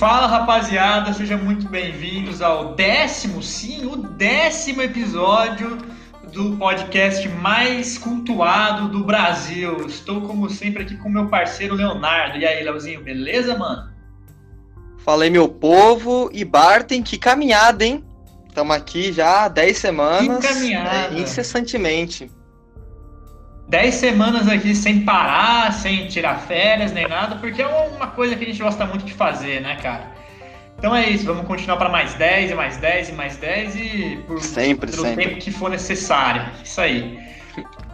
Fala 0.00 0.26
rapaziada, 0.26 1.12
sejam 1.12 1.36
muito 1.36 1.68
bem-vindos 1.68 2.40
ao 2.40 2.74
décimo, 2.74 3.42
sim, 3.42 3.84
o 3.84 3.96
décimo 3.96 4.80
episódio 4.80 5.76
do 6.32 6.56
podcast 6.56 7.28
mais 7.28 7.98
cultuado 7.98 8.88
do 8.88 9.04
Brasil. 9.04 9.86
Estou, 9.86 10.22
como 10.22 10.48
sempre, 10.48 10.84
aqui 10.84 10.96
com 10.96 11.10
meu 11.10 11.28
parceiro 11.28 11.74
Leonardo. 11.74 12.38
E 12.38 12.46
aí, 12.46 12.64
Leozinho, 12.64 13.04
beleza, 13.04 13.58
mano? 13.58 13.90
Falei, 15.04 15.28
meu 15.28 15.46
povo, 15.46 16.30
e 16.32 16.46
Bartem, 16.46 17.02
que 17.02 17.18
caminhada, 17.18 17.84
hein? 17.84 18.02
Estamos 18.48 18.74
aqui 18.74 19.12
já 19.12 19.44
há 19.44 19.48
10 19.48 19.76
semanas. 19.76 20.42
Que 20.42 20.48
caminhada. 20.54 21.14
É, 21.14 21.20
incessantemente. 21.20 22.30
10 23.70 23.94
semanas 23.94 24.48
aqui 24.48 24.74
sem 24.74 25.04
parar, 25.04 25.72
sem 25.72 26.08
tirar 26.08 26.40
férias 26.40 26.90
nem 26.90 27.06
nada, 27.06 27.36
porque 27.36 27.62
é 27.62 27.66
uma 27.66 28.08
coisa 28.08 28.34
que 28.34 28.42
a 28.42 28.46
gente 28.48 28.60
gosta 28.60 28.84
muito 28.84 29.04
de 29.04 29.12
fazer, 29.12 29.60
né, 29.60 29.76
cara? 29.76 30.10
Então 30.76 30.94
é 30.94 31.08
isso, 31.08 31.24
vamos 31.24 31.46
continuar 31.46 31.76
para 31.76 31.88
mais 31.88 32.14
10 32.14 32.50
e 32.50 32.54
mais 32.54 32.76
10 32.78 33.10
e 33.10 33.12
mais 33.12 33.36
10 33.36 33.76
e 33.76 34.24
por 34.26 34.42
sempre, 34.42 34.90
pelo 34.90 35.04
sempre. 35.04 35.24
tempo 35.24 35.40
que 35.40 35.52
for 35.52 35.70
necessário. 35.70 36.42
Isso 36.64 36.80
aí. 36.80 37.16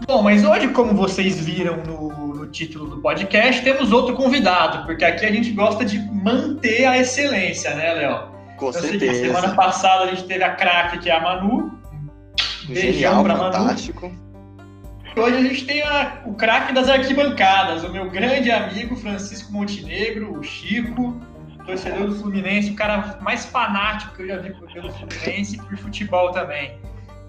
Bom, 0.06 0.22
mas 0.22 0.44
hoje, 0.44 0.68
como 0.68 0.94
vocês 0.94 1.44
viram 1.44 1.76
no, 1.84 2.08
no, 2.34 2.46
título 2.46 2.88
do 2.88 3.02
podcast, 3.02 3.62
temos 3.62 3.92
outro 3.92 4.14
convidado, 4.14 4.86
porque 4.86 5.04
aqui 5.04 5.26
a 5.26 5.32
gente 5.32 5.50
gosta 5.50 5.84
de 5.84 5.98
manter 5.98 6.86
a 6.86 6.96
excelência, 6.96 7.74
né, 7.74 7.92
Léo? 7.92 8.28
Com 8.56 8.70
então, 8.70 8.80
certeza. 8.80 9.12
Seguinte, 9.12 9.26
semana 9.26 9.54
passada 9.54 10.04
a 10.04 10.06
gente 10.06 10.24
teve 10.24 10.44
a 10.44 10.54
craque, 10.54 11.00
que 11.00 11.10
é 11.10 11.16
a 11.16 11.20
Manu. 11.20 11.70
Genial, 12.66 13.22
pra 13.22 13.36
fantástico. 13.36 14.06
Manu. 14.06 14.25
Hoje 15.16 15.34
a 15.34 15.40
gente 15.40 15.66
tem 15.66 15.82
a, 15.82 16.20
o 16.26 16.34
craque 16.34 16.74
das 16.74 16.90
arquibancadas, 16.90 17.82
o 17.84 17.90
meu 17.90 18.10
grande 18.10 18.50
amigo 18.50 18.94
Francisco 18.96 19.50
Montenegro, 19.50 20.38
o 20.38 20.42
Chico, 20.42 21.18
torcedor 21.64 22.08
do 22.08 22.16
Fluminense, 22.16 22.72
o 22.72 22.76
cara 22.76 23.18
mais 23.22 23.46
fanático 23.46 24.14
que 24.14 24.22
eu 24.24 24.26
já 24.28 24.36
vi 24.36 24.52
pelo 24.52 24.92
Fluminense 24.92 25.56
e 25.56 25.58
por 25.58 25.74
futebol 25.78 26.32
também. 26.32 26.78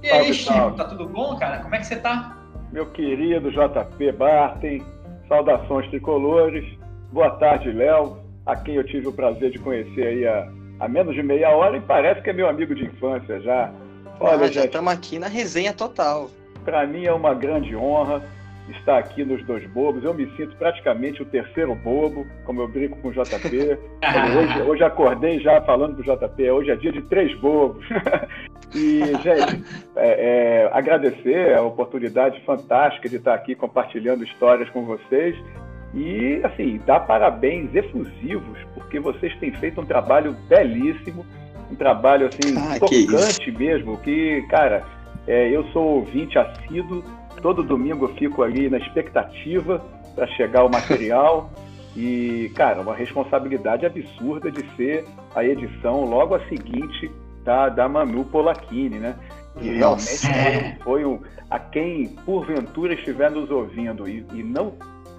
E 0.04 0.10
aí, 0.10 0.12
salve, 0.12 0.34
Chico, 0.34 0.54
salve. 0.54 0.78
tá 0.78 0.84
tudo 0.84 1.08
bom, 1.08 1.38
cara? 1.38 1.60
Como 1.60 1.74
é 1.76 1.80
que 1.80 1.88
você 1.88 1.96
tá? 1.96 2.38
Meu 2.74 2.88
querido 2.92 3.50
JP 3.50 4.12
Bartem, 4.12 4.84
saudações 5.30 5.90
tricolores. 5.90 6.66
Boa 7.14 7.30
tarde, 7.38 7.72
Léo, 7.72 8.18
a 8.46 8.54
quem 8.58 8.76
eu 8.76 8.84
tive 8.84 9.08
o 9.08 9.14
prazer 9.14 9.50
de 9.52 9.60
conhecer 9.60 10.08
aí 10.08 10.28
há, 10.28 10.52
há 10.82 10.90
menos 10.90 11.16
de 11.16 11.24
meia 11.24 11.52
hora 11.52 11.78
e 11.78 11.82
parece 11.82 12.22
que 12.22 12.32
é 12.32 12.34
meu 12.34 12.50
amigo 12.50 12.76
de 12.76 12.84
infância 12.84 13.40
já. 13.40 13.72
Olha, 14.20 14.46
ah, 14.46 14.52
já 14.52 14.66
estamos 14.66 14.92
aqui 14.92 15.18
na 15.18 15.28
resenha 15.28 15.72
total. 15.72 16.30
Para 16.68 16.86
mim 16.86 17.06
é 17.06 17.14
uma 17.14 17.34
grande 17.34 17.74
honra 17.78 18.22
estar 18.68 18.98
aqui 18.98 19.24
nos 19.24 19.42
dois 19.46 19.66
bobos. 19.68 20.04
Eu 20.04 20.14
me 20.14 20.30
sinto 20.36 20.54
praticamente 20.58 21.22
o 21.22 21.26
terceiro 21.26 21.74
bobo, 21.74 22.28
como 22.44 22.60
eu 22.60 22.68
brinco 22.68 22.98
com 22.98 23.08
o 23.08 23.12
JP. 23.14 23.78
hoje, 24.38 24.62
hoje 24.64 24.84
acordei 24.84 25.40
já 25.40 25.62
falando 25.62 25.96
pro 25.96 26.04
JP, 26.04 26.52
hoje 26.52 26.70
é 26.70 26.76
dia 26.76 26.92
de 26.92 27.02
três 27.04 27.34
bobos. 27.40 27.86
e, 28.76 29.00
gente, 29.24 29.64
é, 29.96 30.66
é, 30.66 30.70
agradecer 30.74 31.56
a 31.56 31.62
oportunidade 31.62 32.42
fantástica 32.42 33.08
de 33.08 33.16
estar 33.16 33.34
aqui 33.34 33.56
compartilhando 33.56 34.26
histórias 34.26 34.70
com 34.72 34.84
vocês. 34.84 35.38
E, 35.94 36.42
assim, 36.44 36.82
dar 36.86 37.00
parabéns 37.00 37.74
efusivos, 37.74 38.60
porque 38.74 39.00
vocês 39.00 39.34
têm 39.40 39.54
feito 39.54 39.80
um 39.80 39.86
trabalho 39.86 40.36
belíssimo, 40.50 41.26
um 41.72 41.76
trabalho, 41.76 42.28
assim, 42.28 42.58
ah, 42.58 42.78
tocante 42.78 43.40
que 43.40 43.52
mesmo, 43.52 43.98
que, 44.00 44.42
cara, 44.50 44.84
é, 45.28 45.50
eu 45.50 45.64
sou 45.72 45.84
ouvinte 45.98 46.38
assíduo, 46.40 47.04
todo 47.42 47.64
domingo 47.64 48.06
eu 48.06 48.16
fico 48.16 48.42
ali 48.44 48.70
na 48.70 48.78
expectativa 48.78 49.84
para 50.16 50.28
chegar 50.28 50.64
o 50.64 50.70
material. 50.70 51.50
e, 51.96 52.52
cara, 52.56 52.82
uma 52.82 52.96
responsabilidade 52.96 53.86
absurda 53.86 54.52
de 54.52 54.64
ser 54.76 55.06
a 55.36 55.44
edição 55.44 56.06
logo 56.06 56.36
a 56.36 56.40
seguinte 56.48 57.12
da, 57.44 57.70
da 57.70 57.90
Manu 57.90 58.24
Polacchini, 58.26 59.00
né? 59.00 59.16
Que 59.60 59.72
Nossa. 59.72 60.28
realmente 60.28 60.78
foi, 60.84 60.84
foi 60.84 61.06
um, 61.06 61.20
a 61.50 61.58
quem 61.58 62.08
porventura 62.24 62.94
estiver 62.94 63.32
nos 63.32 63.50
ouvindo 63.50 64.08
e, 64.08 64.24
e 64.34 64.44
não 64.44 64.74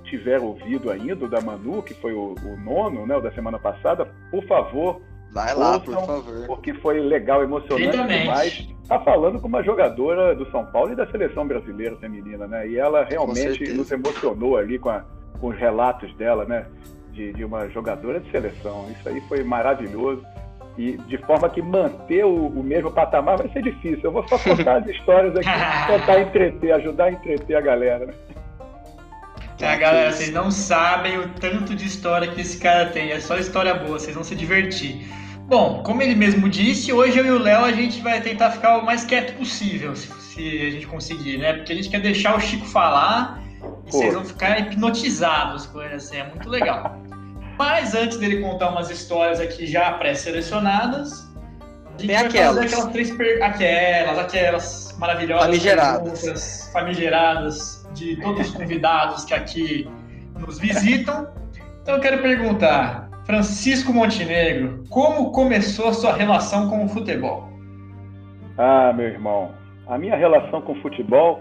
tiver 0.05 0.41
ouvido 0.41 0.91
ainda 0.91 1.25
o 1.25 1.29
da 1.29 1.41
Manu, 1.41 1.83
que 1.83 1.95
foi 1.95 2.13
o, 2.13 2.35
o 2.45 2.57
nono, 2.65 3.07
né, 3.07 3.17
o 3.17 3.21
da 3.21 3.31
semana 3.33 3.59
passada, 3.59 4.07
por 4.31 4.45
favor, 4.45 5.01
Vai 5.33 5.55
lá, 5.55 5.75
ouçam, 5.75 5.95
por 5.95 6.07
favor. 6.07 6.47
porque 6.47 6.73
foi 6.75 7.01
legal, 7.01 7.43
emocionante 7.43 7.89
Exatamente. 7.89 8.21
demais. 8.23 8.69
Tá 8.89 8.99
falando 9.01 9.39
com 9.39 9.47
uma 9.49 9.63
jogadora 9.63 10.35
do 10.35 10.51
São 10.51 10.65
Paulo 10.65 10.93
e 10.93 10.97
da 10.97 11.07
seleção 11.07 11.47
brasileira 11.47 11.95
feminina, 11.97 12.47
né? 12.47 12.67
E 12.67 12.79
ela 12.79 13.05
realmente 13.05 13.71
nos 13.75 13.91
emocionou 13.93 14.57
ali 14.57 14.79
com, 14.79 14.89
a- 14.89 15.05
com 15.41 15.49
os 15.49 15.59
relatos 15.59 16.13
dela, 16.15 16.45
né? 16.47 16.65
De, 17.13 17.33
de 17.35 17.45
uma 17.45 17.69
jogadora 17.69 18.19
de 18.19 18.31
seleção. 18.31 18.87
Isso 18.91 19.09
aí 19.09 19.21
foi 19.29 19.45
maravilhoso. 19.45 20.25
E 20.79 20.97
de 20.97 21.19
forma 21.19 21.51
que 21.51 21.61
manter 21.61 22.25
o, 22.25 22.47
o 22.47 22.63
mesmo 22.63 22.91
patamar 22.91 23.37
vai 23.37 23.49
ser 23.51 23.63
difícil. 23.63 24.01
Eu 24.05 24.13
vou 24.13 24.27
só 24.29 24.39
contar 24.39 24.77
as 24.79 24.87
histórias 24.89 25.35
aqui, 25.37 25.49
tentar 25.89 26.21
entreter, 26.21 26.73
ajudar 26.73 27.05
a 27.07 27.13
entreter 27.13 27.57
a 27.57 27.61
galera. 27.61 28.07
né? 28.07 28.15
Tá, 29.59 29.75
galera, 29.77 30.13
vocês 30.13 30.31
não 30.33 30.51
sabem 30.53 31.19
o 31.19 31.29
tanto 31.31 31.75
de 31.75 31.85
história 31.85 32.29
que 32.29 32.41
esse 32.41 32.59
cara 32.61 32.87
tem. 32.87 33.11
É 33.11 33.19
só 33.19 33.37
história 33.37 33.75
boa, 33.75 33.99
vocês 33.99 34.15
vão 34.15 34.23
se 34.25 34.37
divertir. 34.37 35.05
Bom, 35.49 35.83
como 35.83 36.03
ele 36.03 36.15
mesmo 36.15 36.47
disse, 36.47 36.93
hoje 36.93 37.17
eu 37.19 37.25
e 37.25 37.31
o 37.31 37.39
Léo 37.39 37.65
a 37.65 37.73
gente 37.73 38.03
vai 38.03 38.21
tentar 38.21 38.51
ficar 38.51 38.77
o 38.77 38.85
mais 38.85 39.07
quieto 39.07 39.35
possível, 39.39 39.97
se, 39.97 40.07
se 40.21 40.67
a 40.67 40.71
gente 40.71 40.87
conseguir, 40.87 41.39
né? 41.39 41.55
Porque 41.55 41.73
a 41.73 41.75
gente 41.75 41.89
quer 41.89 42.01
deixar 42.03 42.37
o 42.37 42.41
Chico 42.41 42.67
falar 42.67 43.43
e 43.87 43.91
vocês 43.91 44.13
vão 44.13 44.27
ficar 44.27 44.61
hipnotizados 44.61 45.65
com 45.65 45.81
ele, 45.81 45.95
assim, 45.95 46.19
é 46.19 46.25
muito 46.29 46.51
legal. 46.51 47.01
Mas 47.59 47.95
antes 47.95 48.19
dele 48.19 48.43
contar 48.43 48.69
umas 48.69 48.91
histórias 48.91 49.41
aqui 49.41 49.67
já 49.67 49.91
pré-selecionadas, 49.93 51.27
a 51.87 51.91
gente 51.93 52.07
Tem 52.09 52.17
vai 52.17 52.27
aquelas. 52.27 52.55
fazer 52.55 52.67
aquelas 52.67 52.93
três 52.93 53.11
per... 53.11 53.43
aquelas, 53.43 54.19
aquelas 54.19 54.97
maravilhosas 54.99 55.47
Famigeradas. 55.47 56.71
famigeradas 56.75 57.89
de 57.95 58.17
todos 58.21 58.49
os 58.49 58.55
convidados 58.55 59.25
que 59.25 59.33
aqui 59.33 59.89
nos 60.39 60.59
visitam. 60.59 61.27
Então 61.83 61.95
eu 61.95 62.01
quero 62.03 62.21
perguntar, 62.21 63.08
Francisco 63.33 63.93
Montenegro, 63.93 64.85
como 64.89 65.31
começou 65.33 65.89
a 65.89 65.93
sua 65.93 66.15
relação 66.15 66.71
com 66.71 66.87
o 66.87 66.89
futebol? 66.89 67.47
Ah, 68.57 68.91
meu 68.97 69.05
irmão, 69.07 69.51
a 69.87 69.99
minha 69.99 70.17
relação 70.17 70.63
com 70.63 70.75
futebol, 70.77 71.39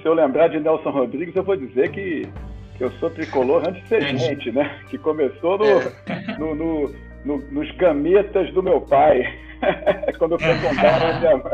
se 0.00 0.08
eu 0.08 0.14
lembrar 0.14 0.48
de 0.48 0.58
Nelson 0.58 0.88
Rodrigues, 0.88 1.36
eu 1.36 1.42
vou 1.42 1.54
dizer 1.54 1.90
que, 1.90 2.26
que 2.78 2.82
eu 2.84 2.90
sou 2.92 3.10
tricolor 3.10 3.62
antes 3.68 3.82
de 3.82 3.88
ser 3.90 4.16
gente, 4.16 4.50
né? 4.52 4.80
Que 4.88 4.96
começou 4.96 5.58
no, 5.58 5.66
É. 5.66 6.38
no- 6.38 6.54
no- 6.54 6.94
no- 7.26 7.44
nos 7.52 7.70
gametas 7.76 8.50
do 8.54 8.62
meu 8.62 8.80
pai, 8.80 9.22
quando 10.18 10.32
eu 10.32 10.38
frequentava 10.38 11.08
a 11.10 11.20
minha 11.20 11.36
mãe. 11.36 11.52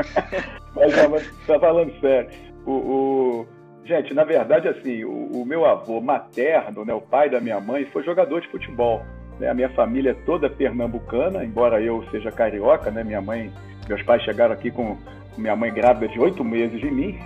Mas, 0.76 1.08
mas 1.10 1.36
tá 1.48 1.58
falando 1.58 1.92
sério. 2.00 2.30
O, 2.64 2.70
o- 2.70 3.46
Gente, 3.86 4.14
na 4.14 4.24
verdade, 4.24 4.66
assim, 4.66 5.04
o, 5.04 5.42
o 5.42 5.44
meu 5.44 5.66
avô 5.66 6.00
materno, 6.00 6.86
né, 6.86 6.94
o 6.94 7.02
pai 7.02 7.28
da 7.28 7.38
minha 7.38 7.60
mãe, 7.60 7.84
foi 7.92 8.02
jogador 8.02 8.40
de 8.40 8.48
futebol. 8.48 9.02
Né? 9.38 9.48
A 9.48 9.54
minha 9.54 9.68
família 9.70 10.10
é 10.10 10.14
toda 10.14 10.50
pernambucana, 10.50 11.44
embora 11.44 11.80
eu 11.80 12.04
seja 12.10 12.30
carioca, 12.30 12.90
né? 12.90 13.02
Minha 13.04 13.20
mãe, 13.20 13.50
meus 13.88 14.02
pais 14.02 14.22
chegaram 14.22 14.54
aqui 14.54 14.70
com 14.70 14.96
minha 15.36 15.56
mãe 15.56 15.72
grávida 15.72 16.08
de 16.08 16.18
oito 16.18 16.44
meses 16.44 16.80
de 16.80 16.90
mim, 16.90 17.18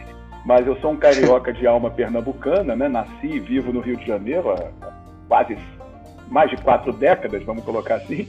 mas 0.44 0.66
eu 0.66 0.76
sou 0.76 0.92
um 0.92 0.96
carioca 0.96 1.52
de 1.52 1.66
alma 1.66 1.90
pernambucana, 1.90 2.74
né? 2.74 2.88
Nasci 2.88 3.26
e 3.26 3.40
vivo 3.40 3.72
no 3.72 3.80
Rio 3.80 3.96
de 3.96 4.06
Janeiro 4.06 4.50
há 4.50 4.70
quase 5.28 5.56
mais 6.30 6.50
de 6.50 6.56
quatro 6.58 6.92
décadas, 6.92 7.42
vamos 7.44 7.64
colocar 7.64 7.96
assim. 7.96 8.28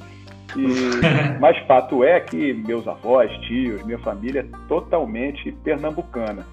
E, 0.56 0.68
mas 1.40 1.58
fato 1.66 2.04
é 2.04 2.20
que 2.20 2.54
meus 2.54 2.88
avós, 2.88 3.32
tios, 3.48 3.84
minha 3.84 4.00
família 4.00 4.42
é 4.42 4.68
totalmente 4.68 5.52
pernambucana. 5.64 6.46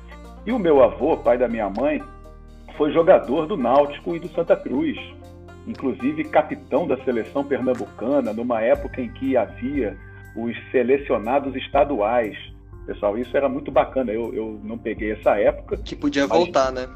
E 0.44 0.52
o 0.52 0.58
meu 0.58 0.82
avô, 0.82 1.16
pai 1.16 1.38
da 1.38 1.48
minha 1.48 1.68
mãe, 1.68 2.00
foi 2.76 2.92
jogador 2.92 3.46
do 3.46 3.56
Náutico 3.56 4.14
e 4.14 4.20
do 4.20 4.28
Santa 4.28 4.54
Cruz, 4.56 4.96
inclusive 5.66 6.24
capitão 6.24 6.86
da 6.86 6.96
seleção 7.04 7.44
pernambucana, 7.44 8.32
numa 8.32 8.60
época 8.62 9.00
em 9.00 9.08
que 9.08 9.36
havia 9.36 9.96
os 10.34 10.54
selecionados 10.70 11.54
estaduais. 11.56 12.36
Pessoal, 12.86 13.18
isso 13.18 13.36
era 13.36 13.48
muito 13.48 13.70
bacana. 13.70 14.12
Eu, 14.12 14.32
eu 14.34 14.60
não 14.62 14.78
peguei 14.78 15.12
essa 15.12 15.38
época, 15.40 15.76
Que 15.78 15.96
podia 15.96 16.26
Mas- 16.26 16.38
voltar, 16.38 16.70
né? 16.72 16.86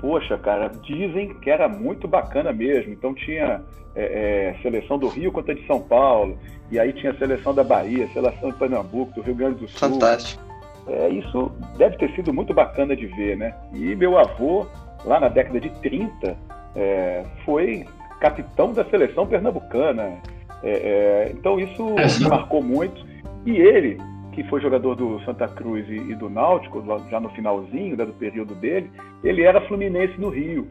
Poxa, 0.00 0.36
cara, 0.38 0.68
dizem 0.82 1.34
que 1.40 1.50
era 1.50 1.68
muito 1.68 2.06
bacana 2.06 2.52
mesmo. 2.52 2.92
Então 2.92 3.14
tinha 3.14 3.62
é, 3.94 4.54
é, 4.54 4.62
seleção 4.62 4.98
do 4.98 5.08
Rio 5.08 5.32
contra 5.32 5.54
de 5.54 5.66
São 5.66 5.80
Paulo, 5.80 6.38
e 6.70 6.78
aí 6.78 6.92
tinha 6.92 7.16
seleção 7.18 7.54
da 7.54 7.64
Bahia, 7.64 8.06
seleção 8.12 8.50
de 8.50 8.58
Pernambuco, 8.58 9.14
do 9.14 9.22
Rio 9.22 9.34
Grande 9.34 9.60
do 9.60 9.68
Sul. 9.68 9.90
Fantástico. 9.90 10.42
É, 10.86 11.08
isso 11.08 11.50
deve 11.76 11.96
ter 11.96 12.14
sido 12.14 12.32
muito 12.32 12.54
bacana 12.54 12.94
de 12.94 13.06
ver, 13.06 13.36
né? 13.36 13.54
E 13.72 13.94
meu 13.96 14.16
avô, 14.18 14.66
lá 15.04 15.18
na 15.18 15.28
década 15.28 15.58
de 15.58 15.70
30, 15.80 16.36
é, 16.76 17.24
foi 17.44 17.84
capitão 18.20 18.72
da 18.72 18.84
seleção 18.84 19.26
pernambucana. 19.26 20.18
É, 20.62 20.70
é, 20.70 21.32
então 21.32 21.58
isso 21.58 21.94
É, 21.98 22.06
me 22.20 22.28
marcou 22.28 22.62
muito. 22.62 23.04
E 23.44 23.56
ele, 23.56 23.98
que 24.32 24.42
foi 24.44 24.60
jogador 24.60 24.94
do 24.94 25.20
Santa 25.24 25.46
Cruz 25.48 25.88
e, 25.88 25.96
e 25.96 26.14
do 26.14 26.28
Náutico, 26.28 26.82
já 27.10 27.20
no 27.20 27.28
finalzinho 27.30 27.96
né, 27.96 28.04
do 28.04 28.12
período 28.12 28.54
dele, 28.54 28.90
ele 29.22 29.42
era 29.42 29.60
fluminense 29.62 30.18
no 30.18 30.28
Rio. 30.28 30.66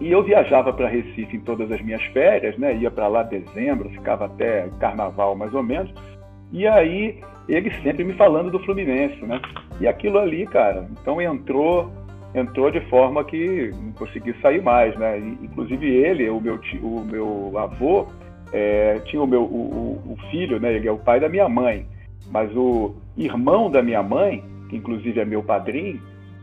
E 0.00 0.10
eu 0.10 0.24
viajava 0.24 0.72
para 0.72 0.88
Recife 0.88 1.36
em 1.36 1.40
todas 1.40 1.70
as 1.70 1.80
minhas 1.80 2.02
férias, 2.06 2.58
né? 2.58 2.74
Ia 2.76 2.90
para 2.90 3.06
lá 3.06 3.22
dezembro, 3.22 3.88
ficava 3.90 4.26
até 4.26 4.68
carnaval 4.80 5.36
mais 5.36 5.54
ou 5.54 5.62
menos. 5.62 5.92
E 6.52 6.66
aí 6.66 7.20
ele 7.48 7.70
sempre 7.82 8.02
me 8.02 8.12
falando 8.14 8.50
do 8.50 8.58
Fluminense, 8.60 9.24
né? 9.24 9.40
E 9.80 9.86
aquilo 9.86 10.18
ali, 10.18 10.46
cara, 10.46 10.88
então 11.00 11.20
entrou 11.20 11.92
entrou 12.34 12.70
de 12.70 12.80
forma 12.88 13.24
que 13.24 13.70
não 13.80 13.92
consegui 13.92 14.34
sair 14.40 14.60
mais, 14.60 14.96
né? 14.96 15.18
Inclusive 15.40 15.86
ele, 15.86 16.28
o 16.28 16.40
meu 16.40 16.58
tio, 16.58 16.84
o 16.84 17.04
meu 17.04 17.56
avô, 17.56 18.08
é, 18.52 18.98
tinha 19.04 19.22
o 19.22 19.26
meu 19.26 19.42
o, 19.42 20.02
o, 20.04 20.16
filho, 20.30 20.58
né? 20.58 20.74
Ele 20.74 20.88
é 20.88 20.92
o 20.92 20.98
pai 20.98 21.20
da 21.20 21.28
minha 21.28 21.48
mãe, 21.48 21.86
mas 22.30 22.54
o 22.56 22.94
irmão 23.16 23.70
da 23.70 23.82
minha 23.82 24.02
mãe, 24.02 24.42
que 24.68 24.76
inclusive 24.76 25.20
é 25.20 25.24
meu 25.24 25.42
padrinho, 25.42 26.00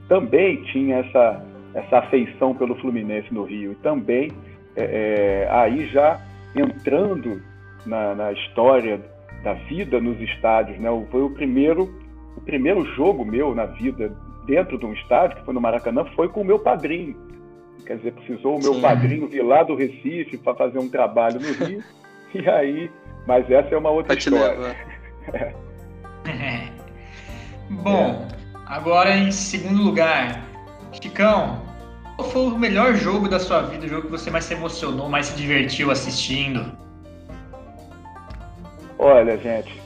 também 0.07 0.63
tinha 0.63 0.97
essa 0.97 1.45
essa 1.73 1.99
afeição 1.99 2.53
pelo 2.53 2.75
Fluminense 2.75 3.33
no 3.33 3.43
Rio 3.43 3.71
e 3.71 3.75
também 3.75 4.29
é, 4.75 5.45
é, 5.45 5.49
aí 5.49 5.87
já 5.87 6.19
entrando 6.53 7.41
na, 7.85 8.13
na, 8.13 8.33
história 8.33 8.99
da 9.41 9.53
vida 9.53 10.01
nos 10.01 10.19
estádios, 10.19 10.77
né? 10.79 10.89
Foi 11.09 11.21
o 11.21 11.29
primeiro 11.29 11.89
o 12.35 12.41
primeiro 12.41 12.83
jogo 12.95 13.25
meu 13.25 13.53
na 13.55 13.65
vida 13.65 14.13
dentro 14.45 14.77
de 14.77 14.85
um 14.85 14.93
estádio, 14.93 15.37
que 15.37 15.45
foi 15.45 15.53
no 15.53 15.61
Maracanã, 15.61 16.05
foi 16.15 16.29
com 16.29 16.41
o 16.41 16.45
meu 16.45 16.59
padrinho. 16.59 17.15
Quer 17.85 17.97
dizer, 17.97 18.13
precisou 18.13 18.57
o 18.57 18.61
meu 18.61 18.75
Sim. 18.75 18.81
padrinho 18.81 19.27
vir 19.27 19.43
lá 19.43 19.63
do 19.63 19.75
Recife 19.75 20.37
para 20.37 20.55
fazer 20.55 20.79
um 20.79 20.89
trabalho 20.89 21.39
no 21.39 21.65
Rio. 21.65 21.83
e 22.33 22.49
aí, 22.49 22.91
mas 23.27 23.49
essa 23.49 23.73
é 23.73 23.77
uma 23.77 23.89
outra 23.89 24.17
história. 24.17 24.75
É. 25.33 25.53
Bom, 27.69 28.27
é. 28.27 28.27
agora 28.65 29.15
em 29.15 29.31
segundo 29.31 29.81
lugar, 29.81 30.43
Chicão, 30.91 31.61
qual 32.15 32.29
foi 32.29 32.41
o 32.43 32.57
melhor 32.57 32.93
jogo 32.93 33.27
da 33.27 33.39
sua 33.39 33.61
vida, 33.61 33.85
o 33.85 33.89
jogo 33.89 34.03
que 34.03 34.11
você 34.11 34.29
mais 34.29 34.45
se 34.45 34.53
emocionou, 34.53 35.09
mais 35.09 35.27
se 35.27 35.37
divertiu 35.37 35.89
assistindo? 35.89 36.71
Olha, 38.99 39.37
gente, 39.37 39.81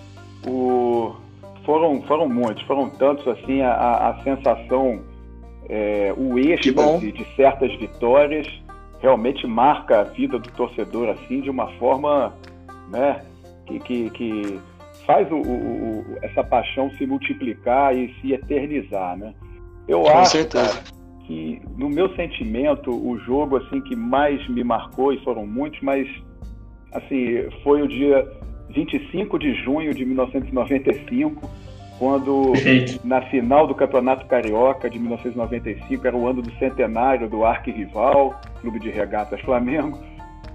o... 0.46 1.16
foram, 1.66 2.02
foram 2.04 2.30
muitos, 2.30 2.64
foram 2.64 2.90
tantos 2.90 3.28
assim, 3.28 3.62
a, 3.62 4.10
a 4.10 4.24
sensação, 4.24 5.02
é, 5.68 6.14
o 6.16 6.38
êxtase 6.38 7.12
de 7.12 7.26
certas 7.36 7.74
vitórias 7.78 8.48
realmente 9.00 9.46
marca 9.46 10.02
a 10.02 10.04
vida 10.04 10.40
do 10.40 10.50
torcedor 10.52 11.10
assim 11.10 11.42
de 11.42 11.50
uma 11.50 11.68
forma 11.74 12.34
né, 12.90 13.24
que, 13.66 13.80
que, 13.80 14.10
que 14.12 14.60
faz 15.06 15.30
o, 15.32 15.38
o, 15.38 16.18
essa 16.22 16.44
paixão 16.44 16.92
se 16.98 17.06
multiplicar 17.06 17.96
e 17.96 18.14
se 18.22 18.34
eternizar. 18.34 19.18
Né? 19.18 19.34
Eu 19.88 20.02
Com 20.02 20.10
acho 20.10 20.32
certeza. 20.32 20.84
Que 21.26 21.62
no 21.78 21.90
meu 21.90 22.16
sentimento 22.16 22.92
o 22.92 23.18
jogo 23.20 23.58
assim 23.58 23.82
que 23.82 23.96
mais 23.96 24.48
me 24.48 24.64
marcou 24.64 25.12
e 25.12 25.24
foram 25.24 25.46
muitos, 25.46 25.82
mas 25.82 26.08
assim 26.94 27.50
foi 27.64 27.82
o 27.82 27.88
dia 27.88 28.28
25 28.70 29.40
de 29.40 29.54
junho 29.64 29.94
de 29.94 30.06
1995, 30.06 31.50
quando 31.98 32.52
Perfeito. 32.52 33.08
na 33.08 33.22
final 33.24 33.68
do 33.68 33.76
Campeonato 33.76 34.26
Carioca 34.26 34.90
de 34.90 35.00
1995 35.00 36.06
era 36.08 36.16
o 36.16 36.28
ano 36.28 36.42
do 36.42 36.52
centenário 36.56 37.30
do 37.30 37.46
arquirrival, 37.46 38.40
Clube 38.62 38.80
de 38.80 38.90
Regatas 38.90 39.40
Flamengo, 39.42 39.98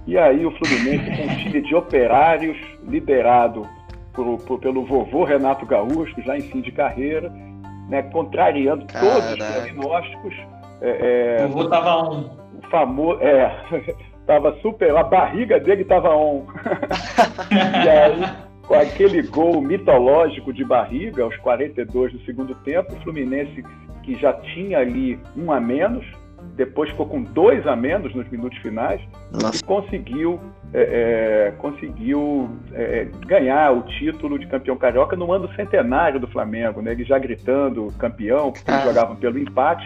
e 0.05 0.17
aí 0.17 0.45
o 0.45 0.51
Fluminense 0.51 1.17
com 1.17 1.31
um 1.31 1.37
time 1.37 1.61
de 1.61 1.75
operários 1.75 2.57
liderado 2.87 3.67
por, 4.13 4.37
por, 4.39 4.59
pelo 4.59 4.85
vovô 4.85 5.23
Renato 5.23 5.65
Gaúcho, 5.65 6.21
já 6.21 6.37
em 6.37 6.41
fim 6.41 6.61
de 6.61 6.71
carreira, 6.71 7.31
né, 7.89 8.03
contrariando 8.03 8.85
Caraca. 8.85 9.11
todos 9.11 9.31
os 9.31 9.37
prognósticos, 9.37 10.35
é, 10.81 11.37
é, 11.41 11.45
o 11.45 11.49
vovô 11.49 11.69
tava 11.69 12.09
on. 12.09 12.41
O 12.57 12.69
famoso. 12.69 13.21
É, 13.21 13.55
tava 14.25 14.57
super. 14.61 14.95
A 14.95 15.03
barriga 15.03 15.59
dele 15.59 15.85
tava 15.85 16.15
on. 16.15 16.45
e 17.51 17.89
aí, 17.89 18.23
com 18.67 18.75
aquele 18.75 19.21
gol 19.23 19.61
mitológico 19.61 20.53
de 20.53 20.63
barriga, 20.63 21.23
aos 21.23 21.35
42 21.37 22.13
do 22.13 22.19
segundo 22.21 22.55
tempo, 22.55 22.93
o 22.93 23.01
Fluminense, 23.01 23.63
que 24.03 24.15
já 24.15 24.33
tinha 24.33 24.79
ali 24.79 25.19
um 25.35 25.51
a 25.51 25.59
menos, 25.59 26.05
depois 26.55 26.89
ficou 26.89 27.05
com 27.05 27.21
dois 27.21 27.65
a 27.67 27.75
menos 27.75 28.13
nos 28.13 28.29
minutos 28.29 28.57
finais 28.59 29.01
Nossa. 29.31 29.57
e 29.57 29.63
conseguiu, 29.63 30.39
é, 30.73 30.81
é, 31.47 31.51
conseguiu 31.57 32.49
é, 32.73 33.07
ganhar 33.25 33.71
o 33.71 33.83
título 33.83 34.37
de 34.37 34.47
campeão 34.47 34.77
carioca 34.77 35.15
no 35.15 35.31
ano 35.31 35.53
centenário 35.55 36.19
do 36.19 36.27
Flamengo, 36.27 36.81
né? 36.81 36.91
Ele 36.91 37.03
já 37.03 37.17
gritando 37.19 37.87
campeão, 37.97 38.51
porque 38.51 38.69
ah. 38.69 38.75
eles 38.75 38.85
jogavam 38.85 39.15
pelo 39.15 39.39
empate, 39.39 39.85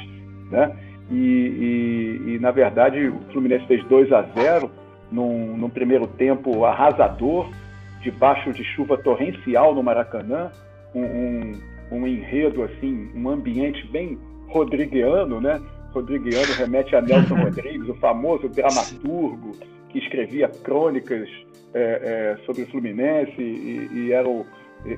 né? 0.51 0.75
E, 1.11 1.15
e, 1.15 2.33
e, 2.33 2.39
na 2.39 2.49
verdade 2.49 3.07
o 3.09 3.19
Fluminense 3.31 3.65
fez 3.67 3.83
2 3.85 4.11
a 4.11 4.23
0 4.23 4.71
num, 5.11 5.57
num 5.57 5.69
primeiro 5.69 6.07
tempo 6.07 6.65
arrasador, 6.65 7.49
debaixo 8.01 8.51
de 8.51 8.63
chuva 8.63 8.97
torrencial 8.97 9.73
no 9.73 9.81
Maracanã, 9.81 10.51
um, 10.93 11.03
um, 11.03 11.51
um 11.91 12.07
enredo 12.07 12.63
assim, 12.63 13.09
um 13.15 13.29
ambiente 13.29 13.85
bem 13.87 14.17
rodriguiano, 14.47 15.41
né? 15.41 15.61
Rodriguiano 15.91 16.53
remete 16.57 16.95
a 16.95 17.01
Nelson 17.01 17.35
Rodrigues, 17.41 17.87
o 17.89 17.95
famoso 17.95 18.49
dramaturgo 18.49 19.51
que 19.89 19.99
escrevia 19.99 20.49
crônicas 20.49 21.27
é, 21.73 21.79
é, 21.79 22.45
sobre 22.45 22.63
o 22.63 22.67
Fluminense 22.67 23.41
e, 23.41 23.89
e 23.93 24.11
era 24.11 24.27
o, 24.27 24.45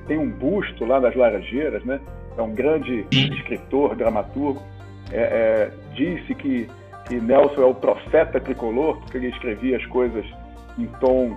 tem 0.06 0.18
um 0.18 0.30
busto 0.30 0.84
lá 0.84 1.00
nas 1.00 1.14
Laranjeiras, 1.14 1.84
né? 1.84 2.00
É 2.36 2.42
um 2.42 2.54
grande 2.54 3.06
escritor, 3.10 3.96
dramaturgo 3.96 4.62
é, 5.10 5.16
é, 5.16 5.70
disse 5.94 6.34
que, 6.34 6.68
que 7.08 7.20
Nelson 7.20 7.62
é 7.62 7.64
o 7.64 7.74
profeta 7.74 8.38
tricolor, 8.38 8.98
porque 9.00 9.16
ele 9.16 9.28
escrevia 9.28 9.76
as 9.76 9.86
coisas 9.86 10.24
em 10.78 10.86
tom 11.00 11.36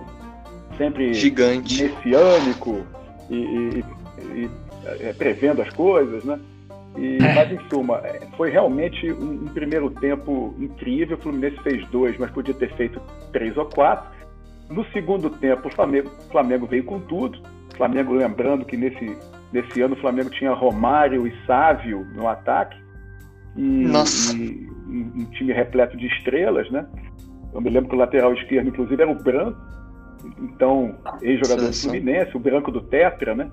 sempre 0.76 1.12
gigante, 1.14 1.82
messiânico 1.82 2.86
e, 3.30 3.36
e, 3.36 3.84
e 4.34 4.50
é, 5.00 5.12
prevendo 5.12 5.62
as 5.62 5.70
coisas, 5.70 6.24
né? 6.24 6.38
E, 6.96 7.16
é. 7.16 7.34
mas, 7.34 7.50
em 7.50 7.58
suma, 7.70 7.98
é, 8.04 8.20
foi 8.36 8.50
realmente 8.50 9.10
um, 9.12 9.44
um, 9.44 9.48
primeiro 9.48 9.90
tempo 9.90 10.54
incrível. 10.58 11.16
O 11.16 11.20
Fluminense 11.20 11.56
fez 11.62 11.86
dois, 11.88 12.18
mas 12.18 12.30
podia 12.30 12.54
ter 12.54 12.74
feito 12.76 13.00
três 13.32 13.56
ou 13.56 13.64
quatro. 13.64 14.10
No 14.68 14.84
segundo 14.92 15.30
tempo, 15.30 15.68
o 15.68 15.72
Flamengo, 15.72 16.10
Flamengo 16.30 16.66
veio 16.66 16.84
com 16.84 17.00
tudo. 17.00 17.38
O 17.72 17.76
Flamengo, 17.76 18.12
lembrando 18.12 18.64
que 18.64 18.76
nesse, 18.76 19.16
nesse 19.52 19.80
ano 19.80 19.94
o 19.94 20.00
Flamengo 20.00 20.30
tinha 20.30 20.52
Romário 20.52 21.26
e 21.26 21.34
Sávio 21.46 22.06
no 22.14 22.28
ataque 22.28 22.76
e, 23.56 23.86
Nossa. 23.86 24.36
e 24.36 24.70
um, 24.92 25.24
time 25.26 25.52
repleto 25.52 25.96
de 25.96 26.06
estrelas, 26.06 26.70
né? 26.70 26.86
Eu 27.52 27.60
me 27.60 27.70
lembro 27.70 27.90
que 27.90 27.96
o 27.96 27.98
lateral 27.98 28.32
esquerdo, 28.34 28.68
inclusive, 28.68 29.02
era 29.02 29.10
o 29.10 29.14
Branco, 29.14 29.58
então, 30.38 30.94
ex-jogador 31.20 31.68
do 31.68 31.74
Fluminense, 31.74 32.36
o 32.36 32.40
Branco 32.40 32.70
do 32.70 32.80
Tetra, 32.80 33.34
né? 33.34 33.50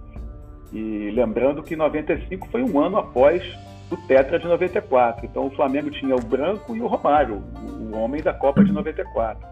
E 0.72 1.12
lembrando 1.12 1.64
que 1.64 1.76
95 1.76 2.48
foi 2.50 2.64
um 2.64 2.80
ano 2.80 2.98
após 2.98 3.44
o 3.90 3.98
Tetra 3.98 4.38
de 4.38 4.48
94. 4.48 5.26
Então 5.26 5.48
o 5.48 5.52
Flamengo 5.52 5.90
tinha 5.90 6.16
o 6.16 6.22
Branco 6.22 6.76
e 6.76 6.82
o 6.82 6.88
Romário, 6.88 7.44
o 7.92 7.98
homem 7.98 8.22
da 8.22 8.34
Copa 8.34 8.64
de 8.64 8.72
94. 8.72 9.48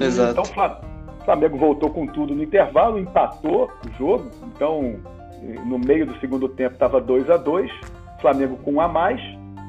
Exato. 0.00 0.32
Então 0.32 0.42
o 0.42 1.24
Flamengo 1.24 1.56
voltou 1.56 1.90
com 1.90 2.06
tudo 2.06 2.34
no 2.34 2.42
intervalo, 2.42 2.98
empatou 2.98 3.70
o 3.86 3.96
jogo. 3.96 4.28
Então, 4.48 4.96
no 5.64 5.78
meio 5.78 6.06
do 6.06 6.18
segundo 6.18 6.48
tempo 6.48 6.74
estava 6.74 7.00
2 7.00 7.30
a 7.30 7.36
2 7.36 7.70
Flamengo 8.20 8.56
com 8.56 8.72
um 8.72 8.80
a 8.80 8.88
mais 8.88 9.20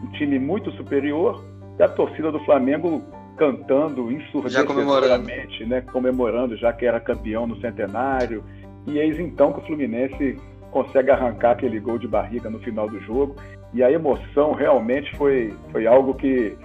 um 0.06 0.12
time 0.12 0.40
muito 0.40 0.72
superior, 0.74 1.44
e 1.78 1.84
a 1.84 1.88
torcida 1.88 2.32
do 2.32 2.40
Flamengo 2.46 3.04
cantando 3.38 4.12
ensurdecedoramente, 4.12 5.66
né, 5.66 5.82
comemorando 5.82 6.56
já 6.56 6.72
que 6.72 6.86
era 6.86 7.00
campeão 7.00 7.46
no 7.46 7.60
centenário. 7.60 8.44
E 8.88 8.98
eis 8.98 9.20
então 9.20 9.52
que 9.52 9.60
o 9.60 9.66
Fluminense 9.66 10.40
consegue 10.72 11.12
arrancar 11.12 11.52
aquele 11.52 11.80
gol 11.80 11.98
de 11.98 12.08
barriga 12.08 12.50
no 12.50 12.60
final 12.60 12.88
do 12.88 13.00
jogo. 13.02 13.36
E 13.74 13.84
a 13.84 13.92
emoção 13.92 14.54
realmente 14.54 15.14
foi, 15.18 15.54
foi 15.72 15.86
algo 15.86 16.14
que, 16.14 16.56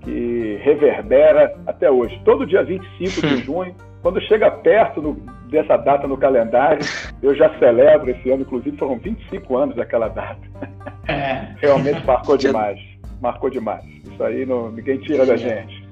que 0.00 0.58
reverbera 0.62 1.56
até 1.66 1.90
hoje. 1.90 2.20
Todo 2.24 2.46
dia 2.46 2.64
25 2.64 3.26
de 3.26 3.36
junho, 3.44 3.74
quando 4.02 4.20
chega 4.22 4.50
perto 4.50 5.00
no, 5.00 5.14
dessa 5.48 5.76
data 5.76 6.08
no 6.08 6.16
calendário, 6.16 6.84
eu 7.22 7.34
já 7.34 7.56
celebro 7.58 8.10
esse 8.10 8.30
ano, 8.30 8.42
inclusive 8.42 8.76
foram 8.76 8.98
25 8.98 9.56
anos 9.56 9.76
daquela 9.76 10.08
data. 10.08 10.40
É. 11.08 11.48
Realmente 11.60 12.04
marcou 12.04 12.36
demais. 12.38 12.78
Marcou 13.20 13.50
demais. 13.50 13.84
Isso 14.04 14.22
aí 14.22 14.44
não, 14.46 14.70
ninguém 14.70 14.98
tira 14.98 15.24
da 15.24 15.36
gente. 15.36 15.84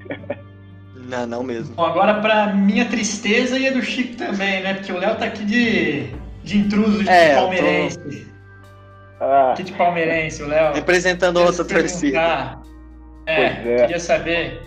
Não, 1.07 1.27
não 1.27 1.43
mesmo. 1.43 1.75
Bom, 1.75 1.85
agora 1.85 2.15
para 2.15 2.53
minha 2.53 2.85
tristeza 2.85 3.57
e 3.59 3.67
a 3.67 3.71
do 3.71 3.81
Chico 3.81 4.15
também, 4.15 4.61
né? 4.61 4.73
Porque 4.75 4.91
o 4.91 4.97
Léo 4.97 5.15
tá 5.15 5.25
aqui 5.25 5.45
de, 5.45 6.07
de 6.43 6.57
intruso 6.57 7.03
de 7.03 7.09
é, 7.09 7.35
palmeirense. 7.35 7.99
Tô... 7.99 8.35
Ah. 9.23 9.51
Aqui 9.53 9.63
de 9.63 9.73
palmeirense, 9.73 10.43
o 10.43 10.47
Léo. 10.47 10.73
Representando 10.73 11.37
outra 11.37 11.63
torcida. 11.63 12.59
É, 13.27 13.43
é, 13.43 13.75
queria 13.81 13.99
saber. 13.99 14.61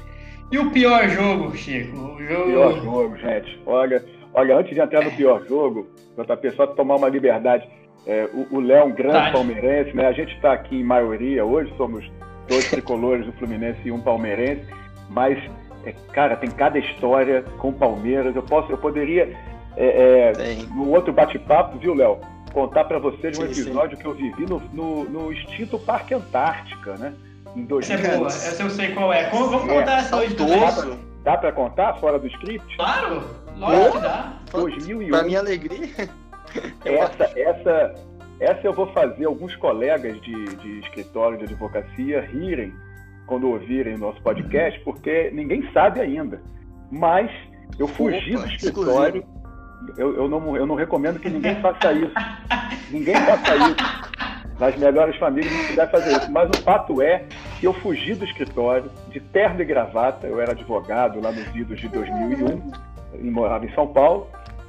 E 0.50 0.58
o 0.58 0.70
pior 0.70 1.08
jogo, 1.08 1.54
Chico? 1.56 1.96
O 1.96 2.22
jogo... 2.22 2.44
Pior 2.44 2.82
jogo, 2.82 3.16
gente. 3.18 3.60
Olha, 3.66 4.04
olha 4.32 4.56
antes 4.56 4.74
de 4.74 4.80
entrar 4.80 5.04
no 5.04 5.10
pior 5.12 5.44
jogo, 5.46 5.88
JP, 6.16 6.50
só 6.56 6.66
tomar 6.66 6.96
uma 6.96 7.08
liberdade. 7.08 7.68
É, 8.08 8.26
o 8.32 8.58
Léo 8.58 8.78
é 8.78 8.84
um 8.84 8.92
grande 8.92 9.26
tá. 9.26 9.32
palmeirense, 9.32 9.94
né? 9.94 10.06
A 10.06 10.12
gente 10.12 10.34
está 10.34 10.54
aqui 10.54 10.80
em 10.80 10.82
maioria 10.82 11.44
hoje, 11.44 11.70
somos 11.76 12.10
dois 12.48 12.68
tricolores 12.70 13.26
do 13.26 13.32
Fluminense 13.34 13.80
e 13.84 13.92
um 13.92 14.00
palmeirense, 14.00 14.64
mas 15.10 15.38
é, 15.84 15.92
cara, 16.12 16.34
tem 16.34 16.50
cada 16.50 16.78
história 16.78 17.42
com 17.58 17.68
o 17.68 17.72
Palmeiras. 17.72 18.34
Eu 18.34 18.42
posso, 18.42 18.72
eu 18.72 18.78
poderia, 18.78 19.36
é, 19.76 20.32
é, 20.32 20.32
no 20.74 20.90
outro 20.90 21.12
bate-papo, 21.12 21.78
viu, 21.78 21.94
Léo, 21.94 22.18
contar 22.54 22.84
para 22.84 22.98
vocês 22.98 23.38
um 23.38 23.44
episódio 23.44 23.94
sim. 23.98 24.02
que 24.02 24.08
eu 24.08 24.14
vivi 24.14 24.46
no, 24.46 24.58
no, 24.72 25.04
no 25.04 25.30
extinto 25.30 25.78
Parque 25.78 26.14
Antártica, 26.14 26.96
né? 26.96 27.12
Em 27.54 27.64
2000. 27.64 27.94
Essa 27.94 28.06
é 28.06 28.16
boa, 28.16 28.28
essa 28.28 28.62
eu 28.62 28.70
sei 28.70 28.94
qual 28.94 29.12
é. 29.12 29.28
Vamos 29.28 29.60
contar 29.60 29.98
é, 29.98 30.00
essa 30.00 30.16
hoje 30.16 30.34
Dá 31.24 31.36
para 31.36 31.52
contar 31.52 31.94
fora 31.98 32.18
do 32.18 32.26
script? 32.28 32.74
Claro, 32.76 33.22
lógico 33.58 33.92
que 33.92 34.00
dá. 34.00 34.32
2001. 34.50 35.10
Para 35.10 35.22
minha 35.24 35.40
alegria. 35.40 36.08
Essa, 36.84 37.38
essa, 37.38 37.94
essa 38.40 38.60
eu 38.66 38.72
vou 38.72 38.86
fazer 38.92 39.24
alguns 39.24 39.54
colegas 39.56 40.20
de, 40.20 40.44
de 40.56 40.80
escritório 40.80 41.38
de 41.38 41.44
advocacia 41.44 42.20
rirem 42.20 42.72
quando 43.26 43.48
ouvirem 43.48 43.94
o 43.94 43.98
nosso 43.98 44.20
podcast, 44.22 44.80
porque 44.80 45.30
ninguém 45.32 45.70
sabe 45.72 46.00
ainda. 46.00 46.40
Mas 46.90 47.30
eu 47.78 47.86
fugi 47.86 48.34
Opa, 48.34 48.46
do 48.46 48.52
escritório. 48.52 49.24
Eu, 49.96 50.16
eu, 50.16 50.28
não, 50.28 50.56
eu 50.56 50.66
não 50.66 50.74
recomendo 50.74 51.20
que 51.20 51.28
ninguém 51.28 51.60
faça 51.60 51.92
isso. 51.92 52.14
ninguém 52.90 53.14
faça 53.14 53.56
isso. 53.56 54.08
Nas 54.58 54.76
melhores 54.76 55.16
famílias 55.16 55.52
não 55.52 55.66
puder 55.66 55.90
fazer 55.90 56.16
isso. 56.16 56.32
Mas 56.32 56.48
o 56.50 56.62
fato 56.62 57.00
é 57.00 57.24
que 57.60 57.66
eu 57.66 57.72
fugi 57.74 58.14
do 58.14 58.24
escritório, 58.24 58.90
de 59.10 59.20
terno 59.20 59.60
e 59.60 59.64
gravata. 59.64 60.26
Eu 60.26 60.40
era 60.40 60.52
advogado 60.52 61.20
lá 61.20 61.30
nos 61.30 61.54
idos 61.54 61.80
de 61.80 61.88
2001, 61.88 62.72
e 63.20 63.30
morava 63.30 63.64
em 63.66 63.74
São 63.74 63.86
Paulo. 63.86 64.26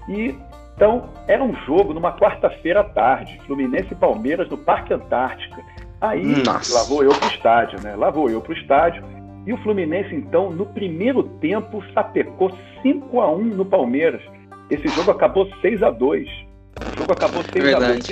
E 0.08 0.36
então, 0.80 1.10
era 1.28 1.44
um 1.44 1.54
jogo 1.66 1.94
numa 1.94 2.18
quarta-feira 2.18 2.80
à 2.80 2.84
tarde, 2.86 3.38
Fluminense 3.46 3.90
e 3.92 3.96
Palmeiras 3.96 4.48
no 4.48 4.58
Parque 4.58 4.94
Antártica. 4.94 5.62
Aí, 6.00 6.24
Nossa. 6.42 6.74
lá 6.74 6.84
vou 6.86 7.04
eu 7.04 7.10
pro 7.10 7.28
estádio, 7.28 7.82
né? 7.84 7.98
Lá 7.98 8.10
vou 8.10 8.30
eu 8.30 8.40
pro 8.40 8.54
estádio. 8.54 9.04
E 9.46 9.52
o 9.52 9.58
Fluminense, 9.58 10.16
então, 10.16 10.50
no 10.50 10.66
primeiro 10.66 11.24
tempo, 11.42 11.84
sapecou 11.94 12.50
5 12.82 13.20
a 13.20 13.30
1 13.30 13.44
no 13.44 13.66
Palmeiras. 13.66 14.22
Esse 14.70 14.88
jogo 14.88 15.12
acabou 15.12 15.50
6 15.60 15.84
a 15.84 15.90
2 15.90 16.30
O 16.30 17.00
jogo 17.00 17.12
acabou 17.12 17.44
6 17.44 17.74
a 17.74 17.80
2 17.80 18.10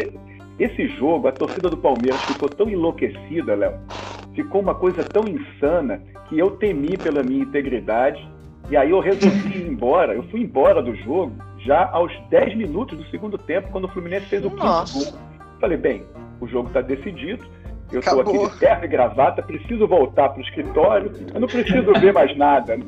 Esse 0.59 0.87
jogo, 0.89 1.29
a 1.29 1.31
torcida 1.31 1.69
do 1.69 1.77
Palmeiras 1.77 2.21
ficou 2.23 2.49
tão 2.49 2.69
enlouquecida, 2.69 3.55
Léo. 3.55 3.79
Ficou 4.35 4.59
uma 4.59 4.75
coisa 4.75 5.05
tão 5.05 5.23
insana 5.25 6.03
que 6.27 6.37
eu 6.37 6.51
temi 6.51 6.97
pela 6.97 7.23
minha 7.23 7.43
integridade. 7.43 8.29
E 8.69 8.75
aí 8.75 8.91
eu 8.91 8.99
resolvi 8.99 9.57
ir 9.57 9.67
embora. 9.69 10.13
Eu 10.13 10.23
fui 10.23 10.41
embora 10.41 10.81
do 10.83 10.93
jogo 10.97 11.31
já 11.67 11.89
aos 11.91 12.11
10 12.29 12.55
minutos 12.55 12.97
do 12.97 13.05
segundo 13.11 13.37
tempo, 13.37 13.69
quando 13.71 13.83
o 13.83 13.87
Fluminense 13.89 14.25
fez 14.27 14.43
o 14.43 14.49
quinto 14.49 14.63
gol. 14.63 15.13
Falei, 15.59 15.77
bem, 15.77 16.05
o 16.39 16.47
jogo 16.47 16.69
está 16.69 16.81
decidido, 16.81 17.45
eu 17.91 17.99
estou 17.99 18.21
aqui 18.21 18.37
de 18.37 18.59
terno 18.59 18.85
e 18.85 18.87
gravata, 18.87 19.43
preciso 19.43 19.85
voltar 19.85 20.29
para 20.29 20.39
o 20.39 20.43
escritório, 20.43 21.11
eu 21.33 21.39
não 21.39 21.47
preciso 21.47 21.93
ver 21.99 22.13
mais 22.13 22.35
nada, 22.37 22.79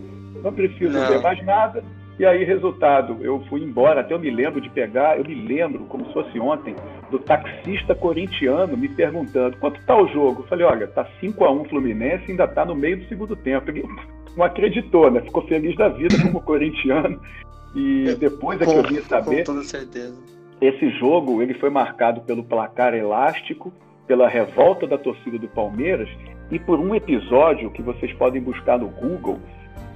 não 0.41 0.53
preciso 0.53 0.93
não. 0.93 1.07
ver 1.07 1.21
mais 1.21 1.45
nada. 1.45 1.83
E 2.17 2.25
aí, 2.25 2.43
resultado, 2.43 3.17
eu 3.21 3.39
fui 3.47 3.63
embora, 3.63 4.01
até 4.01 4.13
eu 4.13 4.19
me 4.19 4.29
lembro 4.29 4.59
de 4.59 4.69
pegar, 4.69 5.17
eu 5.17 5.23
me 5.23 5.35
lembro, 5.35 5.85
como 5.85 6.05
se 6.05 6.13
fosse 6.13 6.37
ontem, 6.37 6.75
do 7.09 7.17
taxista 7.17 7.95
corintiano 7.95 8.75
me 8.75 8.89
perguntando 8.89 9.55
quanto 9.57 9.79
está 9.79 9.95
o 9.95 10.05
jogo. 10.07 10.41
Eu 10.41 10.47
falei, 10.47 10.65
olha, 10.65 10.87
tá 10.87 11.07
5 11.21 11.45
a 11.45 11.51
1 11.51 11.65
Fluminense 11.65 12.29
ainda 12.29 12.43
está 12.43 12.65
no 12.65 12.75
meio 12.75 12.97
do 12.97 13.07
segundo 13.07 13.37
tempo. 13.37 13.71
Ele 13.71 13.85
não 14.35 14.45
acreditou, 14.45 15.09
né? 15.09 15.21
Ficou 15.21 15.47
feliz 15.47 15.77
da 15.77 15.87
vida 15.87 16.21
como 16.21 16.41
corintiano. 16.41 17.21
E 17.75 18.15
depois 18.19 18.59
é 18.61 18.65
que 18.65 18.71
eu 18.71 18.83
vim 18.83 19.01
saber. 19.01 19.45
Com 19.45 19.53
toda 19.53 19.63
certeza. 19.63 20.15
Esse 20.61 20.89
jogo 20.91 21.41
ele 21.41 21.53
foi 21.53 21.69
marcado 21.69 22.21
pelo 22.21 22.43
placar 22.43 22.93
elástico, 22.93 23.71
pela 24.07 24.27
revolta 24.27 24.85
da 24.85 24.97
torcida 24.97 25.37
do 25.37 25.47
Palmeiras 25.47 26.09
e 26.51 26.59
por 26.59 26.79
um 26.79 26.95
episódio 26.95 27.69
que 27.71 27.81
vocês 27.81 28.11
podem 28.13 28.41
buscar 28.41 28.77
no 28.77 28.87
Google, 28.87 29.39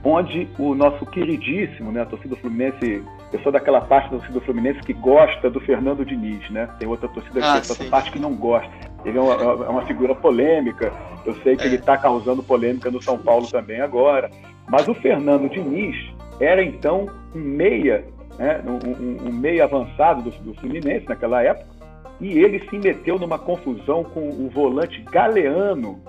onde 0.03 0.47
o 0.59 0.75
nosso 0.75 1.05
queridíssimo, 1.07 1.91
né, 1.91 2.01
a 2.01 2.05
torcida 2.05 2.35
Fluminense, 2.35 3.03
eu 3.31 3.39
sou 3.41 3.51
daquela 3.51 3.81
parte 3.81 4.11
da 4.11 4.17
torcida 4.17 4.39
Fluminense 4.41 4.79
que 4.81 4.93
gosta 4.93 5.49
do 5.49 5.59
Fernando 5.61 6.05
Diniz, 6.05 6.47
né? 6.51 6.69
Tem 6.77 6.87
outra 6.87 7.09
torcida 7.09 7.39
ah, 7.43 7.59
que 7.59 7.71
outra 7.71 7.85
parte 7.89 8.11
que 8.11 8.19
não 8.19 8.35
gosta. 8.35 8.69
Ele 9.03 9.17
é 9.17 9.21
uma, 9.21 9.33
é 9.33 9.69
uma 9.69 9.85
figura 9.85 10.13
polêmica. 10.13 10.93
Eu 11.25 11.35
sei 11.41 11.55
que 11.55 11.63
é. 11.63 11.65
ele 11.65 11.77
está 11.77 11.97
causando 11.97 12.43
polêmica 12.43 12.91
no 12.91 13.01
São 13.01 13.17
Paulo 13.17 13.47
também 13.49 13.81
agora. 13.81 14.29
Mas 14.69 14.87
o 14.87 14.93
Fernando 14.93 15.49
Diniz, 15.49 15.95
era 16.39 16.63
então 16.63 17.07
um 17.35 17.39
meia, 17.39 18.05
né, 18.37 18.61
um, 18.65 19.27
um, 19.29 19.33
meia 19.33 19.65
avançado 19.65 20.23
do, 20.23 20.31
do 20.31 20.53
Fluminense 20.55 21.07
naquela 21.07 21.41
época, 21.41 21.73
e 22.19 22.39
ele 22.39 22.59
se 22.69 22.77
meteu 22.77 23.19
numa 23.19 23.37
confusão 23.37 24.03
com 24.03 24.29
o 24.29 24.49
volante 24.49 25.01
Galeano 25.11 26.01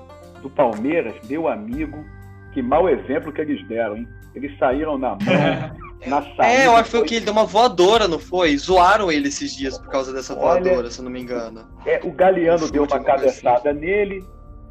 do 0.43 0.51
Palmeiras, 0.51 1.15
meu 1.29 1.49
amigo, 1.49 2.05
que 2.53 2.63
mau 2.63 2.89
exemplo 2.89 3.33
que 3.33 3.41
eles 3.41 3.67
deram, 3.67 3.97
hein? 3.97 4.09
Eles 4.35 4.57
saíram 4.59 4.99
na 4.99 5.11
mão, 5.11 5.19
na 6.07 6.23
saída. 6.23 6.47
É, 6.47 6.67
eu 6.67 6.77
acho 6.77 6.85
que 6.85 6.91
foi 6.91 7.05
que 7.05 7.15
ele 7.17 7.25
deu 7.25 7.33
uma 7.33 7.45
voadora, 7.45 8.07
não 8.07 8.19
foi? 8.19 8.57
Zoaram 8.57 9.11
ele 9.11 9.29
esses 9.29 9.57
dias 9.57 9.79
por 9.79 9.89
causa 9.89 10.13
dessa 10.13 10.35
voadora, 10.35 10.79
Olha, 10.79 10.91
se 10.91 11.01
eu 11.01 11.05
não 11.05 11.11
me 11.11 11.21
engano. 11.21 11.67
É, 11.87 12.01
o 12.05 12.11
Galeano 12.11 12.71
deu 12.71 12.85
uma 12.85 13.03
cabeçada 13.03 13.71
assim. 13.71 13.81
nele, 13.81 14.25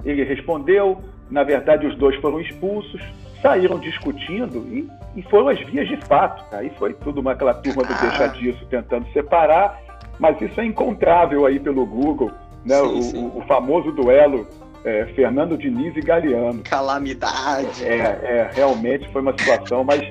ele 0.05 0.23
respondeu, 0.23 1.01
na 1.29 1.43
verdade 1.43 1.87
os 1.87 1.97
dois 1.97 2.15
foram 2.17 2.39
expulsos, 2.39 3.01
saíram 3.43 3.77
discutindo 3.77 4.65
e, 4.71 4.89
e 5.15 5.21
foram 5.23 5.49
as 5.49 5.59
vias 5.59 5.87
de 5.87 5.97
fato. 6.07 6.43
Aí 6.55 6.71
foi 6.79 6.93
tudo 6.93 7.19
uma, 7.21 7.33
aquela 7.33 7.53
turma 7.53 7.83
do 7.83 7.93
ah. 7.93 7.97
deixa 7.97 8.27
disso 8.29 8.65
tentando 8.69 9.05
separar, 9.11 9.79
mas 10.17 10.41
isso 10.41 10.59
é 10.59 10.65
encontrável 10.65 11.45
aí 11.45 11.59
pelo 11.59 11.85
Google, 11.85 12.31
né? 12.65 12.79
Sim, 12.79 12.85
o, 12.85 13.01
sim. 13.03 13.31
o, 13.35 13.41
famoso 13.41 13.91
duelo 13.91 14.47
é, 14.85 15.05
Fernando 15.07 15.57
Diniz 15.57 15.95
e 15.95 16.01
Galeano. 16.01 16.63
Calamidade. 16.63 17.85
É, 17.85 17.97
é, 17.97 18.49
realmente 18.53 19.07
foi 19.11 19.21
uma 19.21 19.33
situação, 19.37 19.83
mas 19.83 20.01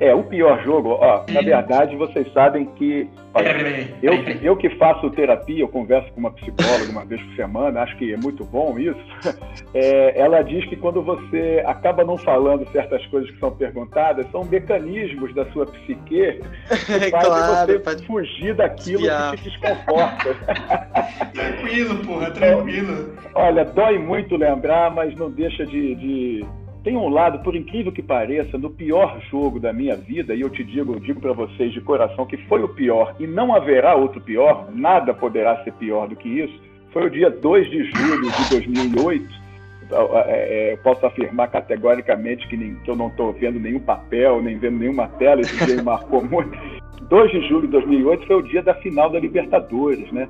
é, 0.00 0.14
o 0.14 0.24
pior 0.24 0.62
jogo, 0.64 0.98
ó, 1.00 1.24
na 1.30 1.40
verdade, 1.40 1.96
vocês 1.96 2.30
sabem 2.32 2.66
que. 2.76 3.08
Olha, 3.32 3.88
eu, 4.02 4.14
eu 4.42 4.56
que 4.56 4.70
faço 4.70 5.10
terapia, 5.10 5.60
eu 5.60 5.68
converso 5.68 6.12
com 6.12 6.20
uma 6.20 6.32
psicóloga 6.32 6.90
uma 6.90 7.04
vez 7.04 7.20
por 7.22 7.36
semana, 7.36 7.82
acho 7.82 7.96
que 7.96 8.12
é 8.12 8.16
muito 8.16 8.44
bom 8.44 8.78
isso. 8.78 8.98
É, 9.72 10.20
ela 10.20 10.42
diz 10.42 10.64
que 10.68 10.76
quando 10.76 11.02
você 11.02 11.60
acaba 11.66 12.04
não 12.04 12.16
falando 12.16 12.64
certas 12.70 13.04
coisas 13.06 13.28
que 13.32 13.40
são 13.40 13.50
perguntadas, 13.50 14.24
são 14.30 14.44
mecanismos 14.44 15.34
da 15.34 15.44
sua 15.50 15.66
psique 15.66 15.98
que 16.86 17.10
fazem 17.10 17.10
claro, 17.10 17.66
você 17.66 17.78
pode... 17.80 18.06
fugir 18.06 18.54
daquilo 18.54 19.00
Espiar. 19.00 19.32
que 19.32 19.42
te 19.42 19.50
desconforta. 19.50 20.34
tranquilo, 21.34 21.96
porra, 22.04 22.30
tranquilo. 22.30 23.16
Olha, 23.34 23.64
dói 23.64 23.98
muito 23.98 24.36
lembrar, 24.36 24.92
mas 24.92 25.12
não 25.16 25.28
deixa 25.28 25.66
de, 25.66 25.96
de 25.96 26.46
tem 26.84 26.98
um 26.98 27.08
lado, 27.08 27.38
por 27.38 27.56
incrível 27.56 27.90
que 27.90 28.02
pareça, 28.02 28.58
no 28.58 28.68
pior 28.68 29.18
jogo 29.30 29.58
da 29.58 29.72
minha 29.72 29.96
vida, 29.96 30.34
e 30.34 30.42
eu 30.42 30.50
te 30.50 30.62
digo, 30.62 31.00
digo 31.00 31.18
para 31.18 31.32
vocês 31.32 31.72
de 31.72 31.80
coração 31.80 32.26
que 32.26 32.36
foi 32.46 32.62
o 32.62 32.68
pior 32.68 33.16
e 33.18 33.26
não 33.26 33.54
haverá 33.54 33.94
outro 33.94 34.20
pior, 34.20 34.68
nada 34.70 35.14
poderá 35.14 35.64
ser 35.64 35.72
pior 35.72 36.06
do 36.06 36.14
que 36.14 36.28
isso. 36.28 36.60
Foi 36.92 37.06
o 37.06 37.10
dia 37.10 37.30
2 37.30 37.70
de 37.70 37.84
julho 37.84 38.30
de 38.30 38.50
2008. 38.50 39.44
É, 39.90 40.68
é, 40.68 40.72
eu 40.74 40.78
posso 40.78 41.04
afirmar 41.06 41.48
categoricamente 41.48 42.46
que, 42.48 42.56
nem, 42.56 42.74
que 42.76 42.90
eu 42.90 42.96
não 42.96 43.08
estou 43.08 43.32
vendo 43.32 43.58
nenhum 43.58 43.80
papel, 43.80 44.42
nem 44.42 44.58
vendo 44.58 44.78
nenhuma 44.78 45.08
tela, 45.08 45.40
esse 45.40 45.64
dia 45.64 45.82
marcou 45.82 46.22
muito. 46.22 46.56
2 47.08 47.30
de 47.30 47.48
julho 47.48 47.62
de 47.62 47.68
2008 47.68 48.26
foi 48.26 48.36
o 48.36 48.42
dia 48.42 48.62
da 48.62 48.74
final 48.74 49.10
da 49.10 49.18
Libertadores, 49.18 50.10
né? 50.12 50.28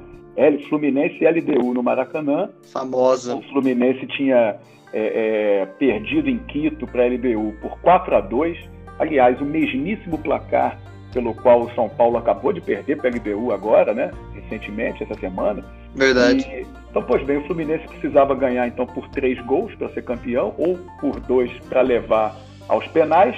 Fluminense 0.69 1.17
e 1.21 1.29
LDU 1.29 1.75
no 1.75 1.83
Maracanã. 1.83 2.51
Famosa. 2.73 3.37
O 3.37 3.43
Fluminense 3.43 4.07
tinha 4.09 4.57
é, 4.93 5.63
é, 5.63 5.67
perdido 5.79 6.29
em 6.29 6.39
Quito 6.39 6.87
para 6.87 7.05
a 7.05 7.07
LDU 7.07 7.55
por 7.61 7.79
4 7.81 8.17
a 8.17 8.21
2 8.21 8.75
aliás, 8.99 9.41
o 9.41 9.45
mesmíssimo 9.45 10.19
placar 10.19 10.79
pelo 11.13 11.35
qual 11.35 11.63
o 11.63 11.75
São 11.75 11.89
Paulo 11.89 12.17
acabou 12.17 12.53
de 12.53 12.61
perder 12.61 12.97
para 12.97 13.09
a 13.09 13.13
LDU 13.13 13.53
agora, 13.53 13.95
né? 13.95 14.11
Recentemente, 14.35 15.03
essa 15.03 15.15
semana. 15.15 15.65
Verdade. 15.95 16.45
E, 16.49 16.67
então, 16.91 17.03
pois 17.03 17.25
bem, 17.25 17.39
o 17.39 17.47
Fluminense 17.47 17.87
precisava 17.87 18.35
ganhar 18.35 18.67
então 18.67 18.87
por 18.87 19.09
três 19.11 19.41
gols 19.47 19.75
para 19.77 19.89
ser 19.91 20.03
campeão 20.03 20.55
ou 20.59 20.79
por 21.01 21.21
dois 21.21 21.51
para 21.69 21.83
levar 21.83 22.37
aos 22.69 22.87
penais. 22.89 23.37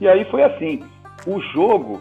E 0.00 0.08
aí 0.08 0.24
foi 0.30 0.42
assim. 0.42 0.82
O 1.26 1.38
jogo, 1.52 2.00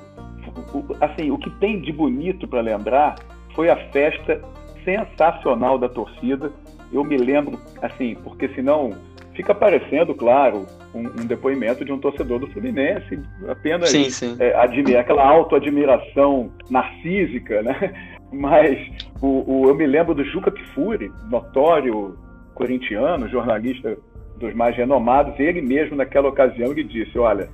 assim, 1.01 1.29
o 1.29 1.37
que 1.37 1.49
tem 1.59 1.81
de 1.81 1.91
bonito 1.91 2.47
para 2.47 2.61
lembrar 2.61 3.15
foi 3.59 3.69
a 3.69 3.75
festa 3.91 4.41
sensacional 4.85 5.77
da 5.77 5.89
torcida 5.89 6.49
eu 6.93 7.03
me 7.03 7.17
lembro, 7.17 7.59
assim, 7.81 8.15
porque 8.23 8.47
senão 8.55 8.95
fica 9.35 9.53
parecendo, 9.53 10.15
claro, 10.15 10.65
um, 10.95 11.01
um 11.01 11.25
depoimento 11.25 11.83
de 11.83 11.91
um 11.91 11.99
torcedor 11.99 12.39
do 12.39 12.47
Fluminense, 12.47 13.19
apenas 13.49 13.89
sim, 13.89 14.09
sim. 14.09 14.37
É, 14.39 14.55
admirar, 14.55 15.01
aquela 15.01 15.27
autoadmiração 15.27 16.49
narcísica, 16.69 17.61
né? 17.61 17.93
Mas 18.31 18.79
o, 19.21 19.43
o, 19.45 19.67
eu 19.67 19.75
me 19.75 19.85
lembro 19.85 20.15
do 20.15 20.23
Juca 20.23 20.51
Kfouri, 20.51 21.11
notório 21.29 22.17
corintiano, 22.55 23.27
jornalista 23.27 23.97
dos 24.37 24.53
mais 24.53 24.73
renomados, 24.73 25.37
ele 25.37 25.61
mesmo 25.61 25.97
naquela 25.97 26.29
ocasião 26.29 26.71
ele 26.71 26.85
disse, 26.85 27.19
olha, 27.19 27.49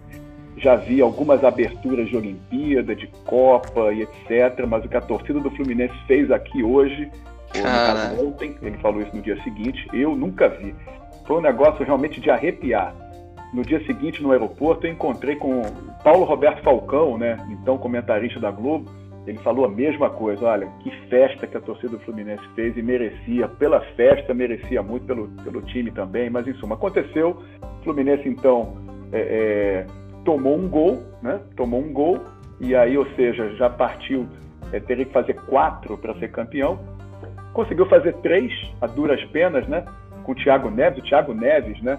já 0.57 0.75
vi 0.75 1.01
algumas 1.01 1.43
aberturas 1.43 2.07
de 2.07 2.15
Olimpíada, 2.15 2.95
de 2.95 3.07
Copa 3.25 3.93
e 3.93 4.03
etc, 4.03 4.65
mas 4.67 4.85
o 4.85 4.89
que 4.89 4.97
a 4.97 5.01
torcida 5.01 5.39
do 5.39 5.51
Fluminense 5.51 5.95
fez 6.07 6.31
aqui 6.31 6.63
hoje 6.63 7.09
ou 8.17 8.27
ontem, 8.27 8.55
ele 8.61 8.77
falou 8.77 9.01
isso 9.01 9.15
no 9.15 9.21
dia 9.21 9.41
seguinte, 9.43 9.87
eu 9.93 10.15
nunca 10.15 10.49
vi. 10.49 10.75
Foi 11.25 11.37
um 11.37 11.41
negócio 11.41 11.85
realmente 11.85 12.19
de 12.19 12.29
arrepiar. 12.29 12.93
no 13.53 13.61
dia 13.63 13.83
seguinte 13.85 14.21
no 14.21 14.31
aeroporto 14.31 14.85
eu 14.85 14.91
encontrei 14.91 15.35
com 15.35 15.61
Paulo 16.03 16.25
Roberto 16.25 16.61
Falcão, 16.61 17.17
né, 17.17 17.37
então 17.49 17.77
comentarista 17.77 18.39
da 18.39 18.51
Globo, 18.51 18.89
ele 19.25 19.37
falou 19.39 19.65
a 19.65 19.69
mesma 19.69 20.09
coisa, 20.09 20.45
olha, 20.45 20.67
que 20.81 20.91
festa 21.07 21.47
que 21.47 21.57
a 21.57 21.61
torcida 21.61 21.97
do 21.97 21.99
Fluminense 21.99 22.43
fez 22.53 22.77
e 22.77 22.81
merecia, 22.81 23.47
pela 23.47 23.81
festa, 23.95 24.33
merecia 24.33 24.83
muito 24.83 25.05
pelo, 25.05 25.27
pelo 25.43 25.61
time 25.61 25.89
também, 25.89 26.29
mas 26.29 26.47
em 26.47 26.53
suma, 26.55 26.75
aconteceu, 26.75 27.41
o 27.61 27.83
Fluminense 27.83 28.27
então 28.27 28.77
é, 29.11 29.19
é, 29.19 29.85
tomou 30.25 30.57
um 30.57 30.67
gol, 30.67 31.01
né, 31.21 31.39
tomou 31.55 31.79
um 31.79 31.93
gol, 31.93 32.19
e 32.59 32.75
aí, 32.75 32.97
ou 32.97 33.05
seja, 33.15 33.55
já 33.55 33.69
partiu, 33.69 34.27
é, 34.73 34.79
teria 34.79 35.05
que 35.05 35.13
fazer 35.13 35.35
quatro 35.47 35.97
para 35.97 36.13
ser 36.15 36.31
campeão, 36.31 36.79
conseguiu 37.53 37.85
fazer 37.85 38.13
três, 38.15 38.51
a 38.81 38.87
duras 38.87 39.23
penas, 39.25 39.65
né, 39.67 39.85
com 40.23 40.31
o 40.31 40.35
Thiago 40.35 40.69
Neves, 40.69 40.99
o 40.99 41.03
Thiago 41.03 41.33
Neves, 41.33 41.81
né, 41.81 41.97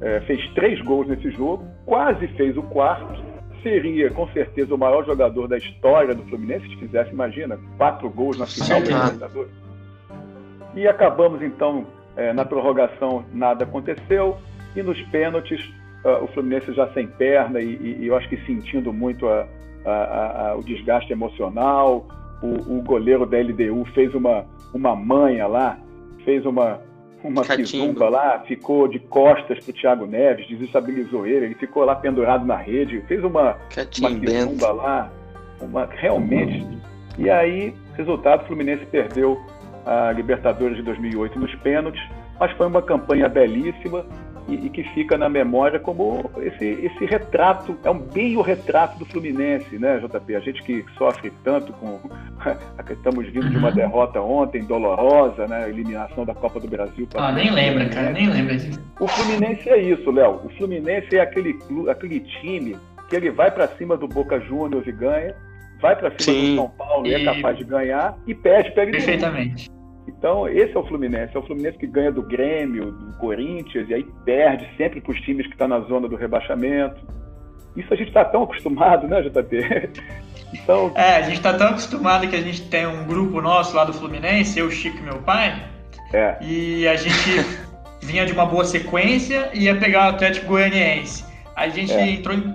é, 0.00 0.20
fez 0.20 0.46
três 0.54 0.80
gols 0.82 1.08
nesse 1.08 1.30
jogo, 1.30 1.64
quase 1.86 2.28
fez 2.28 2.56
o 2.56 2.62
quarto, 2.62 3.20
seria 3.62 4.10
com 4.10 4.28
certeza 4.28 4.74
o 4.74 4.78
maior 4.78 5.04
jogador 5.04 5.48
da 5.48 5.56
história 5.56 6.14
do 6.14 6.22
Fluminense, 6.24 6.68
se 6.68 6.76
fizesse, 6.76 7.10
imagina, 7.10 7.58
quatro 7.78 8.10
gols 8.10 8.38
na 8.38 8.46
final 8.46 8.80
da 8.80 9.04
Libertadores. 9.04 9.52
E 10.74 10.88
acabamos 10.88 11.42
então 11.42 11.86
é, 12.16 12.32
na 12.32 12.44
prorrogação, 12.44 13.24
nada 13.32 13.64
aconteceu, 13.64 14.36
e 14.74 14.82
nos 14.82 15.00
pênaltis, 15.02 15.62
uh, 16.04 16.24
o 16.24 16.28
Fluminense 16.28 16.72
já 16.72 16.88
sem 16.92 17.06
perna 17.06 17.60
e, 17.60 17.74
e, 17.76 17.96
e 18.00 18.06
eu 18.06 18.16
acho 18.16 18.28
que 18.28 18.36
sentindo 18.44 18.92
muito 18.92 19.28
a, 19.28 19.46
a, 19.84 20.50
a, 20.50 20.56
o 20.56 20.62
desgaste 20.62 21.12
emocional. 21.12 22.06
O, 22.42 22.78
o, 22.78 22.82
goleiro 22.82 23.24
da 23.24 23.38
LDU 23.38 23.84
fez 23.94 24.12
uma, 24.14 24.44
uma 24.74 24.96
manha 24.96 25.46
lá, 25.46 25.78
fez 26.24 26.44
uma, 26.44 26.80
uma 27.22 27.44
quizumba 27.44 28.08
lá, 28.08 28.40
ficou 28.40 28.88
de 28.88 28.98
costas 28.98 29.64
pro 29.64 29.72
Thiago 29.72 30.06
Neves, 30.06 30.48
desestabilizou 30.48 31.24
ele, 31.24 31.46
ele 31.46 31.54
ficou 31.54 31.84
lá 31.84 31.94
pendurado 31.94 32.44
na 32.44 32.56
rede, 32.56 33.00
fez 33.02 33.22
uma, 33.22 33.56
uma 34.00 34.10
quizumba 34.18 34.72
lá, 34.72 35.12
uma, 35.60 35.86
realmente. 35.86 36.66
E 37.16 37.30
aí, 37.30 37.72
resultado, 37.96 38.42
o 38.42 38.46
Fluminense 38.46 38.84
perdeu 38.86 39.40
a 39.86 40.10
Libertadores 40.10 40.76
de 40.76 40.82
2008 40.82 41.38
nos 41.38 41.54
pênaltis, 41.56 42.02
mas 42.40 42.50
foi 42.56 42.66
uma 42.66 42.82
campanha 42.82 43.28
belíssima 43.28 44.04
e, 44.52 44.66
e, 44.66 44.70
que 44.70 44.82
fica 44.94 45.16
na 45.16 45.28
memória 45.28 45.78
como 45.78 46.30
esse, 46.38 46.64
esse 46.64 47.04
retrato, 47.06 47.76
é 47.82 47.90
um 47.90 47.98
bem 47.98 48.36
o 48.36 48.42
retrato 48.42 48.98
do 48.98 49.06
Fluminense, 49.06 49.78
né, 49.78 49.98
JP? 49.98 50.36
A 50.36 50.40
gente 50.40 50.62
que 50.62 50.84
sofre 50.96 51.32
tanto 51.42 51.72
com. 51.74 52.00
Estamos 52.90 53.26
vindo 53.30 53.48
de 53.48 53.56
uma 53.56 53.68
uhum. 53.68 53.74
derrota 53.74 54.20
ontem, 54.20 54.62
dolorosa, 54.62 55.46
né? 55.46 55.68
Eliminação 55.68 56.24
da 56.24 56.34
Copa 56.34 56.60
do 56.60 56.68
Brasil. 56.68 57.08
Ah, 57.14 57.32
nem 57.32 57.50
lembra, 57.50 57.88
cara, 57.88 58.10
nem 58.10 58.28
lembra 58.28 58.56
disso. 58.56 58.80
O 59.00 59.08
Fluminense 59.08 59.68
é 59.68 59.78
isso, 59.80 60.10
Léo. 60.10 60.40
O 60.44 60.48
Fluminense 60.50 61.16
é 61.16 61.20
aquele, 61.20 61.58
aquele 61.88 62.20
time 62.20 62.76
que 63.08 63.16
ele 63.16 63.30
vai 63.30 63.50
para 63.50 63.68
cima 63.68 63.96
do 63.96 64.06
Boca 64.06 64.38
Juniors 64.40 64.86
e 64.86 64.92
ganha, 64.92 65.34
vai 65.80 65.96
para 65.96 66.10
cima 66.10 66.20
Sim. 66.20 66.50
do 66.50 66.56
São 66.56 66.68
Paulo 66.70 67.06
e... 67.06 67.10
e 67.10 67.14
é 67.14 67.24
capaz 67.24 67.56
de 67.56 67.64
ganhar 67.64 68.16
e 68.26 68.34
perde 68.34 68.72
ele. 68.76 68.92
Perfeitamente. 68.92 69.70
Então, 70.06 70.48
esse 70.48 70.76
é 70.76 70.78
o 70.78 70.86
Fluminense. 70.86 71.36
É 71.36 71.38
o 71.38 71.42
Fluminense 71.42 71.78
que 71.78 71.86
ganha 71.86 72.10
do 72.10 72.22
Grêmio, 72.22 72.92
do 72.92 73.12
Corinthians, 73.18 73.88
e 73.88 73.94
aí 73.94 74.06
perde 74.24 74.68
sempre 74.76 75.00
para 75.00 75.12
os 75.12 75.20
times 75.20 75.46
que 75.46 75.52
estão 75.52 75.68
tá 75.68 75.78
na 75.78 75.86
zona 75.86 76.08
do 76.08 76.16
rebaixamento. 76.16 77.00
Isso 77.76 77.92
a 77.92 77.96
gente 77.96 78.08
está 78.08 78.24
tão 78.24 78.42
acostumado, 78.42 79.06
né, 79.06 79.22
JP? 79.22 79.90
Então... 80.52 80.92
É, 80.94 81.16
a 81.16 81.22
gente 81.22 81.36
está 81.36 81.54
tão 81.54 81.68
acostumado 81.68 82.28
que 82.28 82.36
a 82.36 82.40
gente 82.42 82.68
tem 82.68 82.86
um 82.86 83.06
grupo 83.06 83.40
nosso 83.40 83.74
lá 83.74 83.84
do 83.84 83.92
Fluminense, 83.94 84.58
eu, 84.58 84.70
Chico 84.70 84.98
e 84.98 85.00
meu 85.00 85.16
pai, 85.22 85.66
é. 86.12 86.36
e 86.42 86.86
a 86.86 86.94
gente 86.94 87.16
vinha 88.04 88.26
de 88.26 88.34
uma 88.34 88.44
boa 88.44 88.62
sequência 88.62 89.48
e 89.54 89.64
ia 89.64 89.74
pegar 89.74 90.08
o 90.08 90.08
Atlético 90.10 90.48
Goianiense. 90.48 91.24
A 91.56 91.68
gente 91.68 91.94
é. 91.94 92.10
entrou 92.10 92.36
em 92.36 92.54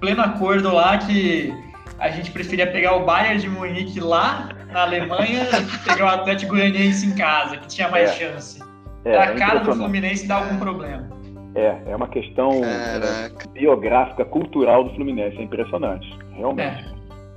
pleno 0.00 0.22
acordo 0.22 0.72
lá 0.72 0.96
que 0.96 1.52
a 1.98 2.08
gente 2.08 2.30
preferia 2.30 2.66
pegar 2.66 2.94
o 2.96 3.04
Bayern 3.04 3.38
de 3.38 3.48
Munique 3.50 4.00
lá 4.00 4.48
na 4.72 4.82
Alemanha 4.82 5.46
pegar 5.84 6.04
o 6.04 6.08
Atlético 6.08 6.54
Goianiense 6.54 7.06
em 7.06 7.14
casa, 7.14 7.56
que 7.56 7.66
tinha 7.68 7.88
mais 7.88 8.10
é. 8.10 8.12
chance. 8.14 8.62
É, 9.04 9.16
a 9.16 9.24
é 9.24 9.34
cara 9.34 9.60
do 9.60 9.74
Fluminense 9.74 10.26
dar 10.26 10.42
algum 10.42 10.58
problema. 10.58 11.08
É, 11.54 11.76
é 11.86 11.96
uma 11.96 12.08
questão 12.08 12.60
Caraca. 12.60 13.48
biográfica, 13.50 14.24
cultural 14.24 14.84
do 14.84 14.94
Fluminense. 14.94 15.38
É 15.38 15.42
impressionante, 15.42 16.06
realmente. 16.32 16.84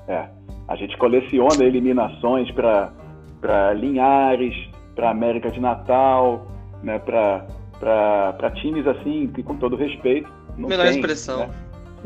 É. 0.07 0.13
é. 0.13 0.29
A 0.67 0.75
gente 0.75 0.97
coleciona 0.97 1.63
eliminações 1.63 2.49
para 2.51 3.73
Linhares, 3.73 4.55
para 4.95 5.09
América 5.09 5.49
de 5.49 5.59
Natal, 5.59 6.47
né, 6.83 6.99
para 6.99 8.51
times 8.55 8.85
assim, 8.87 9.31
que 9.33 9.43
com 9.43 9.55
todo 9.57 9.75
respeito. 9.75 10.31
Não 10.57 10.69
Menor 10.69 10.85
tem, 10.85 10.95
expressão. 10.95 11.39
Né? 11.39 11.49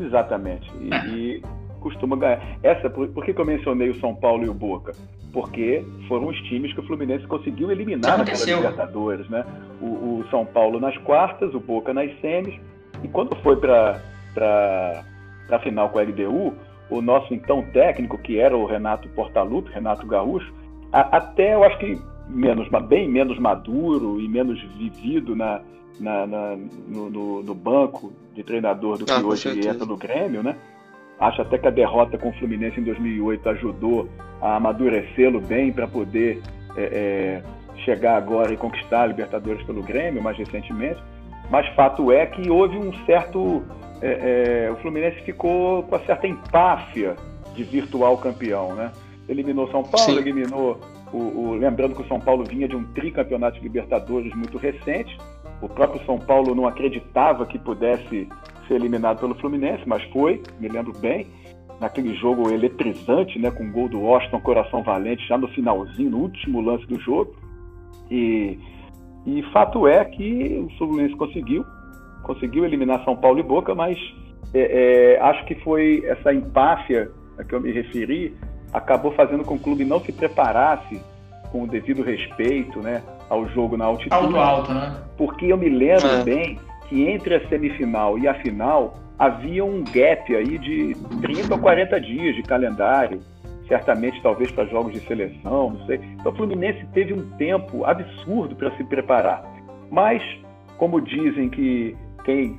Exatamente. 0.00 0.70
E, 0.80 0.90
e, 1.10 1.42
costuma 1.86 2.16
ganhar. 2.16 2.58
Essa, 2.62 2.90
por, 2.90 3.06
por, 3.08 3.24
que, 3.24 3.32
que 3.32 3.40
eu 3.40 3.44
mencionei 3.44 3.90
o 3.90 4.00
São 4.00 4.14
Paulo 4.14 4.44
e 4.44 4.48
o 4.48 4.54
Boca? 4.54 4.92
Porque 5.32 5.84
foram 6.08 6.26
os 6.26 6.36
times 6.42 6.72
que 6.72 6.80
o 6.80 6.82
Fluminense 6.82 7.26
conseguiu 7.26 7.70
eliminar 7.70 8.18
naquela 8.18 8.44
Libertadores, 8.44 9.28
né? 9.28 9.44
O, 9.80 9.86
o, 9.86 10.24
São 10.30 10.44
Paulo 10.44 10.80
nas 10.80 10.96
quartas, 10.98 11.54
o 11.54 11.60
Boca 11.60 11.94
nas 11.94 12.10
semis, 12.20 12.58
e 13.04 13.08
quando 13.08 13.36
foi 13.36 13.56
para 13.56 14.00
a 15.50 15.58
final 15.60 15.90
com 15.90 15.98
a 15.98 16.02
LDU, 16.02 16.54
o 16.90 17.00
nosso 17.00 17.32
então 17.32 17.62
técnico, 17.72 18.18
que 18.18 18.38
era 18.38 18.56
o 18.56 18.66
Renato 18.66 19.08
Portaluppi, 19.10 19.70
Renato 19.72 20.06
Gaúcho, 20.06 20.52
a, 20.92 21.16
até 21.18 21.54
eu 21.54 21.62
acho 21.62 21.78
que 21.78 22.00
menos, 22.28 22.68
bem 22.88 23.08
menos 23.08 23.38
maduro 23.38 24.20
e 24.20 24.26
menos 24.28 24.60
vivido 24.76 25.36
na, 25.36 25.60
na, 26.00 26.26
na 26.26 26.56
no, 26.88 27.42
no, 27.42 27.54
banco 27.54 28.12
de 28.34 28.42
treinador 28.42 28.98
do 28.98 29.04
que 29.04 29.12
ah, 29.12 29.20
hoje 29.20 29.48
entra 29.68 29.86
no 29.86 29.96
Grêmio, 29.96 30.42
né? 30.42 30.56
Acho 31.18 31.42
até 31.42 31.56
que 31.56 31.66
a 31.66 31.70
derrota 31.70 32.18
com 32.18 32.28
o 32.28 32.32
Fluminense 32.34 32.78
em 32.78 32.84
2008 32.84 33.48
ajudou 33.48 34.08
a 34.40 34.56
amadurecê-lo 34.56 35.40
bem 35.40 35.72
para 35.72 35.86
poder 35.88 36.42
é, 36.76 36.82
é, 36.82 37.42
chegar 37.84 38.16
agora 38.16 38.52
e 38.52 38.56
conquistar 38.56 39.02
a 39.02 39.06
Libertadores 39.06 39.62
pelo 39.64 39.82
Grêmio, 39.82 40.22
mais 40.22 40.36
recentemente. 40.36 41.02
Mas 41.50 41.66
fato 41.74 42.12
é 42.12 42.26
que 42.26 42.50
houve 42.50 42.76
um 42.76 42.92
certo. 43.06 43.62
É, 44.02 44.66
é 44.66 44.70
o 44.70 44.76
Fluminense 44.76 45.22
ficou 45.22 45.82
com 45.84 45.96
uma 45.96 46.04
certa 46.04 46.26
empáfia 46.26 47.16
de 47.54 47.64
virtual 47.64 48.18
campeão, 48.18 48.74
né? 48.74 48.92
Eliminou 49.26 49.70
São 49.70 49.82
Paulo, 49.82 50.06
Sim. 50.06 50.18
eliminou 50.18 50.78
o, 51.12 51.16
o, 51.16 51.54
lembrando 51.54 51.94
que 51.94 52.02
o 52.02 52.08
São 52.08 52.20
Paulo 52.20 52.44
vinha 52.44 52.68
de 52.68 52.76
um 52.76 52.84
tricampeonato 52.92 53.56
de 53.56 53.62
Libertadores 53.62 54.34
muito 54.34 54.58
recente. 54.58 55.16
O 55.62 55.68
próprio 55.68 56.04
São 56.04 56.18
Paulo 56.18 56.54
não 56.54 56.66
acreditava 56.66 57.46
que 57.46 57.58
pudesse 57.58 58.28
ser 58.66 58.74
eliminado 58.74 59.20
pelo 59.20 59.34
Fluminense, 59.36 59.82
mas 59.86 60.02
foi, 60.12 60.42
me 60.60 60.68
lembro 60.68 60.92
bem, 60.98 61.26
naquele 61.80 62.14
jogo 62.16 62.50
eletrizante, 62.50 63.38
né, 63.38 63.50
com 63.50 63.64
o 63.64 63.72
gol 63.72 63.88
do 63.88 64.00
Washington 64.00 64.40
Coração 64.40 64.82
Valente 64.82 65.26
já 65.26 65.36
no 65.36 65.48
finalzinho, 65.48 66.10
no 66.10 66.18
último 66.18 66.60
lance 66.60 66.86
do 66.86 66.98
jogo. 67.00 67.34
E, 68.10 68.58
e 69.26 69.42
fato 69.52 69.86
é 69.86 70.04
que 70.04 70.64
o 70.66 70.78
Fluminense 70.78 71.14
conseguiu, 71.16 71.64
conseguiu 72.22 72.64
eliminar 72.64 73.04
São 73.04 73.16
Paulo 73.16 73.38
e 73.38 73.42
Boca, 73.42 73.74
mas 73.74 73.98
é, 74.54 75.16
é, 75.16 75.20
acho 75.20 75.44
que 75.44 75.54
foi 75.56 76.02
essa 76.06 76.32
empáfia 76.32 77.10
a 77.38 77.44
que 77.44 77.54
eu 77.54 77.60
me 77.60 77.70
referi, 77.70 78.34
acabou 78.72 79.12
fazendo 79.12 79.44
com 79.44 79.56
que 79.56 79.60
o 79.60 79.64
clube 79.64 79.84
não 79.84 80.00
se 80.00 80.12
preparasse 80.12 81.00
com 81.50 81.64
o 81.64 81.66
devido 81.66 82.02
respeito 82.02 82.80
né, 82.80 83.02
ao 83.28 83.46
jogo 83.48 83.76
na 83.76 83.84
altitude. 83.84 84.14
Alto, 84.14 84.36
alto, 84.36 84.72
né? 84.72 84.96
Porque 85.16 85.46
eu 85.46 85.56
me 85.56 85.68
lembro 85.68 86.08
é. 86.08 86.24
bem 86.24 86.58
que 86.88 87.08
entre 87.08 87.34
a 87.34 87.48
semifinal 87.48 88.18
e 88.18 88.28
a 88.28 88.34
final 88.34 88.94
havia 89.18 89.64
um 89.64 89.82
gap 89.84 90.34
aí 90.34 90.58
de 90.58 90.94
30 91.20 91.54
ou 91.54 91.60
40 91.60 92.00
dias 92.00 92.36
de 92.36 92.42
calendário, 92.42 93.20
certamente 93.66 94.20
talvez 94.22 94.50
para 94.50 94.66
jogos 94.66 94.92
de 94.92 95.00
seleção, 95.00 95.70
não 95.70 95.86
sei. 95.86 96.00
Então 96.20 96.32
o 96.32 96.36
Fluminense 96.36 96.86
teve 96.92 97.12
um 97.12 97.30
tempo 97.36 97.84
absurdo 97.84 98.54
para 98.54 98.70
se 98.76 98.84
preparar. 98.84 99.44
Mas, 99.90 100.22
como 100.76 101.00
dizem 101.00 101.48
que 101.48 101.96
quem 102.24 102.58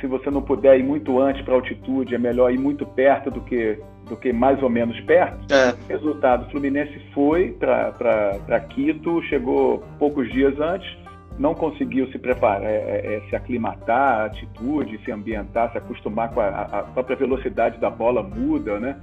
se 0.00 0.06
você 0.06 0.30
não 0.30 0.42
puder 0.42 0.78
ir 0.78 0.82
muito 0.82 1.20
antes 1.20 1.42
para 1.42 1.54
a 1.54 1.56
altitude, 1.56 2.14
é 2.14 2.18
melhor 2.18 2.52
ir 2.52 2.58
muito 2.58 2.86
perto 2.86 3.30
do 3.30 3.40
que, 3.40 3.78
do 4.08 4.16
que 4.16 4.32
mais 4.32 4.62
ou 4.62 4.70
menos 4.70 4.98
perto. 5.00 5.52
É. 5.52 5.74
Resultado, 5.92 6.46
o 6.46 6.50
Fluminense 6.50 6.96
foi 7.12 7.50
para 7.58 8.60
Quito, 8.70 9.22
chegou 9.24 9.82
poucos 9.98 10.30
dias 10.30 10.58
antes, 10.60 10.88
não 11.38 11.54
conseguiu 11.54 12.06
se 12.12 12.18
preparar, 12.18 12.62
é, 12.64 12.76
é, 12.76 13.14
é, 13.16 13.20
se 13.28 13.34
aclimatar 13.34 14.20
à 14.20 14.24
atitude, 14.26 15.00
se 15.04 15.10
ambientar, 15.10 15.72
se 15.72 15.78
acostumar 15.78 16.32
com 16.32 16.40
a, 16.40 16.46
a 16.48 16.82
própria 16.82 17.16
velocidade 17.16 17.78
da 17.78 17.90
bola 17.90 18.22
muda, 18.22 18.78
né? 18.78 18.96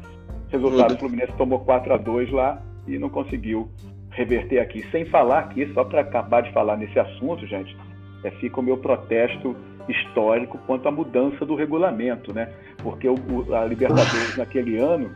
Resultado, 0.49 0.93
o 0.93 0.97
Fluminense 0.97 1.33
tomou 1.37 1.59
4 1.59 1.93
a 1.93 1.97
2 1.97 2.31
lá 2.31 2.61
e 2.87 2.97
não 2.97 3.09
conseguiu 3.09 3.69
reverter 4.11 4.59
aqui. 4.59 4.85
Sem 4.91 5.05
falar 5.05 5.49
que, 5.49 5.65
só 5.73 5.83
para 5.83 6.01
acabar 6.01 6.41
de 6.41 6.51
falar 6.51 6.77
nesse 6.77 6.97
assunto, 6.99 7.45
gente, 7.47 7.75
é, 8.23 8.31
fica 8.31 8.59
o 8.59 8.63
meu 8.63 8.77
protesto 8.77 9.55
histórico 9.89 10.57
quanto 10.65 10.87
à 10.87 10.91
mudança 10.91 11.45
do 11.45 11.55
regulamento, 11.55 12.33
né? 12.33 12.49
Porque 12.81 13.09
o, 13.09 13.15
a 13.53 13.65
Libertadores 13.65 14.35
naquele 14.37 14.77
ano 14.77 15.11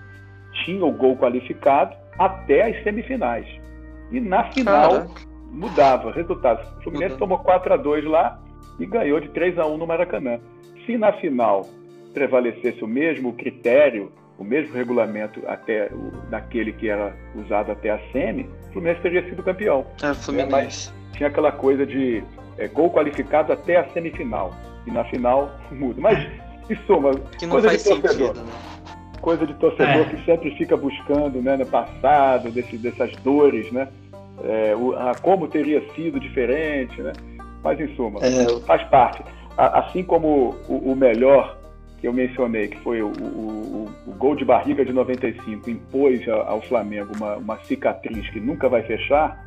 tinha 0.65 0.85
o 0.85 0.91
gol 0.91 1.15
qualificado 1.15 1.95
até 2.17 2.69
as 2.69 2.83
semifinais. 2.83 3.47
E 4.11 4.19
na 4.19 4.43
final 4.51 4.91
Caraca 4.91 5.34
mudava 5.55 6.11
resultados. 6.11 6.67
O 6.77 6.83
Fluminense 6.83 7.13
uhum. 7.13 7.19
tomou 7.19 7.39
4 7.39 7.73
a 7.73 7.77
2 7.77 8.05
lá 8.05 8.39
e 8.79 8.85
ganhou 8.85 9.19
de 9.19 9.29
3 9.29 9.57
a 9.57 9.65
1 9.65 9.77
no 9.77 9.87
Maracanã. 9.87 10.39
se 10.85 10.97
na 10.97 11.13
final 11.13 11.65
prevalecesse 12.13 12.83
o 12.83 12.87
mesmo 12.87 13.33
critério, 13.33 14.11
o 14.37 14.43
mesmo 14.43 14.73
regulamento 14.73 15.41
até 15.47 15.89
o, 15.91 16.11
daquele 16.29 16.73
que 16.73 16.89
era 16.89 17.15
usado 17.35 17.71
até 17.71 17.89
a 17.89 17.99
semi, 18.11 18.49
o 18.69 18.73
Fluminense 18.73 19.01
teria 19.01 19.27
sido 19.29 19.41
campeão. 19.41 19.85
É, 20.03 20.13
Fluminense. 20.13 20.91
É, 21.13 21.17
tinha 21.17 21.29
aquela 21.29 21.51
coisa 21.51 21.85
de 21.85 22.23
é, 22.57 22.67
gol 22.67 22.91
qualificado 22.91 23.53
até 23.53 23.77
a 23.77 23.89
semifinal. 23.89 24.53
E 24.85 24.91
na 24.91 25.03
final 25.05 25.51
muda. 25.71 25.99
Mas, 25.99 26.27
em 26.69 26.75
suma, 26.85 27.11
que 27.39 27.45
não 27.45 27.61
faz 27.61 27.81
sentido, 27.81 28.33
né? 28.33 28.51
Coisa 29.21 29.47
de 29.47 29.55
torcedor 29.55 29.87
é. 29.87 30.05
que 30.05 30.23
sempre 30.23 30.55
fica 30.55 30.77
buscando 30.77 31.41
né, 31.41 31.57
no 31.57 31.65
passado, 31.65 32.51
desse, 32.51 32.77
dessas 32.77 33.11
dores, 33.17 33.71
né? 33.71 33.87
É, 34.43 34.75
o, 34.75 34.93
a, 34.93 35.13
como 35.15 35.47
teria 35.47 35.81
sido 35.93 36.19
diferente, 36.19 37.01
né? 37.01 37.13
Mas, 37.63 37.79
em 37.79 37.95
suma, 37.95 38.19
é. 38.21 38.59
faz 38.65 38.83
parte. 38.89 39.23
A, 39.57 39.79
assim 39.79 40.03
como 40.03 40.55
o, 40.67 40.91
o 40.91 40.95
melhor 40.95 41.57
que 41.99 42.07
eu 42.07 42.13
mencionei, 42.13 42.67
que 42.67 42.77
foi 42.79 43.01
o, 43.01 43.07
o, 43.07 43.89
o, 44.05 44.11
gol 44.15 44.35
de 44.35 44.45
barriga 44.45 44.85
de 44.85 44.93
95, 44.93 45.69
impôs 45.69 46.27
ao 46.27 46.61
Flamengo 46.61 47.11
uma, 47.15 47.37
uma 47.37 47.57
cicatriz 47.63 48.29
que 48.29 48.39
nunca 48.39 48.69
vai 48.69 48.83
fechar, 48.83 49.43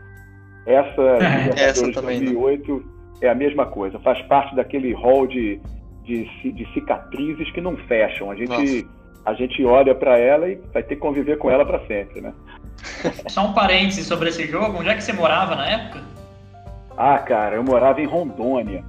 essa, 0.66 1.02
essa 1.56 1.84
de 1.84 1.92
2008 1.92 2.70
não. 2.70 2.82
é 3.20 3.28
a 3.28 3.34
mesma 3.34 3.66
coisa, 3.66 3.98
faz 4.00 4.20
parte 4.22 4.56
daquele 4.56 4.92
rol 4.92 5.26
de, 5.26 5.60
de, 6.04 6.24
de 6.52 6.72
cicatrizes 6.72 7.50
que 7.52 7.60
não 7.60 7.76
fecham. 7.76 8.30
A 8.30 8.34
gente, 8.34 8.86
a 9.24 9.34
gente 9.34 9.64
olha 9.64 9.94
para 9.94 10.18
ela 10.18 10.48
e 10.48 10.56
vai 10.72 10.82
ter 10.82 10.96
que 10.96 11.00
conviver 11.00 11.38
com 11.38 11.50
ela 11.50 11.64
para 11.64 11.80
sempre, 11.86 12.20
né? 12.20 12.32
Só 13.28 13.46
um 13.46 13.52
parêntese 13.52 14.04
sobre 14.04 14.28
esse 14.28 14.46
jogo, 14.46 14.78
onde 14.78 14.88
é 14.88 14.94
que 14.94 15.02
você 15.02 15.12
morava 15.12 15.54
na 15.54 15.66
época? 15.66 16.02
Ah, 16.96 17.18
cara, 17.18 17.56
eu 17.56 17.64
morava 17.64 18.00
em 18.00 18.06
Rondônia. 18.06 18.84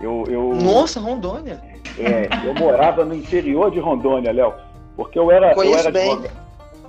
Eu, 0.00 0.24
eu... 0.28 0.54
Nossa, 0.54 1.00
Rondônia! 1.00 1.60
É, 1.98 2.28
eu 2.46 2.54
morava 2.54 3.04
no 3.04 3.14
interior 3.14 3.70
de 3.70 3.78
Rondônia, 3.78 4.32
Léo, 4.32 4.52
porque 4.94 5.18
eu 5.18 5.30
era, 5.30 5.54
Conheço 5.54 5.74
eu 5.74 5.78
era 5.78 5.90
bem. 5.90 6.12
advogado. 6.12 6.46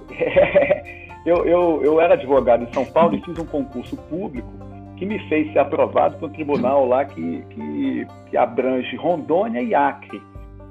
eu, 1.25 1.45
eu, 1.45 1.81
eu 1.83 2.01
era 2.01 2.15
advogado 2.15 2.63
em 2.63 2.73
São 2.73 2.85
Paulo 2.85 3.15
e 3.15 3.21
fiz 3.21 3.37
um 3.37 3.45
concurso 3.45 3.95
público 3.95 4.49
que 4.97 5.05
me 5.05 5.19
fez 5.29 5.53
ser 5.53 5.59
aprovado 5.59 6.17
para 6.17 6.27
um 6.27 6.31
tribunal 6.31 6.85
lá 6.87 7.05
que, 7.05 7.43
que, 7.51 8.07
que, 8.29 8.37
abrange 8.37 8.95
Rondônia 8.97 9.61
e 9.61 9.73
Acre. 9.73 10.21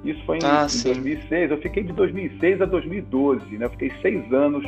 Isso 0.03 0.23
foi 0.25 0.37
em, 0.37 0.41
ah, 0.43 0.67
em 0.69 0.83
2006. 0.83 1.51
Eu 1.51 1.61
fiquei 1.61 1.83
de 1.83 1.93
2006 1.93 2.61
a 2.61 2.65
2012, 2.65 3.57
né? 3.57 3.65
Eu 3.65 3.69
fiquei 3.71 3.91
seis 4.01 4.31
anos 4.31 4.63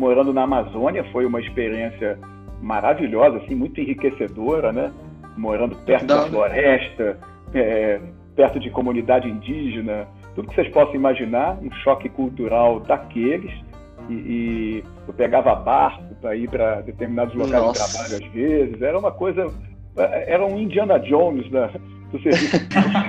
morando 0.00 0.32
na 0.32 0.44
Amazônia. 0.44 1.04
Foi 1.12 1.26
uma 1.26 1.38
experiência 1.38 2.18
maravilhosa, 2.62 3.36
assim, 3.36 3.54
muito 3.54 3.78
enriquecedora, 3.80 4.72
né? 4.72 4.90
Morando 5.36 5.76
perto 5.76 6.06
da 6.06 6.26
floresta, 6.26 7.18
é, 7.54 8.00
perto 8.34 8.58
de 8.58 8.70
comunidade 8.70 9.28
indígena, 9.28 10.08
tudo 10.34 10.48
que 10.48 10.54
vocês 10.54 10.72
possam 10.72 10.94
imaginar, 10.94 11.58
um 11.62 11.70
choque 11.84 12.08
cultural 12.08 12.80
daqueles. 12.80 13.52
E, 14.08 14.14
e 14.14 14.84
eu 15.06 15.12
pegava 15.12 15.54
barco 15.54 16.14
para 16.20 16.34
ir 16.34 16.48
para 16.48 16.80
determinados 16.80 17.34
locais 17.34 17.62
Nossa. 17.62 17.84
de 17.84 17.92
trabalho 17.92 18.24
às 18.24 18.32
vezes. 18.32 18.82
Era 18.82 18.98
uma 18.98 19.12
coisa. 19.12 19.46
Era 19.96 20.44
um 20.44 20.58
Indiana 20.58 20.98
Jones 20.98 21.48
né, 21.50 21.70
do 22.10 22.18
serviço. 22.20 22.56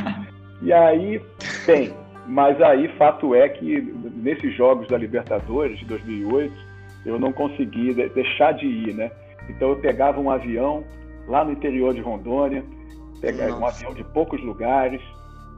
e 0.61 0.73
aí, 0.73 1.21
bem, 1.65 1.93
mas 2.27 2.61
aí 2.61 2.87
fato 2.97 3.33
é 3.33 3.47
que 3.47 3.81
nesses 4.15 4.53
jogos 4.55 4.87
da 4.89 4.97
Libertadores 4.97 5.79
de 5.79 5.85
2008 5.85 6.70
eu 7.05 7.19
não 7.19 7.31
consegui 7.31 7.93
deixar 7.93 8.53
de 8.53 8.65
ir, 8.65 8.93
né? 8.93 9.11
Então 9.49 9.69
eu 9.69 9.75
pegava 9.77 10.19
um 10.19 10.29
avião 10.29 10.83
lá 11.27 11.43
no 11.43 11.51
interior 11.51 11.93
de 11.93 12.01
Rondônia, 12.01 12.63
pegava 13.19 13.57
um 13.57 13.65
avião 13.65 13.93
de 13.93 14.03
poucos 14.03 14.41
lugares, 14.41 15.01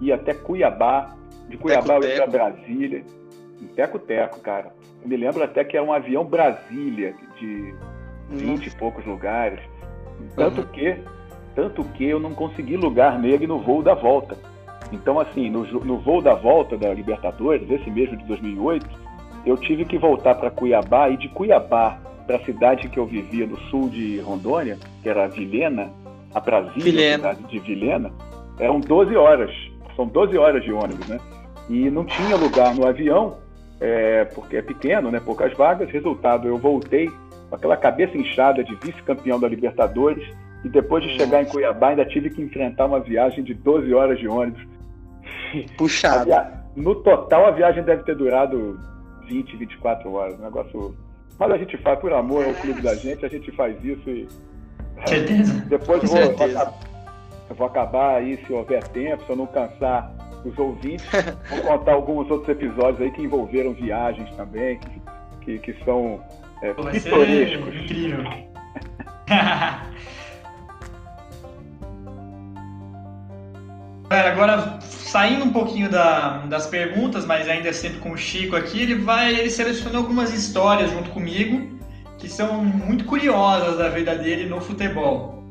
ia 0.01 0.15
até 0.15 0.33
Cuiabá, 0.33 1.15
de 1.49 1.57
Cuiabá 1.57 1.95
eu 1.95 2.03
ia 2.03 2.15
para 2.15 2.27
Brasília, 2.27 3.03
em 3.61 3.67
teco-teco, 3.67 4.39
cara. 4.41 4.73
Eu 5.01 5.07
me 5.07 5.17
lembro 5.17 5.43
até 5.43 5.63
que 5.63 5.77
era 5.77 5.85
um 5.85 5.93
avião 5.93 6.25
Brasília, 6.25 7.13
de 7.37 7.73
20 8.29 8.67
e 8.67 8.75
poucos 8.75 9.05
lugares. 9.05 9.59
Tanto 10.35 10.61
uhum. 10.61 10.67
que, 10.67 10.97
tanto 11.55 11.83
que 11.83 12.05
eu 12.05 12.19
não 12.19 12.33
consegui 12.33 12.77
lugar 12.77 13.19
nele 13.19 13.47
no 13.47 13.59
voo 13.59 13.83
da 13.83 13.93
volta. 13.93 14.37
Então, 14.91 15.19
assim, 15.19 15.49
no, 15.49 15.63
no 15.63 15.97
voo 15.99 16.21
da 16.21 16.33
volta 16.33 16.77
da 16.77 16.93
Libertadores, 16.93 17.69
esse 17.69 17.89
mesmo 17.89 18.17
de 18.17 18.25
2008, 18.25 19.02
eu 19.45 19.57
tive 19.57 19.85
que 19.85 19.97
voltar 19.97 20.35
para 20.35 20.49
Cuiabá 20.49 21.09
e 21.09 21.17
de 21.17 21.29
Cuiabá 21.29 21.97
para 22.25 22.37
a 22.37 22.45
cidade 22.45 22.87
que 22.89 22.97
eu 22.97 23.05
vivia 23.05 23.45
no 23.45 23.57
sul 23.69 23.89
de 23.89 24.19
Rondônia, 24.19 24.77
que 25.01 25.09
era 25.09 25.27
Vilhena, 25.27 25.91
a 26.33 26.39
Brasília, 26.39 26.83
Vilhena. 26.83 27.17
cidade 27.17 27.43
de 27.43 27.59
Vilhena, 27.59 28.11
eram 28.59 28.79
12 28.79 29.15
horas. 29.15 29.51
São 29.95 30.07
12 30.07 30.37
horas 30.37 30.63
de 30.63 30.71
ônibus, 30.71 31.07
né? 31.07 31.19
E 31.69 31.89
não 31.89 32.05
tinha 32.05 32.35
lugar 32.35 32.73
no 32.73 32.87
avião, 32.87 33.37
é, 33.79 34.25
porque 34.25 34.57
é 34.57 34.61
pequeno, 34.61 35.11
né? 35.11 35.19
Poucas 35.19 35.53
vagas. 35.53 35.89
Resultado, 35.89 36.47
eu 36.47 36.57
voltei 36.57 37.09
com 37.49 37.55
aquela 37.55 37.77
cabeça 37.77 38.17
inchada 38.17 38.63
de 38.63 38.73
vice-campeão 38.75 39.39
da 39.39 39.47
Libertadores 39.47 40.25
e 40.63 40.69
depois 40.69 41.03
de 41.03 41.15
chegar 41.17 41.43
em 41.43 41.45
Cuiabá 41.45 41.89
ainda 41.89 42.05
tive 42.05 42.29
que 42.29 42.41
enfrentar 42.41 42.85
uma 42.85 42.99
viagem 42.99 43.43
de 43.43 43.53
12 43.53 43.93
horas 43.93 44.17
de 44.17 44.27
ônibus. 44.27 44.65
Puxado. 45.77 46.31
No 46.75 46.95
total, 46.95 47.45
a 47.45 47.51
viagem 47.51 47.83
deve 47.83 48.03
ter 48.03 48.15
durado 48.15 48.79
20, 49.25 49.57
24 49.57 50.11
horas. 50.11 50.39
Um 50.39 50.43
negócio. 50.43 50.95
Mas 51.39 51.51
a 51.51 51.57
gente 51.57 51.77
faz 51.77 51.99
por 51.99 52.13
amor 52.13 52.45
ao 52.45 52.53
clube 52.53 52.81
da 52.81 52.95
gente, 52.95 53.25
a 53.25 53.29
gente 53.29 53.51
faz 53.51 53.75
isso 53.83 54.09
e. 54.09 54.27
Certeza. 55.05 55.65
Depois 55.65 56.03
vou, 56.03 56.17
certeza. 56.17 56.73
eu 57.49 57.55
vou 57.55 57.67
acabar 57.67 58.17
aí, 58.17 58.37
se 58.45 58.53
houver 58.53 58.87
tempo, 58.89 59.23
se 59.25 59.29
eu 59.31 59.35
não 59.35 59.47
cansar 59.47 60.13
os 60.45 60.57
ouvintes, 60.57 61.05
vou 61.49 61.61
contar 61.61 61.93
alguns 61.93 62.29
outros 62.29 62.49
episódios 62.49 63.01
aí 63.01 63.11
que 63.11 63.23
envolveram 63.23 63.73
viagens 63.73 64.29
também, 64.35 64.79
que, 65.41 65.59
que, 65.59 65.73
que 65.73 65.83
são 65.83 66.23
é, 66.61 66.73
pitorescos. 66.73 67.75
Incrível. 67.75 68.23
saindo 75.13 75.45
um 75.45 75.53
pouquinho 75.53 75.91
da, 75.91 76.39
das 76.47 76.65
perguntas, 76.65 77.23
mas 77.23 77.47
ainda 77.47 77.71
sempre 77.71 77.99
com 77.99 78.13
o 78.13 78.17
Chico 78.17 78.55
aqui, 78.55 78.81
ele 78.81 78.95
vai, 78.95 79.31
ele 79.31 79.47
selecionou 79.51 80.01
algumas 80.01 80.33
histórias 80.33 80.89
junto 80.89 81.11
comigo 81.11 81.71
que 82.17 82.27
são 82.27 82.63
muito 82.63 83.05
curiosas 83.05 83.77
da 83.77 83.89
vida 83.89 84.15
dele 84.15 84.49
no 84.49 84.59
futebol. 84.59 85.43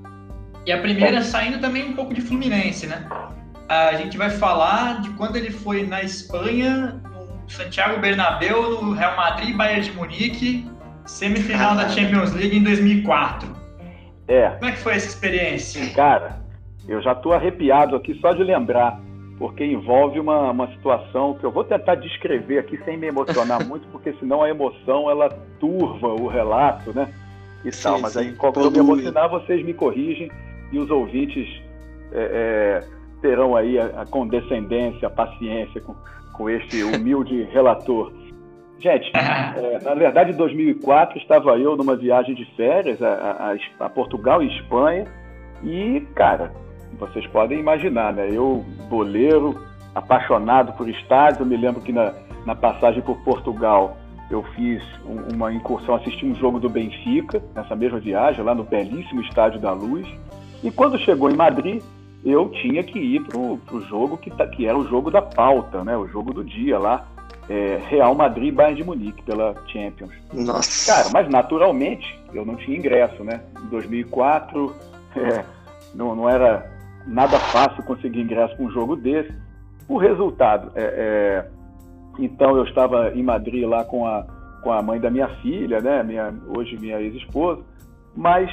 E 0.67 0.73
a 0.73 0.81
primeira 0.81 1.23
saindo 1.23 1.61
também 1.61 1.85
um 1.85 1.93
pouco 1.93 2.13
de 2.13 2.21
Fluminense, 2.21 2.89
né? 2.89 3.07
A 3.69 3.93
gente 3.93 4.19
vai 4.19 4.31
falar 4.31 5.01
de 5.01 5.11
quando 5.11 5.37
ele 5.37 5.53
foi 5.53 5.87
na 5.87 6.03
Espanha, 6.03 7.01
no 7.45 7.49
Santiago 7.49 8.01
Bernabéu, 8.01 8.83
no 8.83 8.93
Real 8.95 9.17
Madrid, 9.17 9.55
Bayern 9.55 9.85
de 9.85 9.93
Munique, 9.93 10.69
semifinal 11.07 11.77
da 11.77 11.89
Champions 11.89 12.33
League 12.33 12.59
em 12.59 12.65
2004. 12.65 13.49
É. 14.27 14.51
Como 14.51 14.65
é 14.65 14.73
que 14.73 14.79
foi 14.79 14.95
essa 14.95 15.07
experiência? 15.07 15.89
Cara, 15.95 16.41
eu 16.89 17.01
já 17.01 17.13
estou 17.13 17.33
arrepiado 17.33 17.95
aqui 17.95 18.19
só 18.21 18.33
de 18.33 18.43
lembrar 18.43 19.01
porque 19.43 19.65
envolve 19.65 20.21
uma, 20.21 20.53
uma 20.53 20.69
situação 20.69 21.35
que 21.35 21.43
eu 21.43 21.51
vou 21.51 21.65
tentar 21.65 21.97
descrever 21.97 22.61
aqui 22.61 22.79
sem 22.85 22.97
me 22.97 23.09
emocionar 23.09 23.59
muito, 23.67 23.89
porque 23.89 24.13
senão 24.21 24.41
a 24.41 24.49
emoção 24.49 25.11
ela 25.11 25.29
turva 25.59 26.07
o 26.07 26.29
relato, 26.29 26.95
né? 26.95 27.13
E 27.65 27.73
sim, 27.73 27.83
tal. 27.83 28.01
Mas 28.01 28.13
sim, 28.13 28.21
aí, 28.21 28.33
quando 28.35 28.61
eu 28.61 28.71
me 28.71 28.79
emocionar, 28.79 29.29
vocês 29.29 29.65
me 29.65 29.75
corrigem 29.75 30.31
e 30.71 30.79
os 30.79 30.89
ouvintes 30.93 31.61
é, 32.13 32.85
é, 32.85 32.89
terão 33.21 33.57
aí 33.57 33.81
a, 33.81 34.03
a, 34.03 34.07
condescendência, 34.07 35.09
a 35.09 35.11
paciência 35.11 35.81
com, 35.81 35.97
com 36.35 36.49
este 36.49 36.85
humilde 36.85 37.43
relator. 37.51 38.13
Gente, 38.79 39.11
é, 39.13 39.81
na 39.83 39.95
verdade, 39.95 40.31
em 40.31 40.37
2004 40.37 41.19
estava 41.19 41.59
eu 41.59 41.77
numa 41.77 41.97
viagem 41.97 42.37
de 42.37 42.45
férias 42.55 43.03
a, 43.03 43.57
a, 43.81 43.87
a 43.87 43.89
Portugal 43.89 44.41
e 44.41 44.57
Espanha 44.57 45.05
e, 45.65 46.07
cara, 46.15 46.53
vocês 46.99 47.27
podem 47.29 47.59
imaginar, 47.59 48.13
né? 48.13 48.29
Eu, 48.31 48.65
boleiro, 48.89 49.61
apaixonado 49.95 50.73
por 50.73 50.89
estádios, 50.89 51.41
eu 51.41 51.47
me 51.47 51.57
lembro 51.57 51.81
que 51.81 51.93
na, 51.93 52.13
na 52.47 52.55
passagem 52.55 53.03
por 53.03 53.17
Portugal 53.23 53.97
eu 54.31 54.43
fiz 54.55 54.83
um, 55.05 55.35
uma 55.35 55.53
incursão, 55.53 55.95
assisti 55.95 56.25
um 56.25 56.35
jogo 56.35 56.59
do 56.59 56.69
Benfica, 56.69 57.43
nessa 57.55 57.77
mesma 57.77 57.99
viagem, 57.99 58.43
lá 58.43 58.55
no 58.55 58.65
belíssimo 58.65 59.21
Estádio 59.23 59.61
da 59.61 59.73
Luz. 59.73 60.07
E 60.63 60.71
quando 60.71 60.99
chegou 60.99 61.31
em 61.31 61.37
Madrid, 61.37 61.83
eu 62.25 62.49
tinha 62.49 62.83
que 62.83 62.99
ir 62.99 63.23
para 63.25 63.39
o 63.39 63.81
jogo 63.89 64.17
que, 64.17 64.31
tá, 64.31 64.47
que 64.47 64.67
era 64.67 64.79
o 64.79 64.89
jogo 64.89 65.11
da 65.11 65.21
pauta, 65.21 65.85
né? 65.85 65.97
O 65.97 66.07
jogo 66.07 66.33
do 66.33 66.45
dia 66.45 66.79
lá, 66.79 67.07
é, 67.49 67.81
Real 67.89 68.15
Madrid 68.15 68.55
Bayern 68.55 68.77
de 68.77 68.85
Munique 68.85 69.23
pela 69.23 69.55
Champions. 69.67 70.13
Nossa. 70.33 70.93
Cara, 70.93 71.11
mas 71.13 71.29
naturalmente 71.29 72.19
eu 72.33 72.47
não 72.47 72.55
tinha 72.57 72.79
ingresso, 72.79 73.23
né? 73.25 73.41
Em 73.63 73.67
2004 73.67 74.75
é, 75.17 75.45
não, 75.95 76.15
não 76.15 76.29
era 76.29 76.72
nada 77.07 77.39
fácil 77.39 77.83
conseguir 77.85 78.21
ingresso 78.21 78.57
para 78.57 78.65
um 78.65 78.71
jogo 78.71 78.97
desse. 78.97 79.33
O 79.89 79.99
resultado, 79.99 80.73
é, 80.75 80.83
é, 80.83 81.51
então 82.19 82.57
eu 82.57 82.65
estava 82.65 83.13
em 83.15 83.23
Madrid 83.23 83.67
lá 83.67 83.85
com 83.85 84.07
a, 84.07 84.25
com 84.63 84.73
a 84.73 84.81
mãe 84.81 85.01
da 85.01 85.11
minha 85.11 85.29
filha, 85.41 85.81
né, 85.81 86.03
minha, 86.03 86.33
hoje 86.57 86.77
minha 86.79 87.01
ex-esposa, 87.01 87.63
mas 88.17 88.51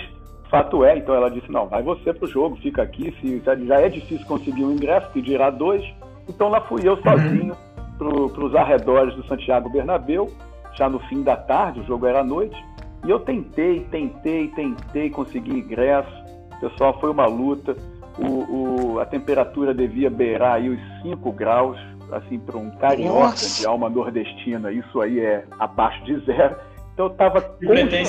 fato 0.49 0.83
é, 0.83 0.97
então 0.97 1.13
ela 1.13 1.29
disse, 1.29 1.51
não, 1.51 1.67
vai 1.67 1.83
você 1.83 2.11
para 2.11 2.25
o 2.25 2.27
jogo, 2.27 2.55
fica 2.57 2.81
aqui, 2.81 3.15
se 3.21 3.41
já 3.67 3.79
é 3.79 3.87
difícil 3.87 4.25
conseguir 4.25 4.63
um 4.63 4.71
ingresso, 4.71 5.09
que 5.11 5.21
dirá 5.21 5.49
dois, 5.49 5.83
Então 6.27 6.49
lá 6.49 6.61
fui 6.61 6.81
eu 6.87 6.97
sozinho 6.97 7.55
uhum. 7.99 8.29
para 8.29 8.43
os 8.45 8.55
arredores 8.55 9.15
do 9.15 9.23
Santiago 9.27 9.69
Bernabéu, 9.69 10.29
já 10.73 10.89
no 10.89 10.99
fim 11.01 11.21
da 11.23 11.35
tarde, 11.35 11.81
o 11.81 11.83
jogo 11.85 12.05
era 12.05 12.21
à 12.21 12.23
noite, 12.23 12.57
e 13.05 13.09
eu 13.09 13.19
tentei, 13.19 13.81
tentei, 13.91 14.47
tentei 14.49 15.09
conseguir 15.09 15.51
ingresso. 15.51 16.11
Pessoal, 16.59 16.99
foi 16.99 17.09
uma 17.09 17.25
luta. 17.25 17.75
O, 18.21 18.93
o, 18.95 18.99
a 18.99 19.05
temperatura 19.05 19.73
devia 19.73 20.09
beirar 20.09 20.55
aí 20.55 20.69
os 20.69 20.79
5 21.01 21.31
graus, 21.31 21.77
assim, 22.11 22.39
para 22.39 22.57
um 22.57 22.69
carioca 22.71 23.19
Nossa. 23.19 23.61
de 23.61 23.67
alma 23.67 23.89
nordestina, 23.89 24.71
isso 24.71 25.01
aí 25.01 25.19
é 25.19 25.45
abaixo 25.57 26.03
de 26.03 26.19
zero. 26.25 26.55
Então 26.93 27.05
eu 27.05 27.11
estava. 27.11 27.41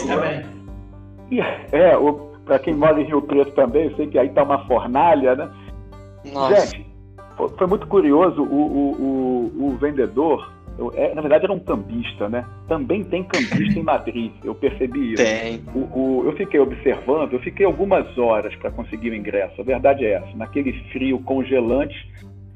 também. 0.07 0.45
E, 1.31 1.41
é, 1.41 1.97
para 2.45 2.59
quem 2.59 2.75
mora 2.75 3.01
em 3.01 3.05
Rio 3.05 3.23
Preto 3.23 3.53
também, 3.53 3.85
eu 3.85 3.97
sei 3.97 4.09
que 4.09 4.19
aí 4.19 4.29
tá 4.31 4.43
uma 4.43 4.67
fornalha, 4.67 5.37
né? 5.37 5.51
Nossa. 6.33 6.67
Gente, 6.67 6.91
foi, 7.37 7.49
foi 7.51 7.67
muito 7.67 7.87
curioso. 7.87 8.43
O, 8.43 8.57
o, 8.57 9.61
o, 9.61 9.67
o 9.69 9.77
vendedor, 9.79 10.51
eu, 10.81 10.91
é, 10.97 11.15
na 11.15 11.21
verdade 11.21 11.45
era 11.45 11.53
um 11.53 11.59
cambista, 11.59 12.27
né? 12.29 12.47
Também 12.67 13.05
tem 13.05 13.23
cambista 13.23 13.79
em 13.79 13.83
Madrid, 13.85 14.33
eu 14.43 14.55
percebi 14.55 15.13
isso. 15.13 15.23
Tem. 15.23 15.63
O, 15.75 15.79
o, 15.79 16.23
eu 16.25 16.33
fiquei 16.33 16.59
observando, 16.59 17.35
eu 17.35 17.41
fiquei 17.41 17.67
algumas 17.67 18.17
horas 18.17 18.55
para 18.57 18.71
conseguir 18.71 19.11
o 19.11 19.15
ingresso. 19.15 19.61
A 19.61 19.65
verdade 19.65 20.07
é 20.07 20.13
essa, 20.13 20.35
naquele 20.35 20.73
frio 20.91 21.19
congelante, 21.21 21.95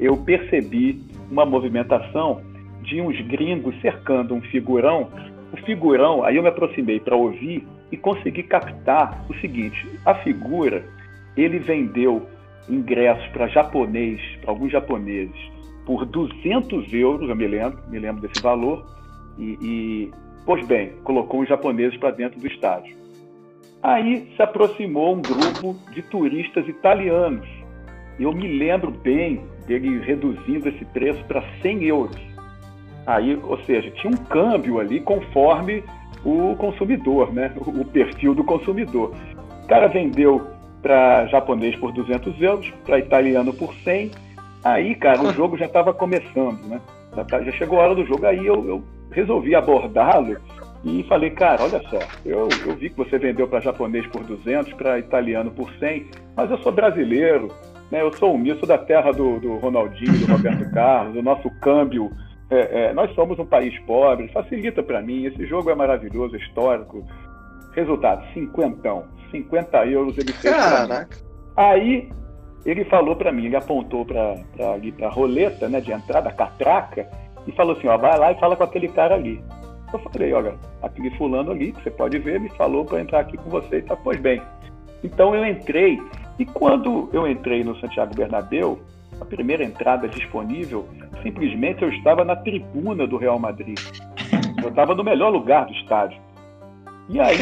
eu 0.01 0.17
percebi 0.17 0.99
uma 1.31 1.45
movimentação 1.45 2.41
de 2.83 3.01
uns 3.01 3.21
gringos 3.27 3.79
cercando 3.83 4.35
um 4.35 4.41
figurão. 4.41 5.11
O 5.53 5.57
figurão, 5.59 6.25
aí 6.25 6.37
eu 6.37 6.43
me 6.43 6.49
aproximei 6.49 6.99
para 6.99 7.15
ouvir 7.15 7.67
e 7.93 7.97
consegui 7.97 8.43
captar 8.43 9.23
o 9.29 9.35
seguinte: 9.35 9.87
a 10.05 10.15
figura, 10.15 10.83
ele 11.37 11.59
vendeu 11.59 12.27
ingressos 12.71 13.27
para 13.29 13.49
japonês, 13.49 14.19
para 14.41 14.51
alguns 14.51 14.73
japoneses, 14.73 15.54
por 15.87 16.05
200 16.07 16.92
euros, 16.92 17.29
eu 17.29 17.37
me 17.37 17.47
lembro, 17.47 17.79
me 17.88 17.99
lembro 17.99 18.23
desse 18.23 18.42
valor, 18.42 18.85
e, 19.38 19.59
e 19.61 20.11
pois 20.44 20.66
bem, 20.66 20.92
colocou 21.03 21.40
os 21.40 21.49
japoneses 21.49 21.99
para 21.99 22.11
dentro 22.11 22.40
do 22.40 22.47
estádio. 22.47 22.97
Aí 23.83 24.33
se 24.35 24.42
aproximou 24.42 25.14
um 25.14 25.20
grupo 25.20 25.77
de 25.92 26.01
turistas 26.03 26.66
italianos. 26.66 27.47
Eu 28.18 28.33
me 28.33 28.59
lembro 28.59 28.90
bem 28.90 29.42
dele 29.66 30.01
reduzindo 30.01 30.68
esse 30.68 30.85
preço 30.87 31.23
para 31.25 31.42
100 31.61 31.85
euros. 31.85 32.16
Aí, 33.07 33.38
ou 33.42 33.59
seja, 33.64 33.90
tinha 33.90 34.11
um 34.11 34.16
câmbio 34.16 34.81
ali 34.81 35.01
conforme 35.01 35.85
o 36.25 36.55
consumidor, 36.57 37.33
né? 37.33 37.53
o 37.57 37.85
perfil 37.85 38.35
do 38.35 38.42
consumidor. 38.42 39.14
O 39.64 39.66
cara 39.66 39.88
vendeu 39.88 40.47
para 40.81 41.27
japonês 41.27 41.77
por 41.77 41.92
200 41.92 42.40
euros, 42.40 42.70
para 42.85 42.99
italiano 42.99 43.53
por 43.53 43.75
100. 43.75 44.11
Aí, 44.64 44.94
cara, 44.94 45.22
o 45.22 45.33
jogo 45.33 45.59
já 45.59 45.66
estava 45.66 45.92
começando, 45.92 46.59
né? 46.66 46.81
Já, 47.14 47.24
tá, 47.24 47.42
já, 47.42 47.53
chegou 47.53 47.79
a 47.79 47.85
hora 47.85 47.94
do 47.94 48.07
jogo. 48.07 48.27
Aí 48.27 48.46
eu, 48.46 48.66
eu 48.66 48.85
resolvi 49.11 49.55
abordá-lo 49.55 50.37
e 50.83 51.03
falei, 51.05 51.31
cara, 51.31 51.62
olha 51.62 51.81
só, 51.88 51.98
eu, 52.24 52.48
eu 52.66 52.74
vi 52.74 52.90
que 52.90 52.96
você 52.96 53.18
vendeu 53.18 53.46
para 53.46 53.61
japonês 53.61 54.07
por 54.07 54.24
200, 54.24 54.72
para 54.72 54.98
italiano 54.98 55.50
por 55.50 55.70
100, 55.79 56.07
mas 56.35 56.50
eu 56.50 56.59
sou 56.59 56.72
brasileiro, 56.72 57.48
né? 57.90 58.00
Eu 58.00 58.12
sou 58.14 58.35
humilde, 58.35 58.61
sou 58.61 58.68
da 58.68 58.79
terra 58.79 59.12
do, 59.12 59.38
do 59.38 59.57
Ronaldinho, 59.57 60.18
do 60.18 60.33
Roberto 60.33 60.68
Carlos, 60.72 61.16
o 61.16 61.22
nosso 61.22 61.50
câmbio 61.61 62.11
é, 62.50 62.87
é, 62.87 62.92
nós 62.92 63.12
somos 63.14 63.38
um 63.38 63.46
país 63.46 63.77
pobre, 63.81 64.29
facilita 64.29 64.83
para 64.83 65.03
mim. 65.03 65.24
Esse 65.24 65.46
jogo 65.46 65.70
é 65.70 65.74
maravilhoso, 65.74 66.37
histórico. 66.37 67.05
Resultado: 67.72 68.24
cinquentão. 68.33 69.05
50 69.31 69.87
euros 69.87 70.16
ele 70.18 70.33
fez. 70.33 70.55
Caraca. 70.55 71.16
Aí 71.57 72.09
ele 72.64 72.85
falou 72.85 73.14
para 73.14 73.31
mim, 73.31 73.46
ele 73.46 73.57
apontou 73.57 74.05
para 74.05 74.37
ali 74.72 74.90
para 74.92 75.09
a 75.09 75.11
roleta 75.11 75.68
né, 75.68 75.81
de 75.81 75.92
entrada, 75.92 76.29
a 76.29 76.33
catraca, 76.33 77.09
e 77.46 77.53
falou 77.53 77.77
assim: 77.77 77.87
ó, 77.88 77.96
vai 77.96 78.18
lá 78.18 78.33
e 78.33 78.38
fala 78.38 78.57
com 78.57 78.64
aquele 78.64 78.88
cara 78.88 79.14
ali. 79.14 79.42
Eu 79.92 79.98
falei: 79.98 80.33
olha, 80.33 80.55
aquele 80.83 81.11
fulano 81.11 81.50
ali, 81.50 81.72
que 81.72 81.83
você 81.83 81.90
pode 81.90 82.18
ver, 82.18 82.40
me 82.40 82.48
falou 82.50 82.85
para 82.85 83.00
entrar 83.00 83.20
aqui 83.20 83.37
com 83.37 83.50
você. 83.50 83.83
Tá, 83.83 83.96
pois 83.96 84.18
bem. 84.20 84.40
Então 85.03 85.35
eu 85.35 85.44
entrei, 85.46 86.00
e 86.38 86.46
quando 86.46 87.11
eu 87.12 87.29
entrei 87.29 87.62
no 87.62 87.79
Santiago 87.79 88.14
Bernabéu, 88.14 88.79
a 89.20 89.24
primeira 89.24 89.62
entrada 89.62 90.09
disponível, 90.09 90.88
simplesmente 91.22 91.83
eu 91.83 91.90
estava 91.90 92.24
na 92.24 92.35
tribuna 92.37 93.07
do 93.07 93.16
Real 93.16 93.38
Madrid. 93.38 93.79
Eu 94.62 94.70
estava 94.70 94.94
no 94.94 95.05
melhor 95.05 95.31
lugar 95.31 95.66
do 95.66 95.72
estádio. 95.72 96.18
E 97.11 97.20
aí, 97.20 97.37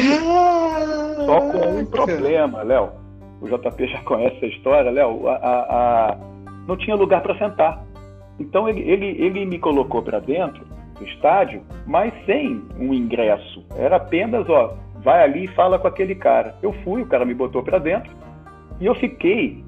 só 1.25 1.39
com 1.39 1.79
um 1.79 1.85
problema, 1.85 2.63
Léo. 2.63 3.02
O 3.43 3.47
JP 3.47 3.87
já 3.87 4.01
conhece 4.03 4.45
a 4.45 4.47
história, 4.47 4.89
Léo. 4.89 5.27
A, 5.27 5.35
a, 5.35 6.11
a, 6.11 6.17
não 6.65 6.77
tinha 6.77 6.95
lugar 6.95 7.21
para 7.21 7.37
sentar. 7.37 7.83
Então 8.39 8.69
ele, 8.69 8.79
ele, 8.89 9.05
ele 9.21 9.45
me 9.45 9.59
colocou 9.59 10.01
para 10.01 10.19
dentro 10.19 10.63
do 10.97 11.05
estádio, 11.05 11.61
mas 11.85 12.13
sem 12.25 12.63
um 12.79 12.93
ingresso. 12.93 13.65
Era 13.77 13.97
apenas, 13.97 14.47
ó, 14.49 14.77
vai 15.03 15.23
ali 15.23 15.43
e 15.43 15.49
fala 15.49 15.77
com 15.77 15.87
aquele 15.87 16.15
cara. 16.15 16.55
Eu 16.63 16.71
fui, 16.85 17.01
o 17.01 17.05
cara 17.05 17.25
me 17.25 17.33
botou 17.33 17.61
para 17.61 17.79
dentro 17.79 18.15
e 18.79 18.85
eu 18.85 18.95
fiquei. 18.95 19.61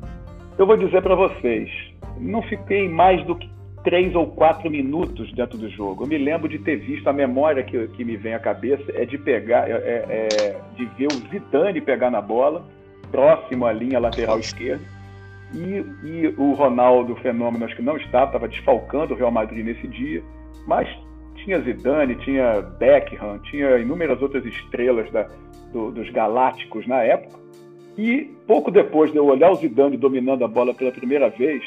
Eu 0.57 0.65
vou 0.65 0.77
dizer 0.77 1.01
para 1.01 1.13
vocês, 1.13 1.69
não 2.17 2.41
fiquei 2.43 2.87
mais 2.87 3.21
do 3.25 3.35
que 3.35 3.53
três 3.83 4.15
ou 4.15 4.27
quatro 4.27 4.71
minutos 4.71 5.31
dentro 5.33 5.57
do 5.57 5.69
jogo. 5.69 6.03
Eu 6.03 6.07
me 6.07 6.17
lembro 6.17 6.47
de 6.47 6.57
ter 6.59 6.77
visto, 6.77 7.07
a 7.07 7.13
memória 7.13 7.61
que, 7.61 7.87
que 7.89 8.05
me 8.05 8.15
vem 8.15 8.33
à 8.33 8.39
cabeça 8.39 8.85
é 8.95 9.05
de 9.05 9.17
pegar, 9.17 9.69
é, 9.69 9.73
é, 9.73 10.05
é, 10.09 10.61
de 10.75 10.85
ver 10.97 11.07
o 11.07 11.29
Zidane 11.29 11.81
pegar 11.81 12.09
na 12.09 12.21
bola, 12.21 12.65
próximo 13.11 13.65
à 13.65 13.73
linha 13.73 13.99
lateral 13.99 14.39
esquerda, 14.39 14.83
e, 15.53 15.85
e 16.03 16.33
o 16.37 16.53
Ronaldo 16.53 17.15
Fenômeno, 17.17 17.65
acho 17.65 17.75
que 17.75 17.81
não 17.81 17.97
estava, 17.97 18.25
estava 18.25 18.47
desfalcando 18.47 19.13
o 19.13 19.17
Real 19.17 19.31
Madrid 19.31 19.65
nesse 19.65 19.87
dia, 19.87 20.23
mas 20.67 20.87
tinha 21.35 21.61
Zidane, 21.61 22.15
tinha 22.15 22.61
Beckham, 22.61 23.39
tinha 23.39 23.77
inúmeras 23.77 24.21
outras 24.21 24.45
estrelas 24.45 25.09
da, 25.11 25.27
do, 25.71 25.91
dos 25.91 26.09
Galácticos 26.09 26.87
na 26.87 27.03
época, 27.03 27.39
e 27.97 28.35
pouco 28.45 28.71
depois 28.71 29.11
de 29.11 29.17
eu 29.17 29.25
olhar 29.25 29.51
o 29.51 29.55
Zidane 29.55 29.95
dominando 29.95 30.43
a 30.43 30.47
bola 30.47 30.73
pela 30.73 30.91
primeira 30.91 31.29
vez, 31.29 31.63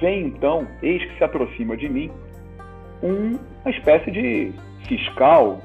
vem 0.00 0.26
então, 0.26 0.66
eis 0.82 1.04
que 1.04 1.18
se 1.18 1.24
aproxima 1.24 1.76
de 1.76 1.88
mim, 1.88 2.10
um, 3.02 3.38
uma 3.64 3.70
espécie 3.70 4.10
de 4.10 4.52
fiscal, 4.86 5.60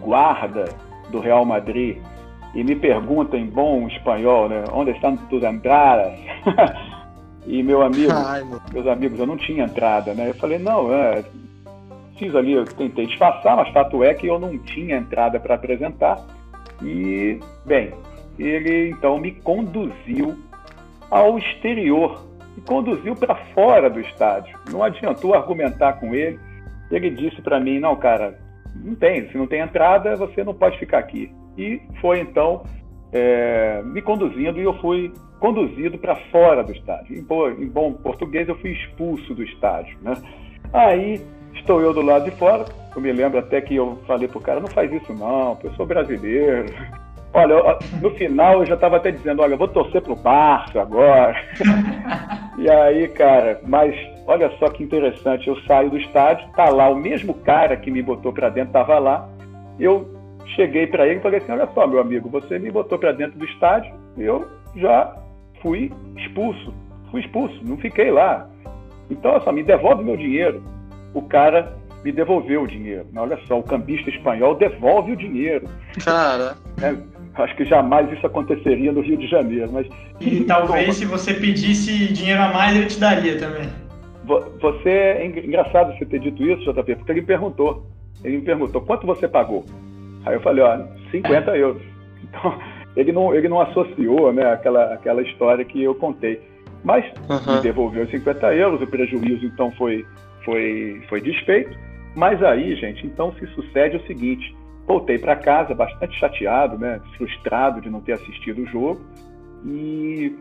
guarda 0.00 0.66
do 1.10 1.18
Real 1.18 1.44
Madrid, 1.44 1.98
e 2.58 2.64
me 2.64 2.74
pergunta 2.74 3.36
em 3.36 3.46
bom 3.46 3.86
espanhol, 3.86 4.48
né, 4.48 4.64
onde 4.72 4.90
estão 4.90 5.16
tus 5.16 5.44
entradas? 5.44 6.12
e 7.46 7.62
meu 7.62 7.82
amigo, 7.82 8.10
Ai, 8.12 8.42
meu... 8.42 8.60
meus 8.72 8.86
amigos, 8.88 9.16
eu 9.16 9.26
não 9.26 9.36
tinha 9.36 9.64
entrada, 9.64 10.12
né? 10.12 10.30
Eu 10.30 10.34
falei, 10.34 10.58
não, 10.58 10.92
é, 10.92 11.22
fiz 12.16 12.34
ali, 12.34 12.54
eu 12.54 12.64
tentei 12.64 13.06
disfarçar, 13.06 13.56
mas 13.56 13.72
fato 13.72 14.02
é 14.02 14.12
que 14.12 14.26
eu 14.26 14.40
não 14.40 14.58
tinha 14.58 14.96
entrada 14.96 15.38
para 15.38 15.54
apresentar. 15.54 16.18
E, 16.82 17.38
bem, 17.64 17.92
ele 18.36 18.90
então 18.90 19.20
me 19.20 19.30
conduziu 19.30 20.36
ao 21.08 21.38
exterior 21.38 22.26
e 22.56 22.60
conduziu 22.62 23.14
para 23.14 23.36
fora 23.54 23.88
do 23.88 24.00
estádio. 24.00 24.58
Não 24.68 24.82
adiantou 24.82 25.32
argumentar 25.32 25.92
com 26.00 26.12
ele. 26.12 26.40
Ele 26.90 27.10
disse 27.10 27.40
para 27.40 27.60
mim: 27.60 27.78
não, 27.78 27.94
cara, 27.94 28.36
não 28.74 28.96
tem, 28.96 29.28
se 29.28 29.38
não 29.38 29.46
tem 29.46 29.60
entrada, 29.60 30.16
você 30.16 30.42
não 30.42 30.54
pode 30.54 30.76
ficar 30.76 30.98
aqui. 30.98 31.32
E 31.58 31.82
foi 32.00 32.20
então 32.20 32.62
é, 33.12 33.82
me 33.84 34.00
conduzindo 34.00 34.60
e 34.60 34.62
eu 34.62 34.74
fui 34.80 35.12
conduzido 35.40 35.98
para 35.98 36.16
fora 36.30 36.62
do 36.62 36.72
estádio. 36.72 37.18
Em, 37.18 37.22
bom, 37.22 37.48
em 37.50 37.68
bom 37.68 37.92
português, 37.92 38.48
eu 38.48 38.56
fui 38.56 38.70
expulso 38.70 39.34
do 39.34 39.42
estádio. 39.42 39.98
Né? 40.02 40.14
Aí 40.72 41.20
estou 41.54 41.80
eu 41.80 41.92
do 41.92 42.02
lado 42.02 42.24
de 42.24 42.36
fora. 42.36 42.64
Eu 42.94 43.02
me 43.02 43.12
lembro 43.12 43.38
até 43.38 43.60
que 43.60 43.74
eu 43.74 43.98
falei 44.06 44.28
pro 44.28 44.40
cara: 44.40 44.60
não 44.60 44.68
faz 44.68 44.92
isso 44.92 45.12
não, 45.12 45.58
eu 45.62 45.72
sou 45.74 45.86
brasileiro. 45.86 46.72
Olha, 47.34 47.78
no 48.00 48.10
final 48.12 48.60
eu 48.60 48.66
já 48.66 48.74
estava 48.74 48.96
até 48.96 49.10
dizendo, 49.10 49.42
olha, 49.42 49.52
eu 49.52 49.58
vou 49.58 49.68
torcer 49.68 50.00
pro 50.00 50.16
Barça 50.16 50.80
agora. 50.80 51.36
e 52.56 52.70
aí, 52.70 53.06
cara, 53.08 53.60
mas 53.66 53.94
olha 54.26 54.50
só 54.58 54.68
que 54.70 54.82
interessante, 54.82 55.46
eu 55.46 55.60
saio 55.62 55.90
do 55.90 55.98
estádio, 55.98 56.48
tá 56.56 56.70
lá 56.70 56.88
o 56.88 56.96
mesmo 56.96 57.34
cara 57.34 57.76
que 57.76 57.90
me 57.90 58.02
botou 58.02 58.32
para 58.32 58.48
dentro, 58.48 58.72
tava 58.72 58.98
lá. 58.98 59.28
Eu 59.78 60.17
cheguei 60.54 60.86
para 60.86 61.06
ele 61.06 61.18
e 61.18 61.22
falei 61.22 61.38
assim, 61.38 61.52
olha 61.52 61.68
só, 61.74 61.86
meu 61.86 62.00
amigo, 62.00 62.28
você 62.28 62.58
me 62.58 62.70
botou 62.70 62.98
para 62.98 63.12
dentro 63.12 63.38
do 63.38 63.44
estádio, 63.44 63.92
eu 64.16 64.46
já 64.76 65.16
fui 65.62 65.92
expulso, 66.16 66.72
fui 67.10 67.20
expulso, 67.20 67.58
não 67.64 67.76
fiquei 67.76 68.10
lá. 68.10 68.48
Então, 69.10 69.32
olha 69.32 69.40
só, 69.40 69.52
me 69.52 69.62
devolve 69.62 70.04
meu 70.04 70.16
dinheiro. 70.16 70.62
O 71.14 71.22
cara 71.22 71.76
me 72.04 72.12
devolveu 72.12 72.62
o 72.62 72.66
dinheiro. 72.66 73.06
Olha 73.16 73.38
só, 73.46 73.58
o 73.58 73.62
cambista 73.62 74.10
espanhol 74.10 74.54
devolve 74.54 75.12
o 75.12 75.16
dinheiro. 75.16 75.66
Cara. 76.04 76.56
É, 76.82 76.94
Acho 77.38 77.54
que 77.54 77.64
jamais 77.64 78.10
isso 78.12 78.26
aconteceria 78.26 78.90
no 78.90 79.00
Rio 79.00 79.16
de 79.16 79.28
Janeiro. 79.28 79.70
Mas, 79.72 79.86
e 80.20 80.40
talvez 80.40 80.96
se 80.96 81.04
você 81.04 81.34
pedisse 81.34 82.12
dinheiro 82.12 82.42
a 82.42 82.48
mais, 82.52 82.76
ele 82.76 82.86
te 82.86 82.98
daria 82.98 83.38
também. 83.38 83.68
Você 84.60 84.88
é 84.88 85.24
engraçado 85.24 85.96
você 85.96 86.04
ter 86.04 86.18
dito 86.18 86.42
isso, 86.42 86.72
JP, 86.72 86.96
porque 86.96 87.12
ele 87.12 87.20
me 87.20 87.26
perguntou. 87.26 87.86
Ele 88.24 88.38
me 88.38 88.42
perguntou 88.42 88.80
quanto 88.80 89.06
você 89.06 89.28
pagou. 89.28 89.64
Aí 90.28 90.34
eu 90.34 90.40
falei, 90.42 90.62
ó, 90.62 90.78
50 91.10 91.56
euros. 91.56 91.82
Então, 92.22 92.58
ele 92.94 93.12
não, 93.12 93.34
ele 93.34 93.48
não 93.48 93.60
associou 93.60 94.30
né, 94.32 94.52
aquela, 94.52 94.92
aquela 94.92 95.22
história 95.22 95.64
que 95.64 95.82
eu 95.82 95.94
contei. 95.94 96.40
Mas 96.84 97.04
uhum. 97.28 97.56
me 97.56 97.62
devolveu 97.62 98.04
os 98.04 98.10
50 98.10 98.54
euros, 98.54 98.82
o 98.82 98.86
prejuízo 98.86 99.46
então 99.46 99.70
foi, 99.72 100.06
foi, 100.44 101.02
foi 101.08 101.20
desfeito. 101.20 101.76
Mas 102.14 102.42
aí, 102.42 102.76
gente, 102.76 103.06
então 103.06 103.32
se 103.34 103.46
sucede 103.48 103.96
o 103.96 104.06
seguinte: 104.06 104.54
voltei 104.86 105.18
para 105.18 105.34
casa 105.34 105.74
bastante 105.74 106.18
chateado, 106.18 106.78
né, 106.78 107.00
frustrado 107.16 107.80
de 107.80 107.90
não 107.90 108.00
ter 108.00 108.12
assistido 108.12 108.62
o 108.62 108.66
jogo. 108.66 109.00
E 109.64 110.36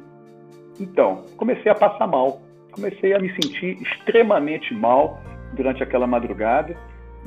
então, 0.79 1.23
comecei 1.37 1.71
a 1.71 1.75
passar 1.75 2.07
mal. 2.07 2.41
Comecei 2.71 3.13
a 3.13 3.19
me 3.19 3.29
sentir 3.29 3.81
extremamente 3.81 4.73
mal 4.73 5.19
durante 5.53 5.81
aquela 5.81 6.05
madrugada. 6.05 6.77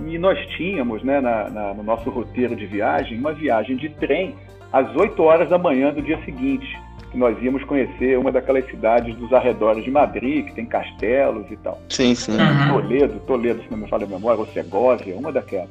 E 0.06 0.18
nós 0.18 0.38
tínhamos, 0.56 1.02
né, 1.02 1.20
na, 1.20 1.48
na, 1.50 1.74
no 1.74 1.82
nosso 1.82 2.10
roteiro 2.10 2.56
de 2.56 2.66
viagem, 2.66 3.18
uma 3.18 3.32
viagem 3.32 3.76
de 3.76 3.88
trem 3.88 4.34
às 4.72 4.94
8 4.94 5.22
horas 5.22 5.48
da 5.48 5.58
manhã 5.58 5.92
do 5.92 6.02
dia 6.02 6.18
seguinte, 6.24 6.66
que 7.10 7.18
nós 7.18 7.40
íamos 7.42 7.64
conhecer 7.64 8.18
uma 8.18 8.30
daquelas 8.30 8.64
cidades 8.66 9.14
dos 9.16 9.32
arredores 9.32 9.84
de 9.84 9.90
Madrid, 9.90 10.46
que 10.46 10.54
tem 10.54 10.64
castelos 10.64 11.50
e 11.50 11.56
tal. 11.56 11.80
Sim, 11.88 12.14
sim. 12.14 12.32
Uhum. 12.32 12.80
Toledo, 12.80 13.20
Toledo, 13.20 13.62
se 13.62 13.70
não 13.70 13.78
me 13.78 13.88
falha 13.88 14.04
a 14.04 14.08
memória, 14.08 14.38
ou 14.38 14.46
Segóvia, 14.46 15.16
uma 15.16 15.32
daquelas. 15.32 15.70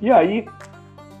E 0.00 0.10
aí, 0.10 0.44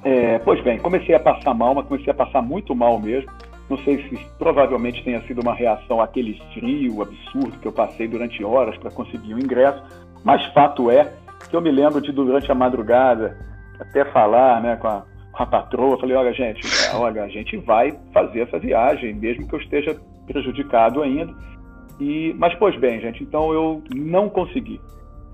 é, 0.04 0.38
pois 0.38 0.60
bem, 0.62 0.78
comecei 0.78 1.14
a 1.14 1.20
passar 1.20 1.54
mal, 1.54 1.74
mas 1.74 1.86
comecei 1.86 2.10
a 2.10 2.14
passar 2.14 2.42
muito 2.42 2.74
mal 2.74 2.98
mesmo. 2.98 3.30
Não 3.68 3.78
sei 3.78 4.02
se 4.08 4.18
provavelmente 4.38 5.04
tenha 5.04 5.20
sido 5.22 5.40
uma 5.40 5.54
reação 5.54 6.00
àquele 6.00 6.40
frio 6.52 7.00
absurdo 7.00 7.58
que 7.58 7.66
eu 7.66 7.72
passei 7.72 8.08
durante 8.08 8.42
horas 8.42 8.76
para 8.76 8.90
conseguir 8.90 9.34
o 9.34 9.38
ingresso, 9.38 9.82
mas 10.24 10.44
fato 10.52 10.90
é 10.90 11.12
que 11.48 11.56
eu 11.56 11.60
me 11.60 11.70
lembro 11.70 12.00
de 12.00 12.12
durante 12.12 12.50
a 12.50 12.54
madrugada 12.54 13.36
até 13.80 14.04
falar 14.06 14.60
né, 14.62 14.76
com, 14.76 14.88
a, 14.88 15.04
com 15.32 15.42
a 15.42 15.46
patroa, 15.46 15.98
falei, 15.98 16.16
olha 16.16 16.32
gente, 16.32 16.62
olha, 16.94 17.24
a 17.24 17.28
gente 17.28 17.56
vai 17.58 17.92
fazer 18.12 18.40
essa 18.40 18.58
viagem, 18.58 19.14
mesmo 19.14 19.46
que 19.48 19.54
eu 19.54 19.60
esteja 19.60 19.96
prejudicado 20.26 21.02
ainda. 21.02 21.34
E, 22.00 22.34
mas 22.38 22.54
pois 22.54 22.76
bem, 22.78 23.00
gente, 23.00 23.22
então 23.22 23.52
eu 23.52 23.82
não 23.94 24.28
consegui. 24.28 24.80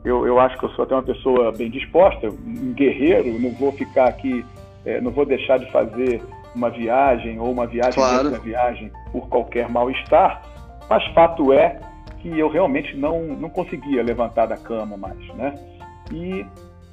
Eu, 0.04 0.26
eu 0.26 0.38
acho 0.38 0.56
que 0.58 0.64
eu 0.64 0.70
sou 0.70 0.84
até 0.84 0.94
uma 0.94 1.02
pessoa 1.02 1.52
bem 1.52 1.70
disposta, 1.70 2.28
um 2.28 2.72
guerreiro, 2.72 3.38
não 3.40 3.50
vou 3.50 3.72
ficar 3.72 4.08
aqui, 4.08 4.44
é, 4.84 5.00
não 5.00 5.10
vou 5.10 5.26
deixar 5.26 5.58
de 5.58 5.70
fazer 5.70 6.22
uma 6.54 6.70
viagem 6.70 7.38
ou 7.38 7.50
uma 7.50 7.66
viagem 7.66 7.94
claro. 7.94 8.28
uma 8.28 8.38
viagem 8.38 8.90
por 9.12 9.28
qualquer 9.28 9.68
mal-estar, 9.68 10.42
mas 10.88 11.04
fato 11.08 11.52
é 11.52 11.78
que 12.20 12.38
eu 12.38 12.48
realmente 12.48 12.96
não, 12.96 13.22
não 13.22 13.48
conseguia 13.48 14.02
levantar 14.02 14.46
da 14.46 14.56
cama 14.56 14.96
mais, 14.96 15.26
né? 15.34 15.54
E, 16.12 16.44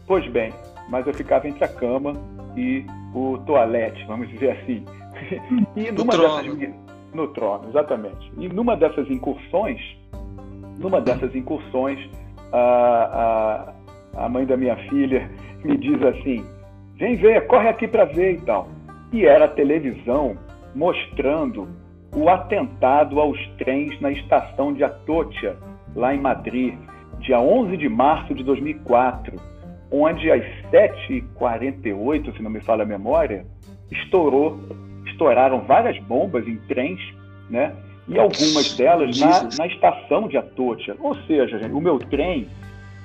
pois 0.08 0.28
bem, 0.32 0.54
mas 0.90 1.06
eu 1.08 1.14
ficava 1.14 1.48
entre 1.48 1.64
a 1.64 1.68
cama 1.68 2.14
e 2.56 2.86
o 3.14 3.38
toalete, 3.46 4.04
vamos 4.06 4.30
dizer 4.30 4.52
assim. 4.52 4.86
e 5.76 5.92
numa 5.92 6.14
no 6.14 6.20
trono. 6.20 6.56
Dessas, 6.56 6.76
no 7.14 7.28
trono, 7.30 7.70
exatamente. 7.70 8.32
E 8.38 8.50
numa 8.50 8.76
dessas 8.76 9.10
incursões, 9.10 9.80
numa 10.78 11.00
dessas 11.00 11.34
incursões, 11.34 12.00
a, 12.52 13.74
a, 14.16 14.26
a 14.26 14.30
mãe 14.30 14.46
da 14.46 14.58
minha 14.58 14.76
filha 14.90 15.30
me 15.64 15.78
diz 15.78 16.02
assim: 16.04 16.46
vem 16.96 17.16
ver, 17.16 17.48
corre 17.48 17.70
aqui 17.70 17.88
para 17.88 18.06
ver 18.06 18.34
e 18.34 18.42
tal. 18.42 18.68
E 19.12 19.26
era 19.26 19.46
a 19.46 19.50
televisão 19.50 20.38
mostrando 20.74 21.68
o 22.14 22.30
atentado 22.30 23.20
aos 23.20 23.40
trens 23.58 24.00
na 24.02 24.12
estação 24.12 24.74
de 24.74 24.84
Atocha, 24.84 25.58
lá 25.96 26.14
em 26.14 26.20
Madrid, 26.20 26.78
dia 27.26 27.40
11 27.40 27.76
de 27.76 27.90
março 27.90 28.34
de 28.34 28.44
2004, 28.44 29.36
onde 29.92 30.32
às 30.32 30.44
7h48, 30.72 32.36
se 32.36 32.42
não 32.42 32.52
me 32.52 32.62
falha 32.62 32.84
a 32.84 32.86
memória, 32.86 33.46
estourou, 33.92 34.60
estouraram 35.08 35.62
várias 35.62 35.98
bombas 36.04 36.48
em 36.48 36.58
trens, 36.68 37.00
né? 37.50 37.74
E 38.08 38.20
algumas 38.20 38.78
delas 38.78 39.20
na, 39.20 39.50
na 39.58 39.68
estação 39.68 40.28
de 40.28 40.38
Atocha. 40.38 40.96
Ou 41.00 41.16
seja, 41.24 41.58
gente, 41.58 41.72
o 41.72 41.82
meu 41.82 41.98
trem, 41.98 42.48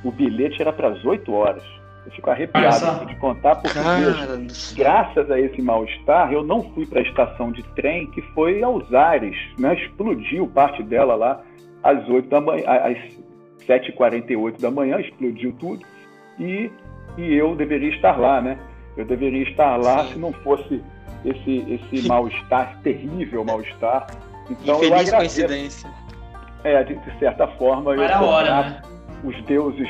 o 0.05 0.11
bilhete 0.11 0.61
era 0.61 0.73
para 0.73 0.89
as 0.89 1.03
8 1.03 1.33
horas. 1.33 1.63
Eu 2.05 2.13
fico 2.13 2.31
arrepiado 2.31 3.07
de 3.07 3.15
contar, 3.17 3.57
porque 3.57 3.79
veja, 3.79 4.75
graças 4.75 5.31
a 5.31 5.41
esse 5.41 5.63
mal-estar, 5.63 6.33
eu 6.33 6.43
não 6.43 6.63
fui 6.75 6.85
para 6.85 7.01
a 7.01 7.03
estação 7.03 7.53
de 7.53 7.63
trem, 7.75 8.07
que 8.11 8.21
foi 8.35 8.63
aos 8.63 8.93
ares, 8.93 9.37
né? 9.59 9.75
explodiu 9.75 10.47
parte 10.49 10.83
dela 10.83 11.15
lá 11.15 11.41
às 11.83 12.07
8 12.09 12.29
da 12.29 12.41
manhã, 12.41 12.65
às 12.67 12.99
7h48 13.71 14.61
da 14.61 14.71
manhã, 14.71 14.99
explodiu 15.01 15.53
tudo, 15.61 15.87
e, 16.39 16.71
e 17.17 17.35
eu 17.35 17.55
deveria 17.55 17.91
estar 17.91 18.19
lá, 18.19 18.41
né? 18.41 18.59
Eu 18.97 19.05
deveria 19.05 19.43
estar 19.49 19.77
lá 19.77 20.05
Sim. 20.05 20.13
se 20.13 20.19
não 20.19 20.33
fosse 20.33 20.83
esse, 21.25 21.81
esse 21.93 22.09
mal-estar, 22.09 22.81
terrível 22.83 23.45
mal-estar. 23.45 24.07
Então, 24.51 24.77
Infeliz 24.79 25.13
eu 25.13 25.19
coincidência. 25.19 25.91
É, 26.65 26.83
de, 26.83 26.95
de 26.95 27.19
certa 27.19 27.47
forma, 27.47 27.95
Para 27.95 28.17
eu 28.17 28.25
hora, 28.25 28.63
né? 28.63 28.83
os 29.25 29.41
deuses, 29.45 29.89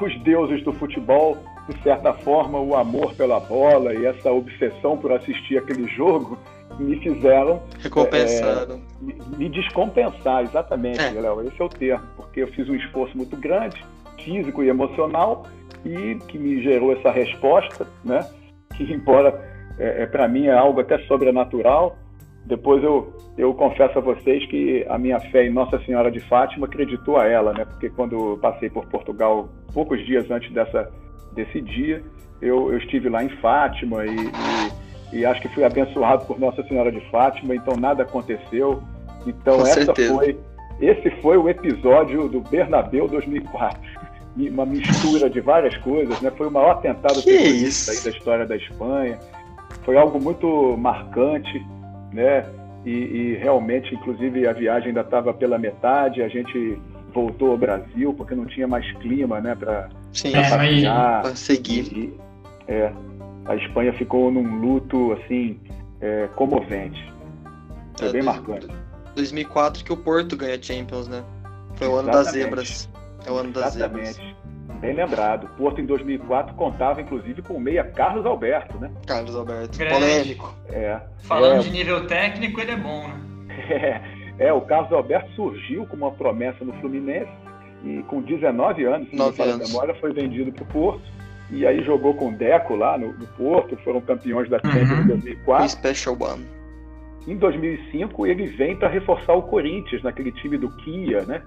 os 0.00 0.22
deuses 0.22 0.62
do 0.62 0.72
futebol, 0.72 1.38
de 1.68 1.82
certa 1.82 2.12
forma, 2.12 2.58
o 2.58 2.76
amor 2.76 3.14
pela 3.14 3.40
bola 3.40 3.94
e 3.94 4.04
essa 4.04 4.30
obsessão 4.30 4.96
por 4.96 5.12
assistir 5.12 5.58
aquele 5.58 5.88
jogo 5.88 6.38
me 6.82 6.98
fizeram 7.00 7.62
recompensaram, 7.80 8.74
é, 8.74 9.04
me, 9.04 9.14
me, 9.36 9.48
descompensar, 9.48 10.42
exatamente, 10.42 11.00
é. 11.00 11.10
Léo, 11.10 11.42
esse 11.42 11.60
é 11.60 11.64
o 11.64 11.68
termo, 11.68 12.06
porque 12.16 12.42
eu 12.42 12.48
fiz 12.48 12.68
um 12.68 12.74
esforço 12.74 13.16
muito 13.16 13.36
grande, 13.36 13.82
físico 14.18 14.62
e 14.62 14.68
emocional, 14.68 15.46
e 15.84 16.16
que 16.28 16.38
me 16.38 16.62
gerou 16.62 16.92
essa 16.92 17.10
resposta, 17.10 17.86
né? 18.04 18.20
Que 18.76 18.84
embora 18.84 19.52
é, 19.78 20.02
é 20.02 20.06
para 20.06 20.28
mim 20.28 20.46
é 20.46 20.52
algo 20.52 20.80
até 20.80 20.98
sobrenatural. 21.06 21.96
Depois 22.44 22.82
eu, 22.82 23.12
eu 23.38 23.54
confesso 23.54 23.98
a 23.98 24.00
vocês 24.00 24.44
que 24.46 24.84
a 24.88 24.98
minha 24.98 25.20
fé 25.20 25.46
em 25.46 25.52
Nossa 25.52 25.78
Senhora 25.84 26.10
de 26.10 26.20
Fátima 26.20 26.66
acreditou 26.66 27.16
a 27.16 27.26
ela, 27.26 27.52
né? 27.52 27.64
Porque 27.64 27.88
quando 27.90 28.38
passei 28.40 28.68
por 28.68 28.86
Portugal 28.86 29.48
poucos 29.72 30.04
dias 30.04 30.30
antes 30.30 30.52
dessa 30.52 30.90
desse 31.34 31.60
dia, 31.60 32.02
eu, 32.40 32.72
eu 32.72 32.78
estive 32.78 33.08
lá 33.08 33.24
em 33.24 33.28
Fátima 33.40 34.04
e, 34.04 34.10
e, 34.10 34.81
e, 35.12 35.26
acho 35.26 35.40
que 35.40 35.48
fui 35.48 35.64
abençoado 35.64 36.24
por 36.24 36.38
Nossa 36.38 36.62
Senhora 36.64 36.90
de 36.90 37.00
Fátima, 37.10 37.54
então 37.54 37.76
nada 37.76 38.02
aconteceu. 38.02 38.82
Então 39.26 39.58
Com 39.58 39.66
essa 39.66 39.84
certeza. 39.84 40.14
foi, 40.14 40.38
esse 40.80 41.10
foi 41.20 41.36
o 41.36 41.48
episódio 41.48 42.28
do 42.28 42.40
Bernabéu 42.40 43.06
2004. 43.06 43.80
Uma 44.36 44.64
mistura 44.64 45.28
de 45.28 45.40
várias 45.40 45.76
coisas, 45.78 46.18
né? 46.20 46.32
Foi 46.36 46.48
o 46.48 46.50
maior 46.50 46.72
atentado 46.72 47.22
terrorista 47.22 47.92
da 48.02 48.16
história 48.16 48.46
da 48.46 48.56
Espanha. 48.56 49.18
Foi 49.84 49.96
algo 49.96 50.18
muito 50.18 50.76
marcante, 50.78 51.64
né? 52.12 52.46
E, 52.84 52.90
e 52.90 53.36
realmente, 53.36 53.94
inclusive, 53.94 54.46
a 54.46 54.52
viagem 54.52 54.88
ainda 54.88 55.02
estava 55.02 55.34
pela 55.34 55.58
metade. 55.58 56.22
A 56.22 56.28
gente 56.28 56.78
voltou 57.12 57.50
ao 57.50 57.58
Brasil 57.58 58.14
porque 58.14 58.34
não 58.34 58.46
tinha 58.46 58.66
mais 58.66 58.90
clima, 58.92 59.40
né? 59.40 59.54
Para 59.54 59.90
Sim, 60.12 60.34
é, 60.34 61.20
para 61.20 61.36
seguir. 61.36 61.92
E, 61.92 62.14
é, 62.66 62.92
a 63.46 63.56
Espanha 63.56 63.92
ficou 63.94 64.30
num 64.30 64.60
luto 64.60 65.12
assim 65.12 65.58
é, 66.00 66.28
comovente. 66.36 67.12
Foi 67.98 68.08
é, 68.08 68.12
bem 68.12 68.22
marcante. 68.22 68.68
2004 69.14 69.84
que 69.84 69.92
o 69.92 69.96
Porto 69.96 70.36
ganha 70.36 70.60
Champions, 70.60 71.08
né? 71.08 71.22
Foi 71.76 71.88
o 71.88 71.96
ano 71.96 72.10
das 72.10 72.28
zebras. 72.28 72.88
É 73.26 73.30
o 73.30 73.36
ano 73.36 73.52
das 73.52 73.76
Exatamente. 73.76 74.14
zebras. 74.14 74.42
Bem 74.80 74.94
lembrado. 74.94 75.48
Porto 75.56 75.80
em 75.80 75.86
2004 75.86 76.54
contava 76.54 77.00
inclusive 77.00 77.42
com 77.42 77.54
o 77.54 77.60
meia 77.60 77.84
Carlos 77.84 78.26
Alberto, 78.26 78.78
né? 78.78 78.90
Carlos 79.06 79.34
Alberto. 79.36 79.78
Grande. 79.78 79.94
Polêmico. 79.94 80.54
É. 80.68 81.00
Falando 81.18 81.60
é, 81.60 81.62
de 81.64 81.70
nível 81.70 82.06
técnico, 82.06 82.60
ele 82.60 82.72
é 82.72 82.76
bom, 82.76 83.08
né? 83.08 83.20
É, 84.38 84.46
é, 84.46 84.52
o 84.52 84.62
Carlos 84.62 84.92
Alberto 84.92 85.30
surgiu 85.34 85.86
como 85.86 86.06
uma 86.06 86.12
promessa 86.12 86.64
no 86.64 86.72
Fluminense 86.74 87.30
e 87.84 88.02
com 88.08 88.22
19 88.22 88.84
anos, 88.84 89.10
se 89.10 89.16
não 89.16 89.26
anos. 89.26 89.68
memória, 89.68 89.94
foi 90.00 90.12
vendido 90.12 90.50
para 90.52 90.62
o 90.62 90.66
Porto. 90.66 91.02
E 91.52 91.66
aí 91.66 91.84
jogou 91.84 92.14
com 92.14 92.30
o 92.30 92.32
Deco 92.32 92.74
lá 92.74 92.96
no, 92.96 93.12
no 93.12 93.26
Porto, 93.26 93.76
foram 93.84 94.00
campeões 94.00 94.48
da 94.48 94.58
Champions 94.58 94.90
uhum. 94.90 95.02
em 95.02 95.06
2004. 95.06 95.68
Special 95.68 96.16
One. 96.18 96.46
Em 97.28 97.36
2005 97.36 98.26
ele 98.26 98.46
vem 98.46 98.74
para 98.74 98.88
reforçar 98.88 99.34
o 99.34 99.42
Corinthians 99.42 100.02
naquele 100.02 100.32
time 100.32 100.56
do 100.56 100.70
Kia, 100.76 101.22
né? 101.22 101.42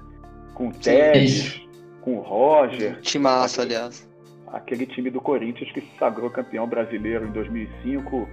Com 0.54 0.70
o 0.70 0.72
Tevez, 0.72 1.60
com 2.02 2.18
o 2.18 2.22
Roger. 2.22 3.02
Timaço, 3.02 3.62
aliás. 3.62 4.08
Aquele 4.54 4.86
time 4.86 5.10
do 5.10 5.20
Corinthians 5.20 5.70
que 5.72 5.82
se 5.82 5.92
sagrou 6.00 6.30
campeão 6.30 6.68
brasileiro 6.68 7.26
em 7.26 7.32
2005 7.32 8.30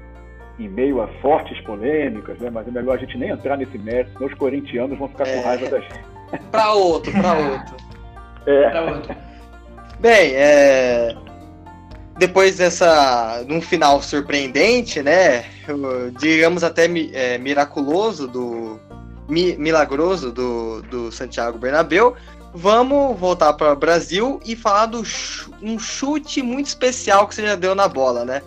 em 0.58 0.68
meio 0.68 1.00
a 1.00 1.08
fortes 1.20 1.58
polêmicas, 1.62 2.38
né? 2.38 2.50
Mas 2.50 2.68
é 2.68 2.70
melhor 2.70 2.96
a 2.96 2.98
gente 2.98 3.16
nem 3.16 3.30
entrar 3.30 3.56
nesse 3.56 3.78
mérito, 3.78 4.12
senão 4.12 4.26
os 4.26 4.34
corintianos 4.34 4.98
vão 4.98 5.08
ficar 5.08 5.26
é... 5.26 5.36
com 5.36 5.42
raiva 5.48 5.68
da 5.70 5.80
gente. 5.80 6.00
Para 6.50 6.74
outro, 6.74 7.12
para 7.12 7.32
outro. 7.34 7.76
É. 8.46 8.70
Pra 8.70 8.82
outro. 8.82 9.16
Bem, 10.00 10.34
é... 10.34 11.14
depois 12.18 12.58
dessa, 12.58 13.44
num 13.48 13.60
final 13.60 14.02
surpreendente, 14.02 15.02
né? 15.02 15.44
Digamos 16.20 16.62
até 16.62 16.86
é, 17.12 17.38
miraculoso 17.38 18.28
do 18.28 18.78
mi, 19.28 19.56
milagroso 19.56 20.32
do, 20.32 20.82
do 20.82 21.12
Santiago 21.12 21.58
Bernabéu. 21.58 22.14
Vamos 22.54 23.18
voltar 23.18 23.54
para 23.54 23.72
o 23.72 23.76
Brasil 23.76 24.38
e 24.44 24.54
falar 24.54 24.86
do 24.86 25.02
um 25.62 25.78
chute 25.78 26.42
muito 26.42 26.66
especial 26.66 27.26
que 27.26 27.34
você 27.34 27.46
já 27.46 27.54
deu 27.54 27.74
na 27.74 27.88
bola, 27.88 28.24
né? 28.24 28.42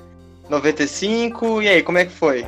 95, 0.47 1.63
e 1.63 1.67
aí, 1.67 1.81
como 1.81 1.97
é 1.97 2.05
que 2.05 2.11
foi? 2.11 2.45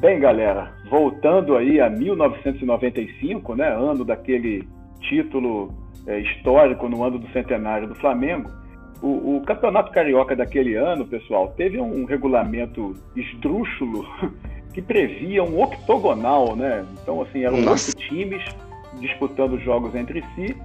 Bem, 0.00 0.20
galera, 0.20 0.70
voltando 0.90 1.56
aí 1.56 1.80
a 1.80 1.88
1995, 1.88 3.54
né, 3.54 3.68
ano 3.68 4.04
daquele 4.04 4.68
título 5.00 5.72
é, 6.06 6.20
histórico 6.20 6.88
no 6.88 7.02
ano 7.02 7.18
do 7.18 7.28
centenário 7.32 7.88
do 7.88 7.94
Flamengo, 7.94 8.50
o, 9.02 9.36
o, 9.36 9.42
campeonato 9.46 9.92
carioca 9.92 10.34
daquele 10.34 10.74
ano, 10.74 11.06
pessoal, 11.06 11.52
teve 11.56 11.80
um, 11.80 12.04
regulamento 12.04 12.96
esdrúxulo 13.14 14.06
que 14.74 14.82
previa 14.82 15.42
um 15.42 15.60
octogonal, 15.62 16.56
né? 16.56 16.84
Então, 17.00 17.22
assim, 17.22 17.44
eram 17.44 17.58
oito 17.58 17.96
times 17.96 18.42
disputando 19.00 19.58
jogos 19.60 19.94
entre 19.94 20.24
si. 20.34 20.56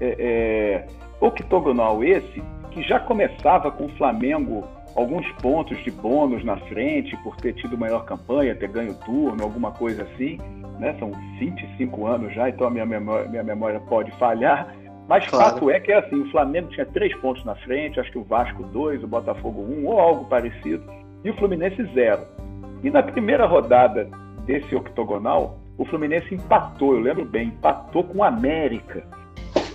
É, 0.00 0.16
é, 0.18 0.86
octogonal 1.20 2.02
esse 2.02 2.42
que 2.70 2.82
já 2.82 2.98
começava 3.00 3.70
com 3.70 3.86
o 3.86 3.88
Flamengo 3.96 4.64
alguns 4.94 5.26
pontos 5.42 5.82
de 5.84 5.90
bônus 5.90 6.44
na 6.44 6.56
frente 6.56 7.16
por 7.18 7.36
ter 7.36 7.54
tido 7.54 7.76
maior 7.76 8.04
campanha, 8.04 8.54
ter 8.54 8.68
ganho 8.68 8.94
turno, 8.94 9.42
alguma 9.42 9.72
coisa 9.72 10.04
assim. 10.04 10.38
Né? 10.78 10.94
São 10.98 11.12
25 11.38 12.06
anos 12.06 12.34
já, 12.34 12.48
então 12.48 12.66
a 12.66 12.70
minha 12.70 12.86
memória, 12.86 13.28
minha 13.28 13.42
memória 13.42 13.80
pode 13.80 14.10
falhar. 14.12 14.74
Mas 15.10 15.26
claro. 15.26 15.44
fato 15.44 15.70
é 15.70 15.80
que 15.80 15.90
é 15.90 15.98
assim, 15.98 16.20
o 16.20 16.30
Flamengo 16.30 16.68
tinha 16.68 16.86
três 16.86 17.12
pontos 17.16 17.44
na 17.44 17.56
frente, 17.56 17.98
acho 17.98 18.12
que 18.12 18.18
o 18.18 18.22
Vasco 18.22 18.62
dois, 18.62 19.02
o 19.02 19.08
Botafogo 19.08 19.60
um, 19.60 19.84
ou 19.88 19.98
algo 19.98 20.24
parecido, 20.26 20.84
e 21.24 21.30
o 21.30 21.34
Fluminense 21.34 21.82
zero. 21.92 22.22
E 22.84 22.90
na 22.90 23.02
primeira 23.02 23.44
rodada 23.44 24.08
desse 24.46 24.72
octogonal, 24.72 25.58
o 25.76 25.84
Fluminense 25.84 26.32
empatou, 26.32 26.94
eu 26.94 27.00
lembro 27.00 27.24
bem, 27.24 27.48
empatou 27.48 28.04
com 28.04 28.18
o 28.18 28.22
América. 28.22 29.02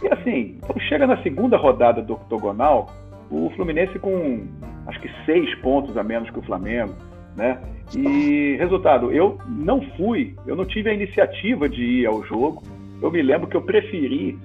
E 0.01 0.07
assim, 0.07 0.57
quando 0.65 0.79
chega 0.83 1.05
na 1.05 1.21
segunda 1.21 1.57
rodada 1.57 2.01
do 2.01 2.13
octogonal, 2.13 2.89
o 3.29 3.49
Fluminense 3.57 3.99
com 3.99 4.47
acho 4.87 5.01
que 5.01 5.09
seis 5.25 5.53
pontos 5.55 5.97
a 5.97 6.03
menos 6.03 6.29
que 6.29 6.39
o 6.39 6.43
Flamengo, 6.43 6.93
né? 7.35 7.59
E 7.93 8.55
resultado, 8.57 9.11
eu 9.11 9.37
não 9.49 9.81
fui, 9.97 10.33
eu 10.47 10.55
não 10.55 10.63
tive 10.63 10.91
a 10.91 10.93
iniciativa 10.93 11.67
de 11.67 11.83
ir 11.83 12.05
ao 12.05 12.23
jogo. 12.23 12.63
Eu 13.01 13.11
me 13.11 13.21
lembro 13.21 13.49
que 13.49 13.57
eu 13.57 13.61
preferi 13.61 14.39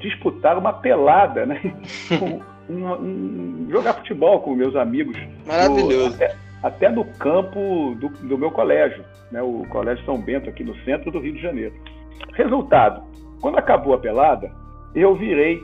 disputar 0.00 0.58
uma 0.58 0.72
pelada, 0.72 1.46
né? 1.46 1.60
um, 2.68 2.86
um, 2.92 3.68
jogar 3.70 3.94
futebol 3.94 4.40
com 4.40 4.54
meus 4.54 4.74
amigos. 4.76 5.16
Maravilhoso. 5.46 6.14
até, 6.14 6.34
até, 6.62 6.88
no 6.88 7.04
campo 7.04 7.94
do, 7.98 8.08
do, 8.08 8.38
meu 8.38 8.50
colégio, 8.50 9.04
né? 9.30 9.42
O 9.42 9.64
Colégio 9.68 10.04
São 10.04 10.20
Bento, 10.20 10.48
aqui 10.48 10.64
no 10.64 10.76
centro 10.84 11.10
do 11.10 11.20
Rio 11.20 11.34
de 11.34 11.42
Janeiro. 11.42 11.74
Resultado, 12.34 13.02
quando 13.40 13.58
acabou 13.58 13.94
a 13.94 13.98
pelada, 13.98 14.50
eu 14.94 15.14
virei 15.14 15.60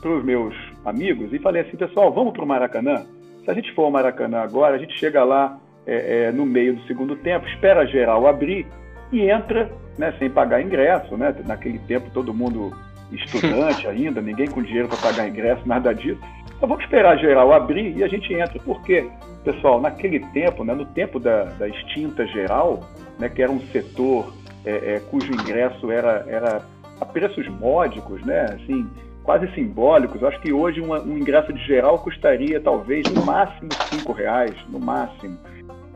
para 0.00 0.10
os 0.10 0.24
meus 0.24 0.54
amigos 0.84 1.32
e 1.32 1.38
falei 1.38 1.62
assim, 1.62 1.76
pessoal, 1.76 2.12
vamos 2.12 2.32
para 2.32 2.44
o 2.44 2.46
Maracanã? 2.46 3.04
Se 3.44 3.50
a 3.50 3.54
gente 3.54 3.72
for 3.74 3.84
ao 3.84 3.90
Maracanã 3.90 4.40
agora, 4.40 4.76
a 4.76 4.78
gente 4.78 4.96
chega 4.98 5.24
lá 5.24 5.58
é, 5.86 6.26
é, 6.26 6.32
no 6.32 6.44
meio 6.44 6.76
do 6.76 6.82
segundo 6.86 7.16
tempo, 7.16 7.46
espera 7.48 7.86
geral 7.86 8.26
abrir 8.26 8.66
e 9.10 9.28
entra 9.28 9.70
né, 9.98 10.14
sem 10.18 10.30
pagar 10.30 10.62
ingresso. 10.62 11.16
Né? 11.16 11.34
Naquele 11.46 11.78
tempo 11.80 12.10
todo 12.12 12.34
mundo 12.34 12.72
estudante 13.12 13.86
ainda, 13.88 14.20
ninguém 14.20 14.48
com 14.48 14.62
dinheiro 14.62 14.88
para 14.88 14.98
pagar 14.98 15.28
ingresso, 15.28 15.62
nada 15.66 15.94
disso. 15.94 16.20
Então 16.56 16.68
vamos 16.68 16.84
esperar 16.84 17.16
geral 17.18 17.52
abrir 17.52 17.96
e 17.96 18.02
a 18.02 18.08
gente 18.08 18.32
entra. 18.34 18.58
Por 18.60 18.82
quê? 18.82 19.08
Pessoal, 19.44 19.80
naquele 19.80 20.20
tempo, 20.28 20.64
né, 20.64 20.74
no 20.74 20.84
tempo 20.86 21.20
da, 21.20 21.44
da 21.44 21.68
extinta 21.68 22.26
geral, 22.26 22.88
né, 23.18 23.28
que 23.28 23.42
era 23.42 23.50
um 23.50 23.60
setor 23.68 24.32
é, 24.64 24.94
é 24.94 25.00
cujo 25.08 25.32
ingresso 25.32 25.90
era, 25.90 26.24
era 26.28 26.62
a 27.00 27.04
preços 27.04 27.46
módicos, 27.48 28.20
né, 28.22 28.46
assim, 28.54 28.88
quase 29.22 29.46
simbólicos. 29.54 30.22
Acho 30.24 30.40
que 30.40 30.52
hoje 30.52 30.80
uma, 30.80 31.00
um 31.00 31.16
ingresso 31.16 31.52
de 31.52 31.64
geral 31.64 31.98
custaria 31.98 32.60
talvez 32.60 33.06
no 33.12 33.24
máximo 33.24 33.68
cinco 33.90 34.12
reais, 34.12 34.54
no 34.68 34.80
máximo. 34.80 35.38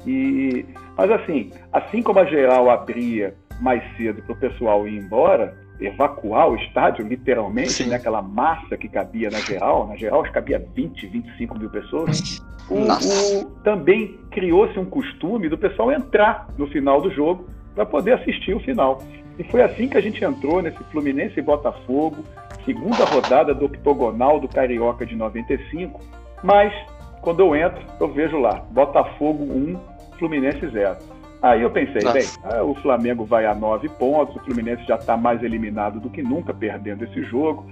E, 0.06 0.66
mas 0.96 1.10
assim, 1.10 1.50
assim 1.72 2.02
como 2.02 2.18
a 2.18 2.24
geral 2.24 2.70
abria 2.70 3.34
mais 3.60 3.82
cedo 3.96 4.22
para 4.22 4.32
o 4.32 4.36
pessoal 4.36 4.86
ir 4.86 4.98
embora, 4.98 5.56
evacuar 5.87 6.51
o 6.51 6.57
estádio, 6.57 7.07
literalmente, 7.07 7.85
né, 7.85 7.97
aquela 7.97 8.22
massa 8.22 8.76
que 8.76 8.89
cabia 8.89 9.30
na 9.30 9.41
geral, 9.41 9.87
na 9.87 9.97
geral 9.97 10.22
cabia 10.24 10.64
20, 10.74 11.07
25 11.07 11.59
mil 11.59 11.70
pessoas, 11.70 12.41
o, 12.68 12.76
o, 12.76 13.45
também 13.62 14.18
criou-se 14.30 14.78
um 14.78 14.85
costume 14.85 15.49
do 15.49 15.59
pessoal 15.59 15.93
entrar 15.93 16.49
no 16.57 16.66
final 16.66 17.01
do 17.01 17.11
jogo 17.11 17.47
para 17.74 17.85
poder 17.85 18.12
assistir 18.14 18.55
o 18.55 18.61
final. 18.61 19.03
E 19.39 19.45
foi 19.45 19.62
assim 19.62 19.89
que 19.89 19.97
a 19.97 20.01
gente 20.01 20.22
entrou 20.24 20.62
nesse 20.62 20.83
Fluminense 20.85 21.39
e 21.39 21.43
Botafogo, 21.43 22.24
segunda 22.64 23.05
rodada 23.05 23.55
do 23.55 23.66
octogonal 23.66 24.39
do 24.39 24.49
Carioca 24.49 25.05
de 25.05 25.16
95, 25.16 26.01
mas 26.43 26.72
quando 27.20 27.41
eu 27.41 27.55
entro, 27.57 27.83
eu 28.01 28.12
vejo 28.12 28.39
lá, 28.39 28.64
Botafogo 28.70 29.45
1, 29.45 29.78
Fluminense 30.18 30.66
0. 30.68 30.97
Aí 31.43 31.62
eu 31.62 31.70
pensei, 31.70 32.01
Nossa. 32.03 32.12
bem, 32.12 32.26
ah, 32.45 32.62
o 32.62 32.74
Flamengo 32.76 33.24
vai 33.24 33.47
a 33.47 33.55
nove 33.55 33.88
pontos, 33.88 34.36
o 34.36 34.45
Fluminense 34.45 34.84
já 34.86 34.95
está 34.95 35.16
mais 35.16 35.43
eliminado 35.43 35.99
do 35.99 36.09
que 36.09 36.22
nunca, 36.22 36.55
perdendo 36.55 37.05
esse 37.05 37.22
jogo. 37.24 37.66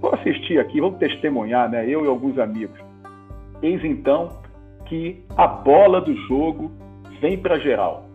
Vou 0.00 0.12
assistir 0.12 0.58
aqui, 0.58 0.80
vamos 0.80 0.98
testemunhar, 0.98 1.70
né? 1.70 1.88
Eu 1.88 2.04
e 2.04 2.08
alguns 2.08 2.36
amigos. 2.38 2.78
Eis 3.62 3.84
então 3.84 4.40
que 4.86 5.24
a 5.36 5.46
bola 5.46 6.00
do 6.00 6.14
jogo 6.26 6.72
vem 7.20 7.38
para 7.38 7.58
geral 7.58 8.12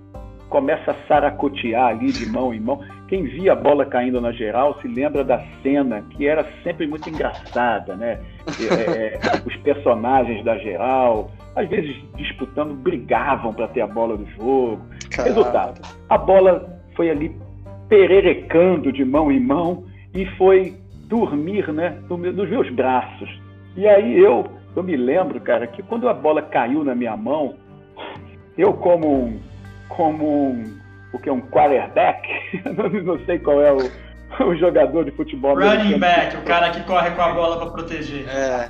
começa 0.50 0.92
a 0.92 1.08
saracotear 1.08 1.88
ali 1.88 2.12
de 2.12 2.26
mão 2.30 2.54
em 2.54 2.60
mão. 2.60 2.80
Quem 3.08 3.24
via 3.24 3.54
a 3.54 3.56
bola 3.56 3.86
caindo 3.86 4.20
na 4.20 4.32
geral 4.32 4.80
se 4.82 4.88
lembra 4.88 5.24
da 5.24 5.44
cena, 5.62 6.04
que 6.12 6.28
era 6.28 6.46
sempre 6.64 6.88
muito 6.88 7.10
engraçada, 7.10 7.96
né? 7.96 8.20
É, 8.58 9.16
é 9.16 9.20
os 9.46 9.56
personagens 9.58 10.44
da 10.44 10.58
geral, 10.58 11.30
às 11.58 11.68
vezes 11.68 11.96
disputando, 12.16 12.76
brigavam 12.76 13.52
para 13.52 13.68
ter 13.70 13.82
a 13.82 13.88
bola 13.88 14.16
do 14.16 14.26
jogo. 14.32 14.80
Caramba. 15.10 15.36
Resultado: 15.36 15.82
a 16.08 16.18
bola 16.18 16.80
foi 16.96 17.10
ali 17.10 17.36
pererecando 17.90 18.92
de 18.92 19.04
mão 19.04 19.32
em 19.32 19.40
mão 19.40 19.84
e 20.14 20.26
foi 20.38 20.78
dormir 21.08 21.72
né, 21.74 21.98
nos 22.10 22.50
meus 22.50 22.70
braços. 22.70 23.30
E 23.76 23.88
aí 23.88 24.20
eu, 24.20 24.46
eu 24.76 24.84
me 24.84 24.96
lembro, 24.96 25.42
cara, 25.42 25.66
que 25.66 25.82
quando 25.82 26.08
a 26.08 26.14
bola 26.14 26.44
caiu 26.44 26.84
na 26.84 26.94
minha 26.94 27.18
mão, 27.18 27.56
eu 28.58 28.74
como 28.74 29.26
um 29.26 29.40
como 29.88 30.52
um, 30.52 30.80
o 31.12 31.18
que 31.18 31.32
um 31.32 31.42
quarterback, 31.42 32.28
não 33.04 33.18
sei 33.26 33.40
qual 33.40 33.62
é 33.62 33.72
o, 33.72 33.78
o 34.40 34.56
jogador 34.56 35.06
de 35.06 35.12
futebol. 35.12 35.56
Running 35.56 36.00
back, 36.00 36.38
o 36.38 36.42
cara 36.42 36.70
que 36.72 36.84
corre 36.84 37.12
com 37.12 37.22
a 37.22 37.34
bola 37.34 37.58
para 37.58 37.72
proteger. 37.72 38.28
É. 38.30 38.70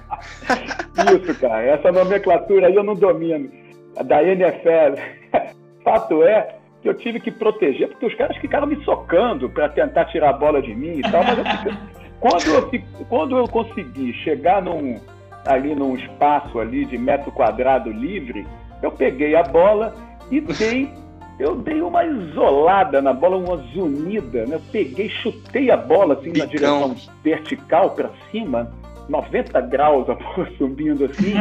Isso, 1.16 1.40
cara, 1.40 1.64
essa 1.64 1.92
nomenclatura 1.92 2.68
aí 2.68 2.76
eu 2.76 2.84
não 2.84 2.96
domino. 2.96 3.50
A 3.98 4.04
da 4.04 4.24
NFL. 4.24 5.02
Fato 5.84 6.24
é 6.24 6.56
que 6.82 6.90
eu 6.90 6.94
tive 6.94 7.20
que 7.20 7.32
proteger, 7.32 7.88
porque 7.90 8.06
os 8.06 8.16
caras 8.16 8.38
ficaram 8.38 8.68
me 8.68 8.84
socando 8.84 9.50
para 9.50 9.70
tentar 9.70 10.06
tirar 10.06 10.30
a 10.30 10.34
bola 10.34 10.62
de 10.62 10.76
mim 10.76 11.00
e 11.00 11.02
tal, 11.02 11.24
mas 11.24 11.38
eu 11.38 11.46
fiquei... 11.46 11.74
quando, 12.20 12.48
eu, 12.48 13.06
quando 13.08 13.38
eu 13.38 13.48
consegui 13.48 14.14
chegar 14.14 14.62
num, 14.62 15.00
ali 15.46 15.74
num 15.74 15.96
espaço 15.96 16.60
ali 16.60 16.86
de 16.86 16.98
metro 16.98 17.32
quadrado 17.32 17.90
livre, 17.90 18.46
eu 18.84 18.92
peguei 18.92 19.36
a 19.36 19.44
bola 19.44 19.96
e 20.30 20.42
dei 20.42 20.92
eu 21.40 21.56
dei 21.56 21.82
uma 21.82 22.04
isolada 22.04 23.02
na 23.02 23.14
bola, 23.14 23.38
uma 23.38 23.58
zunida, 23.74 24.46
né? 24.46 24.56
Eu 24.56 24.62
peguei, 24.72 25.10
chutei 25.10 25.70
a 25.70 25.78
bola 25.78 26.16
assim 26.16 26.32
Picão. 26.32 26.46
na 26.46 26.52
direção 26.52 26.96
vertical 27.24 27.92
para 27.92 28.10
cima, 28.32 28.72
90 29.08 29.62
graus 29.62 30.10
a 30.10 30.16
bola 30.16 30.48
subindo 30.58 31.06
assim, 31.06 31.34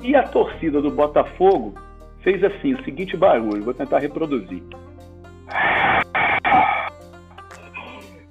e 0.00 0.14
a 0.14 0.22
torcida 0.22 0.80
do 0.80 0.90
Botafogo 0.90 1.74
fez 2.20 2.42
assim, 2.44 2.74
o 2.74 2.84
seguinte 2.84 3.16
barulho, 3.16 3.64
vou 3.64 3.74
tentar 3.74 3.98
reproduzir. 3.98 4.62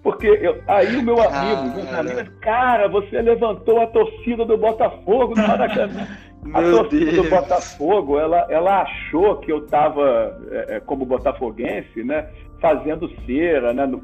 Porque 0.02 0.28
eu, 0.28 0.60
aí 0.68 0.96
o 0.96 1.04
meu 1.04 1.22
amigo, 1.22 1.76
meu 1.76 2.00
amigo, 2.00 2.32
cara, 2.42 2.88
você 2.88 3.22
levantou 3.22 3.82
a 3.82 3.88
torcida 3.88 4.46
do 4.46 4.58
Botafogo 4.58 5.36
no 5.36 5.48
Maracanã. 5.48 6.08
A 6.54 6.62
Meu 6.62 6.78
torcida 6.78 7.12
Deus. 7.12 7.24
do 7.24 7.30
Botafogo, 7.30 8.20
ela, 8.20 8.48
ela 8.50 8.82
achou 8.82 9.38
que 9.38 9.52
eu 9.52 9.60
estava, 9.60 10.40
é, 10.52 10.78
é, 10.78 10.80
como 10.80 11.06
botafoguense, 11.06 12.04
né, 12.04 12.28
fazendo 12.60 13.10
cera, 13.26 13.74
né, 13.74 13.86
no, 13.86 14.02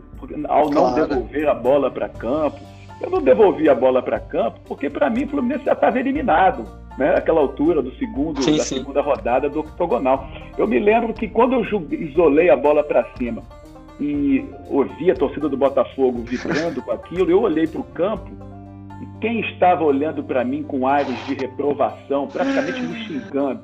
ao 0.47 0.69
não 0.69 0.93
claro. 0.93 1.07
devolver 1.07 1.47
a 1.47 1.53
bola 1.53 1.89
para 1.89 2.07
campo. 2.09 2.59
Eu 3.01 3.09
não 3.09 3.21
devolvi 3.21 3.69
a 3.69 3.75
bola 3.75 4.01
para 4.01 4.19
campo 4.19 4.59
porque, 4.67 4.89
para 4.89 5.09
mim, 5.09 5.25
o 5.25 5.29
Fluminense 5.29 5.65
já 5.65 5.73
estava 5.73 5.99
eliminado, 5.99 6.63
né, 6.97 7.13
naquela 7.13 7.41
altura 7.41 7.81
do 7.81 7.93
segundo, 7.95 8.41
sim, 8.41 8.57
da 8.57 8.63
sim. 8.63 8.77
segunda 8.77 9.01
rodada 9.01 9.49
do 9.49 9.59
octogonal. 9.59 10.27
Eu 10.57 10.67
me 10.67 10.79
lembro 10.79 11.13
que 11.13 11.27
quando 11.27 11.53
eu 11.55 11.87
isolei 11.91 12.49
a 12.49 12.55
bola 12.55 12.83
para 12.83 13.03
cima 13.17 13.41
e 13.99 14.45
ouvi 14.69 15.09
a 15.09 15.15
torcida 15.15 15.49
do 15.49 15.57
Botafogo 15.57 16.23
vibrando 16.23 16.83
com 16.83 16.91
aquilo, 16.91 17.31
eu 17.31 17.41
olhei 17.41 17.65
para 17.65 17.81
o 17.81 17.83
campo 17.83 18.46
e 19.01 19.19
quem 19.19 19.41
estava 19.41 19.83
olhando 19.83 20.23
para 20.23 20.43
mim 20.43 20.63
com 20.63 20.87
ares 20.87 21.25
de 21.25 21.35
reprovação, 21.35 22.27
praticamente 22.27 22.81
me 22.81 22.95
xingando? 23.05 23.61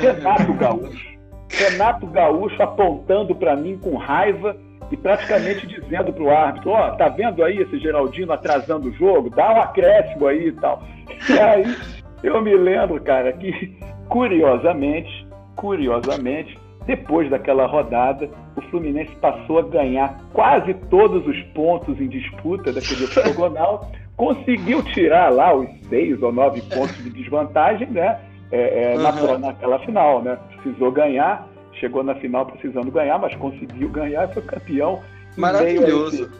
Renato 0.00 0.52
Gaúcho. 0.54 1.14
Renato 1.50 2.06
Gaúcho 2.06 2.62
apontando 2.62 3.34
para 3.34 3.54
mim 3.56 3.78
com 3.78 3.96
raiva 3.96 4.56
e 4.90 4.96
praticamente 4.96 5.66
dizendo 5.66 6.12
para 6.12 6.22
o 6.22 6.30
árbitro: 6.30 6.70
Ó, 6.70 6.88
oh, 6.88 6.96
tá 6.96 7.08
vendo 7.08 7.42
aí 7.42 7.58
esse 7.58 7.78
Geraldino 7.78 8.32
atrasando 8.32 8.88
o 8.88 8.92
jogo? 8.92 9.30
Dá 9.30 9.52
um 9.52 9.60
acréscimo 9.60 10.26
aí 10.26 10.48
e 10.48 10.52
tal. 10.52 10.82
E 11.28 11.38
aí 11.38 11.76
eu 12.22 12.40
me 12.40 12.56
lembro, 12.56 13.00
cara, 13.02 13.32
que 13.32 13.76
curiosamente, 14.08 15.26
curiosamente, 15.56 16.58
depois 16.86 17.30
daquela 17.30 17.66
rodada, 17.66 18.28
o 18.56 18.62
Fluminense 18.62 19.14
passou 19.16 19.58
a 19.58 19.62
ganhar 19.62 20.18
quase 20.32 20.74
todos 20.90 21.26
os 21.26 21.40
pontos 21.54 21.98
em 22.00 22.08
disputa 22.08 22.72
daquele 22.72 23.04
octogonal, 23.04 23.90
conseguiu 24.16 24.82
tirar 24.82 25.32
lá 25.32 25.54
os 25.54 25.68
seis 25.88 26.22
ou 26.22 26.32
nove 26.32 26.60
pontos 26.62 26.96
de 27.02 27.10
desvantagem, 27.10 27.88
né? 27.90 28.20
É, 28.50 28.92
é, 28.92 28.96
uhum. 28.96 29.02
na, 29.02 29.38
naquela 29.38 29.78
final, 29.80 30.22
né? 30.22 30.38
Precisou 30.62 30.92
ganhar, 30.92 31.48
chegou 31.72 32.04
na 32.04 32.14
final 32.16 32.46
precisando 32.46 32.90
ganhar, 32.90 33.18
mas 33.18 33.34
conseguiu 33.36 33.88
ganhar 33.88 34.28
e 34.28 34.34
foi 34.34 34.42
campeão. 34.42 35.00
Maravilhoso. 35.36 36.30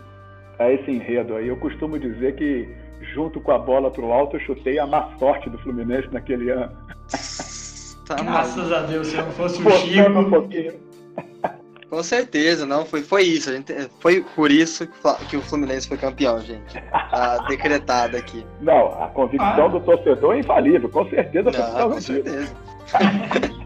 A 0.59 0.71
esse, 0.71 0.81
a 0.81 0.83
esse 0.83 0.91
enredo 0.91 1.35
aí. 1.37 1.49
Eu 1.49 1.57
costumo 1.57 1.99
dizer 1.99 2.37
que 2.37 2.69
junto 3.13 3.41
com 3.41 3.53
a 3.53 3.59
bola 3.59 3.91
pro 3.91 4.13
alto, 4.13 4.37
eu 4.37 4.41
chutei 4.41 4.79
a 4.79 4.87
má 4.87 5.11
sorte 5.19 5.51
do 5.51 5.59
Fluminense 5.59 6.09
naquele 6.13 6.51
ano. 6.51 6.73
Tá 8.07 8.17
Graças 8.23 8.73
a 8.73 8.83
Deus, 8.83 9.09
se 9.09 9.17
não 9.17 9.31
fosse 9.33 9.67
o 9.67 9.71
Chico. 9.71 10.11
Um 10.11 10.31
pouquinho. 10.31 10.75
Com 11.95 12.03
certeza, 12.03 12.67
não, 12.67 12.85
foi, 12.85 13.03
foi 13.03 13.23
isso. 13.23 13.51
A 13.51 13.53
gente, 13.53 13.73
foi 14.01 14.21
por 14.35 14.51
isso 14.51 14.89
que 15.31 15.37
o 15.37 15.41
Fluminense 15.41 15.87
foi 15.87 15.97
campeão, 15.97 16.41
gente. 16.41 16.75
Tá 16.91 17.39
decretado 17.47 18.17
aqui. 18.17 18.45
Não, 18.61 19.01
a 19.01 19.07
convicção 19.07 19.67
ah. 19.67 19.69
do 19.69 19.79
torcedor 19.79 20.35
é 20.35 20.41
infalível, 20.41 20.89
com 20.89 21.09
certeza 21.09 21.53
não, 21.53 21.93
com 21.93 22.01
certeza. 22.01 22.53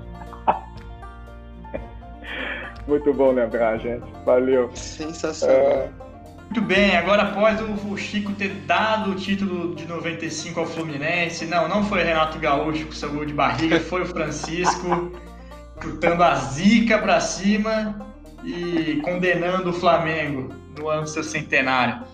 Muito 2.86 3.14
bom 3.14 3.32
lembrar, 3.32 3.78
gente. 3.78 4.04
Valeu. 4.26 4.70
Sensacional. 4.74 5.88
Uh... 5.88 6.08
Muito 6.50 6.60
bem, 6.62 6.96
agora 6.96 7.22
após 7.22 7.58
o 7.62 7.96
Chico 7.96 8.32
ter 8.32 8.50
dado 8.66 9.12
o 9.12 9.14
título 9.14 9.74
de 9.74 9.86
95 9.86 10.60
ao 10.60 10.66
Fluminense, 10.66 11.46
não, 11.46 11.66
não 11.66 11.82
foi 11.82 12.02
Renato 12.02 12.38
Gaúcho 12.38 12.84
com 12.86 12.92
seu 12.92 13.10
gol 13.10 13.24
de 13.24 13.32
barriga, 13.32 13.80
foi 13.80 14.02
o 14.02 14.06
Francisco 14.06 15.12
chutando 15.80 16.22
a 16.22 16.34
zica 16.34 16.98
para 16.98 17.20
cima 17.20 18.07
e 18.44 19.00
condenando 19.02 19.70
o 19.70 19.72
Flamengo 19.72 20.48
no 20.78 20.88
ano 20.88 21.06
seu 21.06 21.22
centenário. 21.22 22.04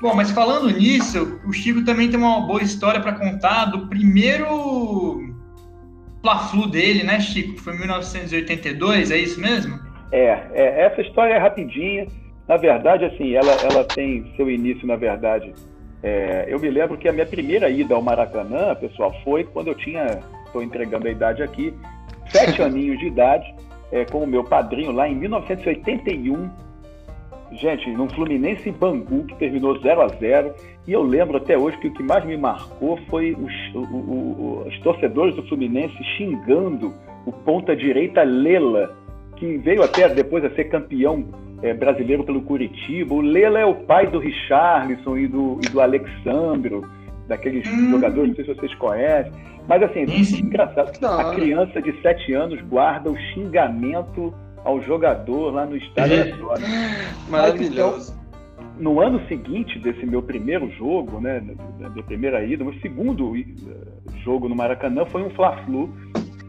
Bom, 0.00 0.14
mas 0.14 0.30
falando 0.30 0.70
nisso, 0.70 1.38
o 1.46 1.52
Chico 1.52 1.84
também 1.84 2.08
tem 2.08 2.18
uma 2.18 2.40
boa 2.40 2.62
história 2.62 3.00
para 3.00 3.12
contar 3.12 3.66
do 3.66 3.86
primeiro 3.86 5.34
Fla-Flu 6.22 6.68
dele, 6.68 7.02
né, 7.02 7.20
Chico? 7.20 7.60
Foi 7.60 7.74
em 7.74 7.78
1982, 7.80 9.10
é 9.10 9.18
isso 9.18 9.38
mesmo? 9.40 9.78
É, 10.10 10.46
é, 10.52 10.86
essa 10.86 11.02
história 11.02 11.34
é 11.34 11.38
rapidinha. 11.38 12.06
Na 12.48 12.56
verdade, 12.56 13.04
assim, 13.04 13.34
ela, 13.34 13.52
ela 13.62 13.84
tem 13.84 14.32
seu 14.36 14.50
início, 14.50 14.86
na 14.86 14.96
verdade. 14.96 15.54
É, 16.02 16.46
eu 16.48 16.58
me 16.58 16.70
lembro 16.70 16.96
que 16.96 17.08
a 17.08 17.12
minha 17.12 17.26
primeira 17.26 17.68
ida 17.68 17.94
ao 17.94 18.02
Maracanã, 18.02 18.74
pessoal, 18.74 19.14
foi 19.22 19.44
quando 19.44 19.68
eu 19.68 19.74
tinha, 19.74 20.20
estou 20.46 20.62
entregando 20.62 21.06
a 21.06 21.10
idade 21.10 21.42
aqui, 21.42 21.74
sete 22.28 22.60
aninhos 22.62 22.98
de 22.98 23.06
idade, 23.06 23.54
é, 23.92 24.04
com 24.04 24.18
o 24.18 24.26
meu 24.26 24.44
padrinho 24.44 24.92
lá 24.92 25.08
em 25.08 25.14
1981. 25.14 26.50
Gente, 27.52 27.90
num 27.90 28.08
Fluminense 28.08 28.70
Bangu, 28.70 29.24
que 29.24 29.34
terminou 29.34 29.76
0 29.80 30.02
a 30.02 30.08
0 30.08 30.54
E 30.86 30.92
eu 30.92 31.02
lembro 31.02 31.36
até 31.36 31.58
hoje 31.58 31.76
que 31.78 31.88
o 31.88 31.92
que 31.92 32.02
mais 32.02 32.24
me 32.24 32.36
marcou 32.36 32.96
foi 33.08 33.32
os, 33.32 33.74
o, 33.74 33.80
o, 33.80 34.64
os 34.68 34.78
torcedores 34.80 35.34
do 35.34 35.42
Fluminense 35.48 35.96
xingando 36.16 36.94
o 37.26 37.32
ponta-direita 37.32 38.22
Lela, 38.22 38.96
que 39.36 39.58
veio 39.58 39.82
até 39.82 40.08
depois 40.08 40.44
a 40.44 40.50
ser 40.50 40.64
campeão 40.64 41.24
é, 41.62 41.74
brasileiro 41.74 42.24
pelo 42.24 42.42
Curitiba. 42.42 43.14
O 43.14 43.20
Lela 43.20 43.58
é 43.58 43.66
o 43.66 43.74
pai 43.74 44.06
do 44.06 44.18
Richarlison 44.18 45.16
e 45.18 45.26
do, 45.26 45.58
e 45.64 45.68
do 45.68 45.80
Alexandro, 45.80 46.88
daqueles 47.26 47.66
hum. 47.68 47.90
jogadores, 47.90 48.28
não 48.28 48.36
sei 48.36 48.44
se 48.44 48.54
vocês 48.54 48.74
conhecem. 48.76 49.32
Mas 49.70 49.84
assim, 49.84 50.04
engraçado. 50.40 50.90
A 51.06 51.32
criança 51.32 51.80
de 51.80 51.92
7 52.02 52.34
anos 52.34 52.60
guarda 52.62 53.08
o 53.08 53.16
xingamento 53.32 54.34
ao 54.64 54.82
jogador 54.82 55.54
lá 55.54 55.64
no 55.64 55.76
estádio. 55.76 56.16
É. 56.16 57.30
Maravilhoso. 57.30 58.12
então, 58.12 58.74
no 58.80 59.00
ano 59.00 59.24
seguinte 59.28 59.78
desse 59.78 60.04
meu 60.04 60.22
primeiro 60.22 60.68
jogo, 60.72 61.20
né, 61.20 61.40
da 61.78 62.02
primeira 62.02 62.44
ida, 62.44 62.64
meu 62.64 62.74
segundo 62.80 63.36
eh, 63.36 63.42
jogo 64.24 64.48
no 64.48 64.56
Maracanã 64.56 65.04
foi 65.04 65.22
um 65.22 65.30
Fla-Flu 65.30 65.88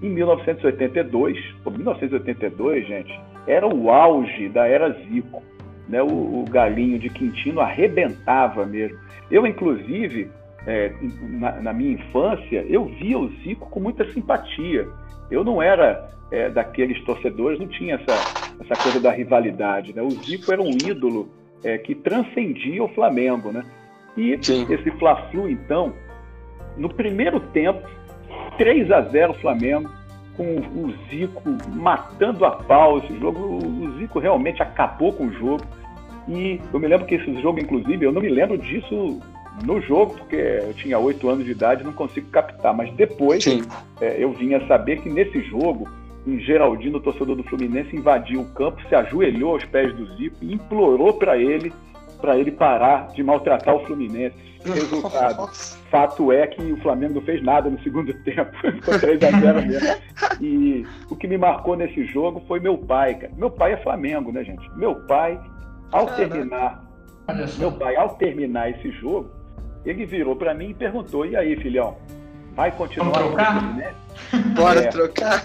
em 0.02 0.10
1982. 0.10 1.38
Pô, 1.64 1.70
1982, 1.70 2.88
gente, 2.88 3.20
era 3.46 3.68
o 3.68 3.92
auge 3.92 4.50
da 4.50 4.66
era 4.66 4.94
Zico. 4.94 5.44
Né? 5.88 6.02
O, 6.02 6.42
o 6.42 6.46
galinho 6.50 6.98
de 6.98 7.10
Quintino 7.10 7.62
arrebentava 7.62 8.66
mesmo. 8.66 8.98
Eu, 9.30 9.46
inclusive, 9.46 10.32
é, 10.66 10.94
na, 11.22 11.54
na, 11.54 11.74
minha 11.74 11.94
infância, 11.94 12.66
eu 12.68 12.86
via 12.86 13.18
o 13.18 13.30
Zico 13.44 13.70
com 13.70 13.80
muita 13.80 14.10
simpatia. 14.12 14.88
Eu 15.30 15.44
não 15.44 15.62
era 15.62 16.12
é, 16.32 16.50
daqueles 16.50 17.02
torcedores, 17.04 17.60
não 17.60 17.68
tinha 17.68 17.96
essa, 17.96 18.14
essa 18.60 18.84
coisa 18.84 19.00
da 19.00 19.12
rivalidade. 19.12 19.96
Né? 19.96 20.02
O 20.02 20.12
Zico 20.12 20.52
era 20.52 20.62
um 20.62 20.70
ídolo 20.70 21.30
é, 21.64 21.78
que 21.78 21.96
transcendia 21.96 22.84
o 22.84 22.90
Flamengo. 22.90 23.52
Né? 23.52 23.64
E 24.16 24.38
Sim. 24.42 24.68
esse 24.70 24.92
Fla-Flu, 24.92 25.50
então, 25.50 25.94
no 26.78 26.90
primeiro 26.94 27.40
tempo, 27.40 27.88
3 28.58 28.92
a 28.92 29.02
0 29.02 29.34
Flamengo, 29.36 29.90
com 30.38 30.58
o 30.58 30.94
Zico 31.10 31.42
matando 31.74 32.46
a 32.46 32.52
pau 32.52 33.00
esse 33.00 33.18
jogo. 33.20 33.40
O 33.66 33.98
Zico 33.98 34.20
realmente 34.20 34.62
acabou 34.62 35.12
com 35.12 35.26
o 35.26 35.34
jogo. 35.34 35.64
E 36.28 36.62
eu 36.72 36.80
me 36.80 36.88
lembro 36.88 37.08
que 37.08 37.16
esse 37.16 37.42
jogo, 37.42 37.60
inclusive, 37.60 38.06
eu 38.06 38.12
não 38.12 38.22
me 38.22 38.30
lembro 38.30 38.58
disso 38.58 39.20
no 39.64 39.82
jogo, 39.82 40.16
porque 40.16 40.36
eu 40.36 40.74
tinha 40.74 40.98
oito 40.98 41.30
anos 41.30 41.46
de 41.46 41.52
idade 41.52 41.84
não 41.84 41.94
consigo 41.94 42.30
captar. 42.30 42.74
Mas 42.74 42.94
depois 42.94 43.46
é, 44.00 44.16
eu 44.18 44.32
vinha 44.34 44.66
saber 44.68 45.02
que 45.02 45.10
nesse 45.10 45.42
jogo, 45.44 45.90
um 46.26 46.40
Geraldino, 46.40 47.00
torcedor 47.00 47.36
do 47.36 47.44
Fluminense, 47.44 47.96
invadiu 47.96 48.42
o 48.42 48.50
campo, 48.54 48.82
se 48.88 48.96
ajoelhou 48.96 49.54
aos 49.54 49.66
pés 49.66 49.94
do 49.96 50.06
Zico 50.16 50.38
e 50.42 50.54
implorou 50.54 51.14
para 51.14 51.38
ele 51.38 51.74
para 52.22 52.38
ele 52.38 52.52
parar 52.52 53.08
de 53.08 53.24
maltratar 53.24 53.76
o 53.76 53.86
Fluminense. 53.86 54.36
Resultado. 54.64 55.50
Fato 55.90 56.32
é 56.32 56.46
que 56.46 56.62
o 56.62 56.78
Flamengo 56.78 57.16
não 57.16 57.22
fez 57.24 57.42
nada 57.42 57.68
no 57.68 57.82
segundo 57.82 58.14
tempo. 58.24 58.52
Ficou 58.62 59.00
3 59.00 59.24
a 59.24 59.32
0 59.40 59.68
mesmo. 59.68 59.88
E 60.40 60.86
o 61.10 61.16
que 61.16 61.28
me 61.28 61.38
marcou 61.38 61.76
nesse 61.76 62.06
jogo 62.06 62.44
foi 62.48 62.60
meu 62.60 62.78
pai, 62.78 63.16
cara. 63.16 63.34
Meu 63.36 63.50
pai 63.50 63.74
é 63.74 63.78
Flamengo, 63.78 64.32
né, 64.32 64.44
gente? 64.44 64.70
Meu 64.78 64.96
pai, 65.08 65.40
ao 65.92 66.06
terminar, 66.16 66.84
meu 67.58 67.72
pai, 67.72 67.96
ao 67.96 68.10
terminar 68.16 68.70
esse 68.70 68.92
jogo, 68.92 69.32
ele 69.86 70.06
virou 70.06 70.36
para 70.36 70.54
mim 70.54 70.70
e 70.70 70.74
perguntou: 70.74 71.26
"E 71.26 71.36
aí, 71.36 71.56
filhão, 71.58 71.98
vai 72.56 72.72
continuar 72.72 73.20
Vamos 73.20 73.36
trocar? 73.36 73.76
Bora 74.56 74.80
é. 74.82 74.88
trocar?" 74.88 75.44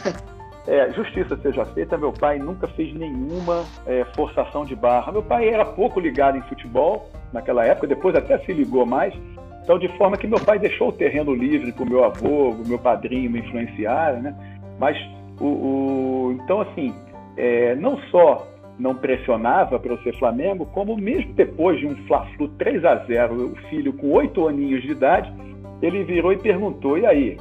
É, 0.66 0.90
justiça 0.92 1.36
seja 1.36 1.64
feita, 1.66 1.96
meu 1.96 2.12
pai 2.12 2.40
nunca 2.40 2.66
fez 2.66 2.92
nenhuma 2.92 3.64
é, 3.86 4.04
forçação 4.16 4.64
de 4.64 4.74
barra. 4.74 5.12
Meu 5.12 5.22
pai 5.22 5.48
era 5.48 5.64
pouco 5.64 6.00
ligado 6.00 6.36
em 6.36 6.42
futebol 6.42 7.08
naquela 7.32 7.64
época, 7.64 7.86
depois 7.86 8.16
até 8.16 8.36
se 8.38 8.52
ligou 8.52 8.84
mais. 8.84 9.14
Então, 9.62 9.78
de 9.78 9.88
forma 9.96 10.16
que 10.16 10.26
meu 10.26 10.40
pai 10.40 10.58
deixou 10.58 10.88
o 10.88 10.92
terreno 10.92 11.34
livre 11.34 11.72
para 11.72 11.84
o 11.84 11.88
meu 11.88 12.04
avô, 12.04 12.50
o 12.50 12.66
meu 12.66 12.78
padrinho 12.78 13.30
me 13.30 13.40
influenciarem, 13.40 14.22
né? 14.22 14.34
Mas, 14.78 14.96
o, 15.40 15.44
o 15.44 16.38
então, 16.42 16.60
assim, 16.60 16.92
é, 17.36 17.76
não 17.76 17.98
só 18.10 18.46
não 18.78 18.94
pressionava 18.94 19.78
para 19.78 19.92
eu 19.92 20.02
ser 20.02 20.16
Flamengo, 20.18 20.66
como 20.66 20.96
mesmo 20.96 21.32
depois 21.32 21.78
de 21.78 21.86
um 21.86 21.96
Fla-Flu 22.06 22.48
3 22.58 22.84
a 22.84 22.96
0 23.06 23.52
o 23.52 23.56
filho 23.68 23.92
com 23.92 24.10
oito 24.12 24.46
aninhos 24.46 24.82
de 24.82 24.92
idade, 24.92 25.32
ele 25.80 26.04
virou 26.04 26.32
e 26.32 26.38
perguntou: 26.38 26.98
e 26.98 27.06
aí, 27.06 27.36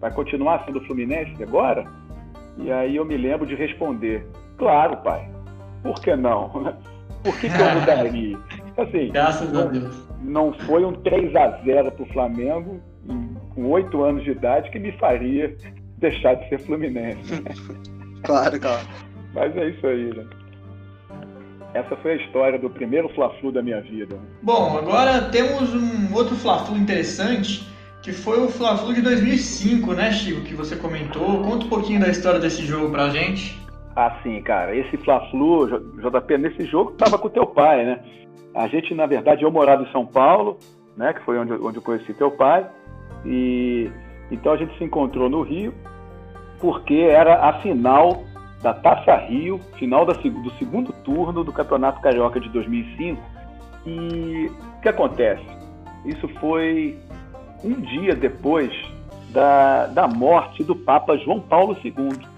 vai 0.00 0.10
continuar 0.12 0.64
sendo 0.64 0.80
Fluminense 0.82 1.42
agora? 1.42 1.84
E 2.58 2.70
aí 2.70 2.96
eu 2.96 3.04
me 3.04 3.16
lembro 3.16 3.46
de 3.46 3.54
responder: 3.54 4.26
Claro, 4.56 4.96
pai. 4.98 5.28
Por 5.82 5.94
que 6.00 6.14
não? 6.14 6.74
Por 7.22 7.38
que, 7.38 7.48
que 7.48 7.60
eu 7.60 7.74
mudaria? 7.80 8.38
Assim, 8.76 9.12
Graças 9.12 9.56
a 9.56 9.64
Deus. 9.66 10.08
Não 10.22 10.52
foi 10.52 10.84
um 10.84 10.92
3 10.92 11.34
a 11.36 11.50
0 11.64 11.92
para 11.92 12.02
o 12.02 12.06
Flamengo, 12.06 12.80
com 13.54 13.70
oito 13.70 14.02
anos 14.02 14.24
de 14.24 14.32
idade, 14.32 14.70
que 14.70 14.78
me 14.78 14.90
faria 14.92 15.56
deixar 15.98 16.34
de 16.34 16.48
ser 16.48 16.58
Fluminense. 16.60 17.42
claro, 18.24 18.58
claro. 18.60 18.86
Mas 19.34 19.56
é 19.56 19.68
isso 19.68 19.86
aí, 19.86 20.16
né? 20.16 20.26
Essa 21.74 21.96
foi 21.96 22.12
a 22.12 22.16
história 22.16 22.58
do 22.58 22.68
primeiro 22.68 23.08
Fla-Flu 23.10 23.50
da 23.50 23.62
minha 23.62 23.80
vida. 23.80 24.18
Bom, 24.42 24.76
agora 24.76 25.22
temos 25.30 25.74
um 25.74 26.14
outro 26.14 26.36
Fla-Flu 26.36 26.76
interessante 26.76 27.66
que 28.02 28.12
foi 28.12 28.42
o 28.42 28.48
Fla-Flu 28.48 28.94
de 28.94 29.00
2005, 29.00 29.92
né, 29.94 30.10
Chico, 30.10 30.40
que 30.42 30.54
você 30.54 30.74
comentou. 30.74 31.40
Conta 31.42 31.64
um 31.64 31.68
pouquinho 31.68 32.00
da 32.00 32.08
história 32.08 32.40
desse 32.40 32.62
jogo 32.62 32.90
pra 32.90 33.08
gente. 33.10 33.56
Ah, 33.94 34.18
sim, 34.22 34.42
cara. 34.42 34.76
Esse 34.76 34.96
Fla-Flu, 34.96 35.68
JP, 35.68 36.38
nesse 36.38 36.64
jogo 36.66 36.92
tava 36.92 37.16
com 37.16 37.28
teu 37.28 37.46
pai, 37.46 37.84
né? 37.84 38.00
A 38.54 38.66
gente, 38.66 38.92
na 38.94 39.06
verdade, 39.06 39.44
eu 39.44 39.50
morava 39.50 39.84
em 39.84 39.92
São 39.92 40.04
Paulo, 40.04 40.58
né, 40.96 41.12
que 41.12 41.24
foi 41.24 41.38
onde, 41.38 41.52
onde 41.52 41.76
eu 41.76 41.82
conheci 41.82 42.12
teu 42.14 42.30
pai, 42.32 42.66
e 43.24 43.90
então 44.30 44.52
a 44.52 44.56
gente 44.56 44.76
se 44.76 44.84
encontrou 44.84 45.30
no 45.30 45.42
Rio, 45.42 45.72
porque 46.60 46.94
era 46.94 47.48
a 47.48 47.60
final 47.60 48.24
da 48.62 48.72
Taça 48.72 49.16
Rio, 49.16 49.60
final 49.76 50.06
da, 50.06 50.12
do 50.12 50.50
segundo 50.58 50.92
turno 51.04 51.42
do 51.42 51.52
Campeonato 51.52 52.00
Carioca 52.00 52.38
de 52.38 52.48
2005. 52.48 53.20
E 53.84 54.50
o 54.76 54.80
que 54.80 54.88
acontece? 54.88 55.44
Isso 56.04 56.28
foi 56.40 56.96
um 57.64 57.80
dia 57.80 58.14
depois 58.14 58.72
da, 59.30 59.86
da 59.86 60.06
morte 60.06 60.62
do 60.62 60.76
Papa 60.76 61.16
João 61.16 61.40
Paulo 61.40 61.76
II. 61.84 62.32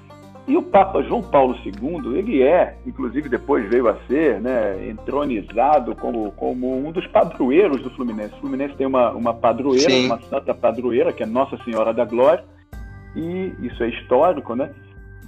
E 0.46 0.56
o 0.58 0.62
Papa 0.62 1.02
João 1.02 1.22
Paulo 1.22 1.56
II, 1.64 2.18
ele 2.18 2.42
é, 2.42 2.76
inclusive 2.86 3.30
depois 3.30 3.66
veio 3.68 3.88
a 3.88 3.96
ser, 4.06 4.40
né, 4.40 4.88
entronizado 4.88 5.96
como, 5.96 6.30
como 6.32 6.86
um 6.86 6.92
dos 6.92 7.06
padroeiros 7.06 7.82
do 7.82 7.90
Fluminense. 7.90 8.34
O 8.34 8.40
Fluminense 8.40 8.74
tem 8.74 8.86
uma, 8.86 9.10
uma 9.12 9.32
padroeira, 9.32 9.90
Sim. 9.90 10.06
uma 10.06 10.20
santa 10.22 10.54
padroeira, 10.54 11.14
que 11.14 11.22
é 11.22 11.26
Nossa 11.26 11.56
Senhora 11.64 11.94
da 11.94 12.04
Glória, 12.04 12.44
e 13.16 13.54
isso 13.62 13.82
é 13.82 13.88
histórico, 13.88 14.54
né? 14.54 14.70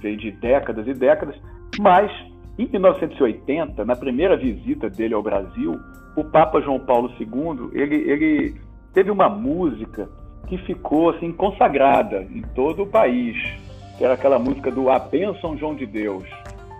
Veio 0.01 0.17
de 0.17 0.31
décadas 0.31 0.87
e 0.87 0.93
décadas. 0.93 1.35
Mas, 1.79 2.11
em 2.57 2.67
1980, 2.67 3.85
na 3.85 3.95
primeira 3.95 4.35
visita 4.37 4.89
dele 4.89 5.13
ao 5.13 5.23
Brasil, 5.23 5.79
o 6.15 6.23
Papa 6.23 6.61
João 6.61 6.79
Paulo 6.79 7.11
II, 7.19 7.69
ele, 7.73 7.95
ele 7.95 8.55
teve 8.93 9.11
uma 9.11 9.29
música 9.29 10.09
que 10.47 10.57
ficou 10.59 11.09
assim 11.09 11.31
consagrada 11.31 12.25
em 12.31 12.41
todo 12.55 12.83
o 12.83 12.87
país 12.87 13.37
que 13.97 14.03
era 14.03 14.13
aquela 14.13 14.37
música 14.37 14.71
do 14.71 14.89
A 14.89 14.99
Bênção 14.99 15.57
João 15.57 15.75
de 15.75 15.85
Deus. 15.85 16.23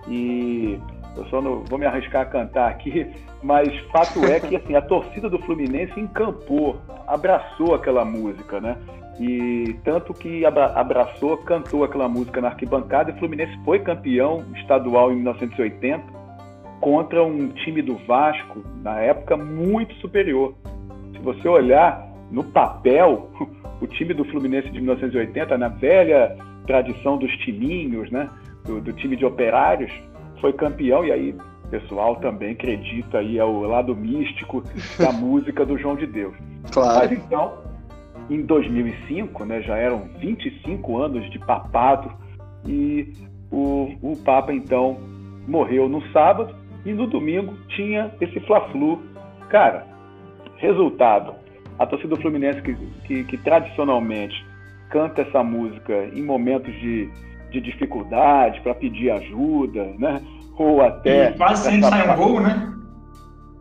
E 0.07 0.80
eu 1.15 1.26
só 1.26 1.41
não 1.41 1.63
vou 1.65 1.80
me 1.80 1.86
arriscar 1.86 2.22
a 2.22 2.26
cantar 2.26 2.70
aqui, 2.70 3.07
mas 3.41 3.68
fato 3.91 4.24
é 4.26 4.39
que 4.39 4.55
assim, 4.55 4.76
a 4.76 4.82
torcida 4.82 5.30
do 5.30 5.39
Fluminense 5.39 5.99
encampou, 5.99 6.80
abraçou 7.07 7.74
aquela 7.74 8.05
música, 8.05 8.61
né? 8.61 8.78
E 9.20 9.76
tanto 9.84 10.13
que 10.13 10.45
abraçou, 10.45 11.38
cantou 11.38 11.84
aquela 11.84 12.07
música 12.07 12.39
na 12.39 12.49
arquibancada 12.49 13.11
e 13.11 13.13
o 13.15 13.18
Fluminense 13.18 13.57
foi 13.65 13.80
campeão 13.80 14.43
estadual 14.55 15.11
em 15.11 15.15
1980 15.15 16.18
contra 16.80 17.24
um 17.24 17.47
time 17.49 17.82
do 17.82 17.97
Vasco, 18.05 18.63
na 18.84 18.99
época, 18.99 19.36
muito 19.36 19.93
superior. 19.95 20.53
Se 21.11 21.20
você 21.20 21.47
olhar 21.47 22.07
no 22.32 22.43
papel, 22.43 23.32
o 23.82 23.88
time 23.88 24.13
do 24.13 24.24
Fluminense 24.26 24.70
de 24.70 24.80
1980, 24.80 25.57
na 25.57 25.70
velha 25.70 26.38
tradição 26.65 27.18
dos 27.18 27.32
timinhos, 27.38 28.11
né? 28.11 28.30
Do, 28.65 28.82
do, 28.82 28.93
time 28.93 29.15
de 29.15 29.26
operários, 29.26 29.91
foi 30.41 30.51
campeão 30.53 31.05
e 31.05 31.11
aí 31.11 31.36
o 31.63 31.68
pessoal 31.70 32.18
também 32.18 32.51
acredita 32.51 33.20
aí 33.20 33.39
ao 33.39 33.61
lado 33.61 33.95
místico 33.95 34.61
da 34.99 35.11
música 35.13 35.65
do 35.65 35.78
João 35.78 35.95
de 35.95 36.05
Deus. 36.05 36.36
Claro. 36.72 36.99
Mas 36.99 37.11
então, 37.13 37.66
em 38.30 38.41
2005, 38.41 39.45
né, 39.45 39.61
já 39.61 39.78
eram 39.78 40.09
25 40.19 40.97
anos 40.97 41.30
de 41.32 41.39
papado 41.39 42.11
e 42.65 43.13
o, 43.51 43.93
o 44.01 44.17
Papa 44.17 44.53
então 44.53 44.97
morreu 45.47 45.88
no 45.88 46.01
sábado 46.11 46.53
e 46.86 46.91
no 46.91 47.07
domingo 47.07 47.57
tinha 47.69 48.11
esse 48.19 48.39
Fla-Flu. 48.41 49.01
Cara, 49.49 49.86
resultado, 50.57 51.34
a 51.80 51.86
torcida 51.86 52.15
do 52.15 52.21
Fluminense 52.21 52.61
que, 52.61 52.75
que, 53.05 53.23
que 53.23 53.38
tradicionalmente 53.38 54.45
canta 54.89 55.21
essa 55.21 55.43
música 55.43 56.09
em 56.13 56.23
momentos 56.23 56.73
de, 56.80 57.09
de 57.51 57.61
dificuldade, 57.61 58.61
para 58.61 58.73
pedir 58.73 59.11
ajuda, 59.11 59.86
né? 59.97 60.21
Ou 60.57 60.82
até. 60.82 61.30
E 61.30 61.34
quase 61.34 61.63
sempre 61.63 61.89
sai 61.89 62.09
um 62.09 62.15
gol, 62.15 62.39
né? 62.41 62.73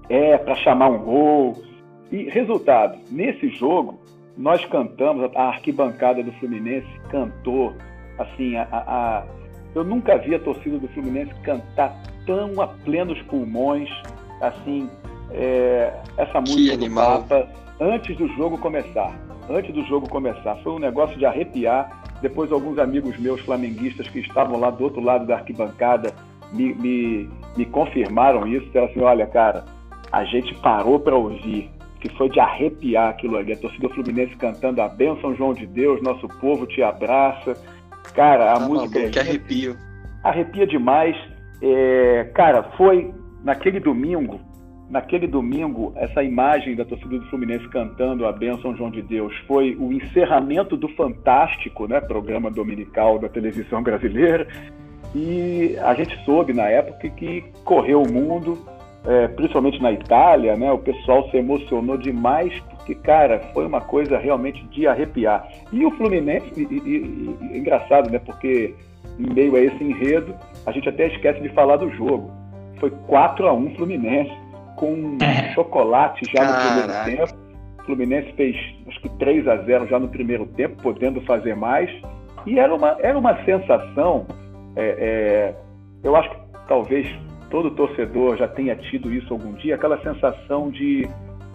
É, 0.08 0.38
para 0.38 0.54
chamar 0.56 0.88
um 0.88 0.98
gol. 0.98 1.62
E 2.10 2.30
resultado, 2.30 2.98
nesse 3.10 3.48
jogo, 3.50 3.98
nós 4.36 4.64
cantamos, 4.66 5.30
a 5.34 5.42
arquibancada 5.44 6.22
do 6.22 6.32
Fluminense 6.32 6.86
cantou, 7.10 7.74
assim, 8.18 8.56
a, 8.56 8.66
a, 8.70 9.24
eu 9.74 9.84
nunca 9.84 10.18
vi 10.18 10.34
a 10.34 10.38
torcida 10.38 10.78
do 10.78 10.88
Fluminense 10.88 11.34
cantar 11.42 11.96
tão 12.26 12.60
a 12.60 12.66
plenos 12.66 13.20
pulmões, 13.22 13.88
assim, 14.40 14.88
é, 15.30 15.92
essa 16.16 16.40
música 16.40 16.76
do 16.76 16.94
Papa 16.94 17.48
antes 17.80 18.16
do 18.16 18.28
jogo 18.28 18.58
começar 18.58 19.26
antes 19.48 19.72
do 19.72 19.82
jogo 19.84 20.08
começar. 20.08 20.56
Foi 20.56 20.72
um 20.72 20.78
negócio 20.78 21.16
de 21.16 21.24
arrepiar. 21.24 22.02
Depois, 22.20 22.50
alguns 22.50 22.78
amigos 22.78 23.18
meus 23.18 23.40
flamenguistas 23.42 24.08
que 24.08 24.20
estavam 24.20 24.58
lá 24.58 24.70
do 24.70 24.84
outro 24.84 25.00
lado 25.00 25.26
da 25.26 25.36
arquibancada 25.36 26.12
me, 26.52 26.74
me, 26.74 27.30
me 27.56 27.64
confirmaram 27.66 28.46
isso. 28.46 28.66
Disseram 28.66 28.86
assim: 28.86 29.00
olha, 29.00 29.26
cara, 29.26 29.64
a 30.10 30.24
gente 30.24 30.54
parou 30.56 30.98
para 30.98 31.16
ouvir, 31.16 31.70
que 32.08 32.16
foi 32.16 32.28
de 32.28 32.40
arrepiar 32.40 33.10
aquilo 33.10 33.36
ali. 33.36 33.52
A 33.52 33.56
torcida 33.56 33.88
Fluminense 33.90 34.36
cantando 34.36 34.80
a 34.82 34.88
bênção 34.88 35.34
João 35.34 35.52
de 35.52 35.66
Deus, 35.66 36.02
nosso 36.02 36.28
povo 36.40 36.66
te 36.66 36.82
abraça. 36.82 37.54
Cara, 38.14 38.52
a 38.52 38.54
tá 38.54 38.60
música. 38.60 38.98
Maluco, 38.98 38.98
é 38.98 39.10
que 39.10 39.18
arrepio. 39.18 39.76
Arrepia 40.22 40.66
demais. 40.66 41.16
É, 41.62 42.30
cara, 42.34 42.62
foi 42.76 43.12
naquele 43.42 43.80
domingo 43.80 44.40
naquele 44.88 45.26
domingo, 45.26 45.92
essa 45.96 46.22
imagem 46.22 46.76
da 46.76 46.84
torcida 46.84 47.18
do 47.18 47.26
Fluminense 47.26 47.68
cantando 47.68 48.26
a 48.26 48.32
bênção 48.32 48.76
João 48.76 48.90
de 48.90 49.02
Deus 49.02 49.34
foi 49.46 49.74
o 49.76 49.92
encerramento 49.92 50.76
do 50.76 50.88
Fantástico, 50.88 51.86
né, 51.88 52.00
programa 52.00 52.50
dominical 52.50 53.18
da 53.18 53.28
televisão 53.28 53.82
brasileira. 53.82 54.46
E 55.14 55.76
a 55.82 55.94
gente 55.94 56.16
soube 56.24 56.52
na 56.52 56.68
época 56.68 57.08
que 57.10 57.44
correu 57.64 58.02
o 58.02 58.12
mundo, 58.12 58.58
é, 59.06 59.28
principalmente 59.28 59.80
na 59.80 59.92
Itália, 59.92 60.56
né, 60.56 60.70
o 60.72 60.78
pessoal 60.78 61.28
se 61.30 61.36
emocionou 61.36 61.96
demais, 61.96 62.52
porque, 62.70 62.94
cara, 62.94 63.38
foi 63.54 63.64
uma 63.64 63.80
coisa 63.80 64.18
realmente 64.18 64.64
de 64.66 64.86
arrepiar. 64.86 65.48
E 65.72 65.84
o 65.86 65.90
Fluminense, 65.92 66.50
e, 66.56 66.62
e, 66.62 67.36
e, 67.52 67.58
engraçado, 67.58 68.10
né, 68.10 68.18
porque 68.18 68.74
em 69.18 69.32
meio 69.32 69.56
a 69.56 69.60
esse 69.60 69.82
enredo, 69.82 70.34
a 70.66 70.72
gente 70.72 70.88
até 70.88 71.06
esquece 71.06 71.40
de 71.40 71.48
falar 71.50 71.76
do 71.76 71.90
jogo. 71.90 72.30
Foi 72.80 72.90
4 73.06 73.46
a 73.46 73.52
1 73.52 73.76
Fluminense 73.76 74.32
com 74.76 75.16
é. 75.22 75.54
chocolate 75.54 76.24
já 76.30 76.44
Caraca. 76.44 76.64
no 76.64 76.82
primeiro 76.82 77.04
tempo. 77.04 77.40
O 77.78 77.84
Fluminense 77.84 78.32
fez 78.32 78.56
acho 78.88 79.00
que 79.00 79.08
3 79.10 79.46
a 79.48 79.56
0 79.58 79.86
já 79.86 79.98
no 79.98 80.08
primeiro 80.08 80.46
tempo, 80.46 80.82
podendo 80.82 81.20
fazer 81.22 81.54
mais. 81.54 81.90
E 82.44 82.58
era 82.58 82.74
uma, 82.74 82.96
era 83.00 83.18
uma 83.18 83.42
sensação, 83.44 84.26
é, 84.76 84.84
é, 84.84 85.54
eu 86.04 86.14
acho 86.14 86.30
que 86.30 86.36
talvez 86.68 87.08
todo 87.56 87.70
torcedor 87.70 88.36
já 88.36 88.46
tenha 88.46 88.76
tido 88.76 89.10
isso 89.10 89.32
algum 89.32 89.54
dia, 89.54 89.76
aquela 89.76 89.98
sensação 90.02 90.68
de, 90.68 91.08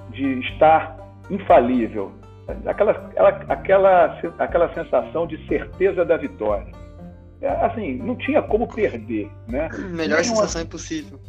de 0.10 0.39
estar 0.39 0.97
infalível, 1.30 2.12
aquela, 2.66 2.91
aquela, 2.91 3.30
aquela, 3.47 4.20
aquela 4.39 4.74
sensação 4.74 5.28
de 5.28 5.38
certeza 5.45 6.04
da 6.04 6.18
vitória. 6.18 6.72
É, 7.39 7.49
assim, 7.66 7.97
não 7.97 8.16
tinha 8.16 8.41
como 8.41 8.68
perder, 8.68 9.30
né? 9.47 9.70
Melhor 9.91 10.24
sensação 10.24 10.64
impossível. 10.64 11.20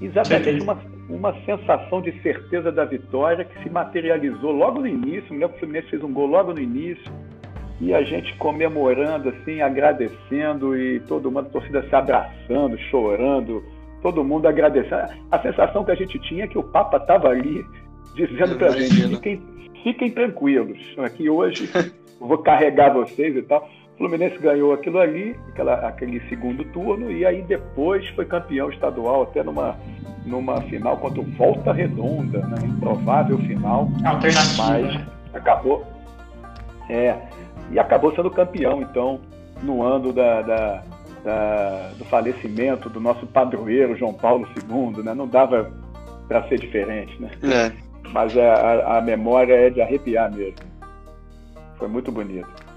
Exatamente, 0.00 0.62
uma, 0.62 0.78
uma 1.10 1.34
sensação 1.44 2.00
de 2.00 2.18
certeza 2.22 2.72
da 2.72 2.86
vitória 2.86 3.44
que 3.44 3.62
se 3.62 3.68
materializou 3.68 4.52
logo 4.52 4.80
no 4.80 4.86
início. 4.86 5.34
Me 5.34 5.40
lembro 5.40 5.50
que 5.50 5.56
o 5.56 5.60
Fluminense 5.60 5.90
fez 5.90 6.02
um 6.02 6.14
gol 6.14 6.28
logo 6.28 6.54
no 6.54 6.60
início 6.60 7.12
e 7.78 7.92
a 7.92 8.02
gente 8.02 8.34
comemorando, 8.38 9.28
assim, 9.28 9.60
agradecendo 9.60 10.74
e 10.74 10.98
todo 11.00 11.30
mundo, 11.30 11.48
a 11.48 11.50
torcida 11.50 11.86
se 11.86 11.94
abraçando, 11.94 12.78
chorando, 12.90 13.62
todo 14.02 14.24
mundo 14.24 14.46
agradecendo. 14.46 15.08
A 15.30 15.38
sensação 15.40 15.84
que 15.84 15.90
a 15.90 15.94
gente 15.94 16.18
tinha 16.20 16.44
é 16.44 16.48
que 16.48 16.58
o 16.58 16.62
Papa 16.62 16.98
estava 16.98 17.28
ali 17.28 17.64
dizendo 18.14 18.56
para 18.56 18.68
a 18.68 18.70
gente: 18.72 19.08
fiquem, 19.08 19.42
fiquem 19.82 20.10
tranquilos, 20.10 20.78
aqui 20.98 21.28
hoje 21.28 21.70
vou 22.20 22.38
carregar 22.38 22.92
vocês 22.92 23.36
e 23.36 23.42
tal. 23.42 23.68
O 23.94 23.98
Fluminense 23.98 24.38
ganhou 24.38 24.72
aquilo 24.72 25.00
ali, 25.00 25.34
aquela, 25.48 25.74
aquele 25.88 26.20
segundo 26.28 26.64
turno, 26.66 27.10
e 27.10 27.26
aí 27.26 27.42
depois 27.42 28.08
foi 28.10 28.24
campeão 28.24 28.70
estadual, 28.70 29.22
até 29.22 29.42
numa 29.42 29.76
numa 30.28 30.60
final 30.62 30.96
contra 30.98 31.20
o 31.20 31.24
Volta 31.24 31.72
Redonda, 31.72 32.40
né? 32.46 32.58
improvável 32.64 33.38
final. 33.38 33.88
Alternativa. 34.04 34.62
Mas 34.68 34.94
né? 34.94 35.06
acabou. 35.32 35.84
É, 36.88 37.16
e 37.70 37.78
acabou 37.78 38.14
sendo 38.14 38.30
campeão, 38.30 38.80
então, 38.80 39.20
no 39.62 39.82
ano 39.82 40.12
da, 40.12 40.42
da, 40.42 40.82
da, 41.24 41.92
do 41.96 42.04
falecimento 42.04 42.88
do 42.88 43.00
nosso 43.00 43.26
padroeiro 43.26 43.96
João 43.96 44.14
Paulo 44.14 44.46
II, 44.56 45.02
né? 45.02 45.14
Não 45.14 45.26
dava 45.26 45.72
para 46.26 46.46
ser 46.48 46.58
diferente, 46.58 47.20
né? 47.20 47.30
É. 47.42 47.72
Mas 48.12 48.36
a, 48.36 48.98
a 48.98 49.00
memória 49.00 49.54
é 49.54 49.70
de 49.70 49.80
arrepiar 49.80 50.32
mesmo. 50.32 50.56
Foi 51.78 51.88
muito 51.88 52.10
bonito 52.10 52.67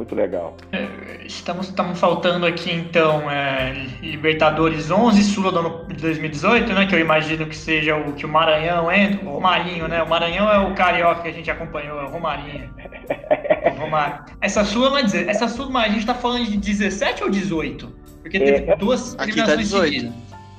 muito 0.00 0.14
legal. 0.14 0.56
É, 0.72 1.26
estamos, 1.26 1.68
estamos 1.68 2.00
faltando 2.00 2.46
aqui, 2.46 2.72
então, 2.72 3.30
é, 3.30 3.86
Libertadores 4.00 4.90
11, 4.90 5.22
Sula 5.22 5.52
do 5.52 5.58
ano 5.58 5.84
de 5.88 6.00
2018, 6.00 6.72
né? 6.72 6.86
Que 6.86 6.94
eu 6.94 7.00
imagino 7.00 7.44
que 7.46 7.54
seja 7.54 7.96
o 7.96 8.14
que 8.14 8.24
o 8.24 8.28
Maranhão 8.28 8.90
entra, 8.90 9.28
o 9.28 9.34
Romarinho, 9.34 9.86
né? 9.88 10.02
O 10.02 10.08
Maranhão 10.08 10.50
é 10.50 10.58
o 10.58 10.74
carioca 10.74 11.22
que 11.22 11.28
a 11.28 11.32
gente 11.32 11.50
acompanhou, 11.50 12.00
é 12.00 12.04
o 12.04 12.08
Romarinho. 12.08 12.70
o 13.76 13.80
Romarinho. 13.80 14.24
Essa 14.40 14.64
Sula 14.64 14.88
não 14.88 14.98
é 14.98 15.02
dizer, 15.02 15.28
essa 15.28 15.46
Sula, 15.48 15.80
a 15.80 15.88
gente 15.88 15.98
está 15.98 16.14
falando 16.14 16.46
de 16.46 16.56
17 16.56 17.24
ou 17.24 17.30
18? 17.30 17.92
Porque 18.22 18.38
teve 18.38 18.70
é, 18.70 18.76
duas 18.76 19.14
eliminações 19.20 19.70
tá 19.70 19.80
seguidas. 19.80 20.12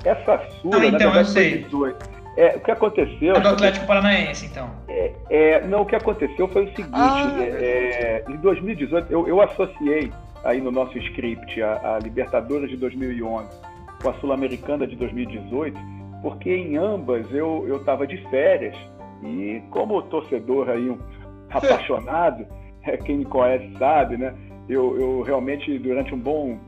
Essa 0.04 0.40
Sula, 0.60 0.78
ah, 0.78 0.86
então, 0.86 1.16
eu 1.16 1.24
sei. 1.24 1.64
18. 1.64 2.21
É, 2.36 2.56
o 2.56 2.60
que 2.60 2.70
aconteceu. 2.70 3.34
É 3.34 3.40
do 3.40 3.48
Atlético 3.48 3.86
Paranaense, 3.86 4.46
então. 4.46 4.70
É, 4.88 5.12
é, 5.28 5.66
não, 5.66 5.82
o 5.82 5.86
que 5.86 5.94
aconteceu 5.94 6.48
foi 6.48 6.64
o 6.64 6.68
seguinte: 6.68 6.90
ah, 6.92 7.36
é, 7.40 8.24
em 8.28 8.36
2018, 8.36 9.12
eu, 9.12 9.28
eu, 9.28 9.40
associei 9.40 10.10
aí 10.44 10.60
no 10.60 10.70
nosso 10.70 10.96
script 10.98 11.62
a, 11.62 11.96
a 11.96 11.98
Libertadores 11.98 12.70
de 12.70 12.76
2011 12.76 13.48
com 14.02 14.08
a 14.08 14.14
Sul-Americana 14.14 14.86
de 14.86 14.96
2018, 14.96 15.78
porque 16.22 16.54
em 16.54 16.76
ambas 16.76 17.30
eu 17.32 17.76
estava 17.76 18.06
de 18.06 18.16
férias 18.30 18.76
e, 19.22 19.62
como 19.70 20.02
torcedor 20.02 20.70
aí, 20.70 20.88
um 20.88 20.98
apaixonado, 21.50 22.46
é, 22.82 22.96
quem 22.96 23.18
me 23.18 23.24
conhece 23.24 23.70
sabe, 23.78 24.16
né? 24.16 24.34
eu, 24.68 25.00
eu 25.00 25.22
realmente, 25.22 25.78
durante 25.78 26.14
um 26.14 26.18
bom 26.18 26.58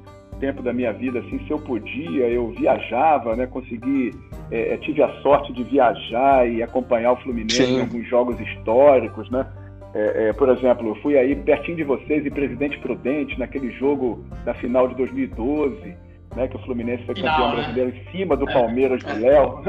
tempo 0.45 0.63
da 0.63 0.75
minha 0.75 0.93
vida, 0.93 1.21
assim, 1.21 1.39
se 1.47 1.51
eu 1.51 1.59
podia, 1.59 2.29
eu 2.29 2.49
viajava, 2.51 3.35
né? 3.35 3.47
Consegui, 3.47 4.11
é, 4.51 4.77
tive 4.77 5.03
a 5.03 5.09
sorte 5.23 5.55
de 5.55 5.65
viajar 5.65 6.47
e 6.47 6.63
acompanhar 6.63 7.13
o 7.13 7.17
Fluminense 7.17 7.65
Sim. 7.65 7.79
em 7.79 7.81
alguns 7.81 8.07
jogos 8.07 8.39
históricos, 8.39 9.31
né? 9.31 9.47
É, 9.95 10.29
é, 10.29 10.33
por 10.35 10.51
exemplo, 10.51 10.89
eu 10.89 10.97
fui 10.97 11.17
aí 11.17 11.35
pertinho 11.35 11.79
de 11.79 11.85
vocês 11.85 12.27
em 12.27 12.31
Presidente 12.31 12.79
Prudente, 12.79 13.39
naquele 13.39 13.71
jogo 13.73 14.23
da 14.45 14.53
final 14.55 14.87
de 14.87 14.97
2012, 14.97 15.97
né, 16.37 16.49
que 16.49 16.57
o 16.57 16.59
Fluminense 16.59 17.05
foi 17.05 17.15
campeão 17.15 17.51
né? 17.51 17.55
brasileiro 17.55 17.97
em 17.97 18.11
cima 18.11 18.37
do 18.37 18.49
é. 18.51 18.53
Palmeiras 18.53 19.03
do 19.03 19.21
Léo. 19.21 19.63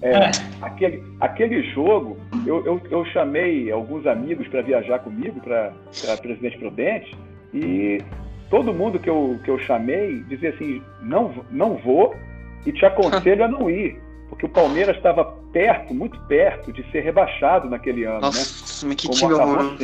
É, 0.00 0.10
é, 0.10 0.30
aquele, 0.62 1.02
aquele 1.20 1.62
jogo, 1.72 2.16
eu, 2.46 2.64
eu, 2.64 2.80
eu 2.90 3.04
chamei 3.06 3.70
alguns 3.70 4.06
amigos 4.06 4.46
para 4.48 4.62
viajar 4.62 5.00
comigo 5.00 5.40
para 5.40 5.72
Presidente 6.22 6.58
Prudente 6.58 7.16
e 7.52 7.98
todo 8.50 8.72
mundo 8.72 8.98
que 8.98 9.08
eu, 9.08 9.38
que 9.44 9.50
eu 9.50 9.58
chamei 9.58 10.22
dizia 10.24 10.50
assim: 10.50 10.82
não, 11.02 11.32
não 11.50 11.76
vou 11.76 12.14
e 12.66 12.72
te 12.72 12.84
aconselho 12.84 13.44
a 13.44 13.48
não 13.48 13.68
ir, 13.70 14.00
porque 14.28 14.46
o 14.46 14.48
Palmeiras 14.48 14.96
estava 14.96 15.24
perto, 15.52 15.94
muito 15.94 16.18
perto 16.26 16.72
de 16.72 16.82
ser 16.90 17.00
rebaixado 17.00 17.68
naquele 17.68 18.04
ano. 18.04 18.20
Nossa, 18.20 18.86
né? 18.86 18.94
que 18.94 19.08
time 19.08 19.34
horroroso. 19.34 19.78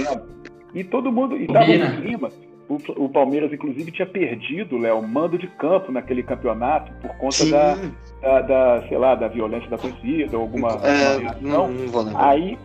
E 0.75 0.85
todo 0.85 1.11
mundo, 1.11 1.37
e 1.37 1.45
estava 1.45 1.67
no 1.67 2.03
clima. 2.03 2.31
O, 2.69 3.05
o, 3.05 3.09
Palmeiras, 3.09 3.53
inclusive, 3.53 3.91
tinha 3.91 4.07
perdido, 4.07 4.79
Léo, 4.79 5.03
mando 5.03 5.37
de 5.37 5.49
campo 5.49 5.91
naquele 5.91 6.23
campeonato 6.23 6.93
por 7.03 7.11
conta 7.17 7.45
da, 7.47 7.77
da, 8.23 8.43
da, 8.43 8.89
sei 8.89 8.97
lá, 8.97 9.17
da 9.17 9.27
violência 9.27 9.69
da 9.69 9.77
torcida 9.77 10.37
ou 10.37 10.43
alguma 10.43 10.69
é, 10.87 11.35
não, 11.41 11.67
não 11.67 11.89
vou 11.89 12.03
lembrar. 12.03 12.29
Aí 12.29 12.57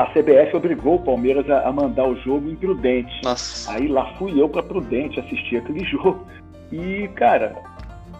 a 0.00 0.06
CBF 0.06 0.56
obrigou 0.56 0.94
o 0.94 1.02
Palmeiras 1.02 1.48
a, 1.50 1.70
mandar 1.70 2.08
o 2.08 2.16
jogo 2.16 2.48
em 2.48 2.56
Prudente. 2.56 3.12
Nossa. 3.22 3.70
Aí 3.70 3.86
lá 3.86 4.14
fui 4.14 4.40
eu 4.40 4.48
para 4.48 4.62
Prudente 4.62 5.20
assistir 5.20 5.58
aquele 5.58 5.84
jogo. 5.84 6.26
E, 6.72 7.06
cara, 7.08 7.54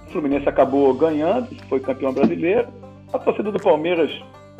o 0.06 0.10
Fluminense 0.10 0.46
acabou 0.46 0.92
ganhando, 0.92 1.48
foi 1.70 1.80
campeão 1.80 2.12
brasileiro. 2.12 2.68
A 3.14 3.18
torcida 3.18 3.50
do 3.50 3.58
Palmeiras 3.58 4.10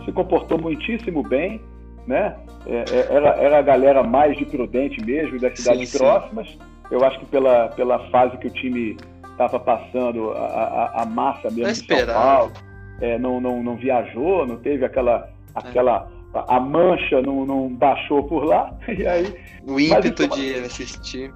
se 0.03 0.11
comportou 0.13 0.59
muitíssimo 0.59 1.23
bem, 1.23 1.61
né? 2.07 2.37
É, 2.67 2.85
é, 2.91 3.15
era, 3.15 3.29
era 3.37 3.59
a 3.59 3.63
galera 3.63 4.03
mais 4.03 4.35
de 4.39 4.47
Prudente 4.47 5.05
mesmo, 5.05 5.39
das 5.39 5.59
cidades 5.59 5.91
sim, 5.91 5.99
próximas. 5.99 6.49
Sim. 6.49 6.59
Eu 6.91 7.05
acho 7.05 7.21
que 7.21 7.27
pela, 7.27 7.69
pela 7.69 7.99
fase 8.09 8.39
que 8.39 8.47
o 8.47 8.51
time 8.51 8.97
estava 9.31 9.61
passando, 9.61 10.31
a, 10.31 10.39
a, 10.39 11.03
a, 11.03 11.05
massa 11.05 11.51
mesmo 11.51 11.71
de 11.71 11.87
São 11.87 12.15
Paulo 12.15 12.53
é, 12.99 13.19
não, 13.19 13.39
não, 13.43 13.63
não 13.63 13.77
viajou, 13.77 14.47
não 14.47 14.57
teve 14.57 14.87
aquela, 14.87 15.29
aquela 15.55 16.09
a 16.35 16.61
mancha 16.61 17.21
não, 17.23 17.45
não 17.45 17.69
baixou 17.69 18.23
por 18.25 18.45
lá. 18.45 18.75
E 18.89 19.07
aí, 19.07 19.35
o 19.67 19.79
ímpeto 19.79 20.29
de 20.29 20.55
assistir. 20.55 21.33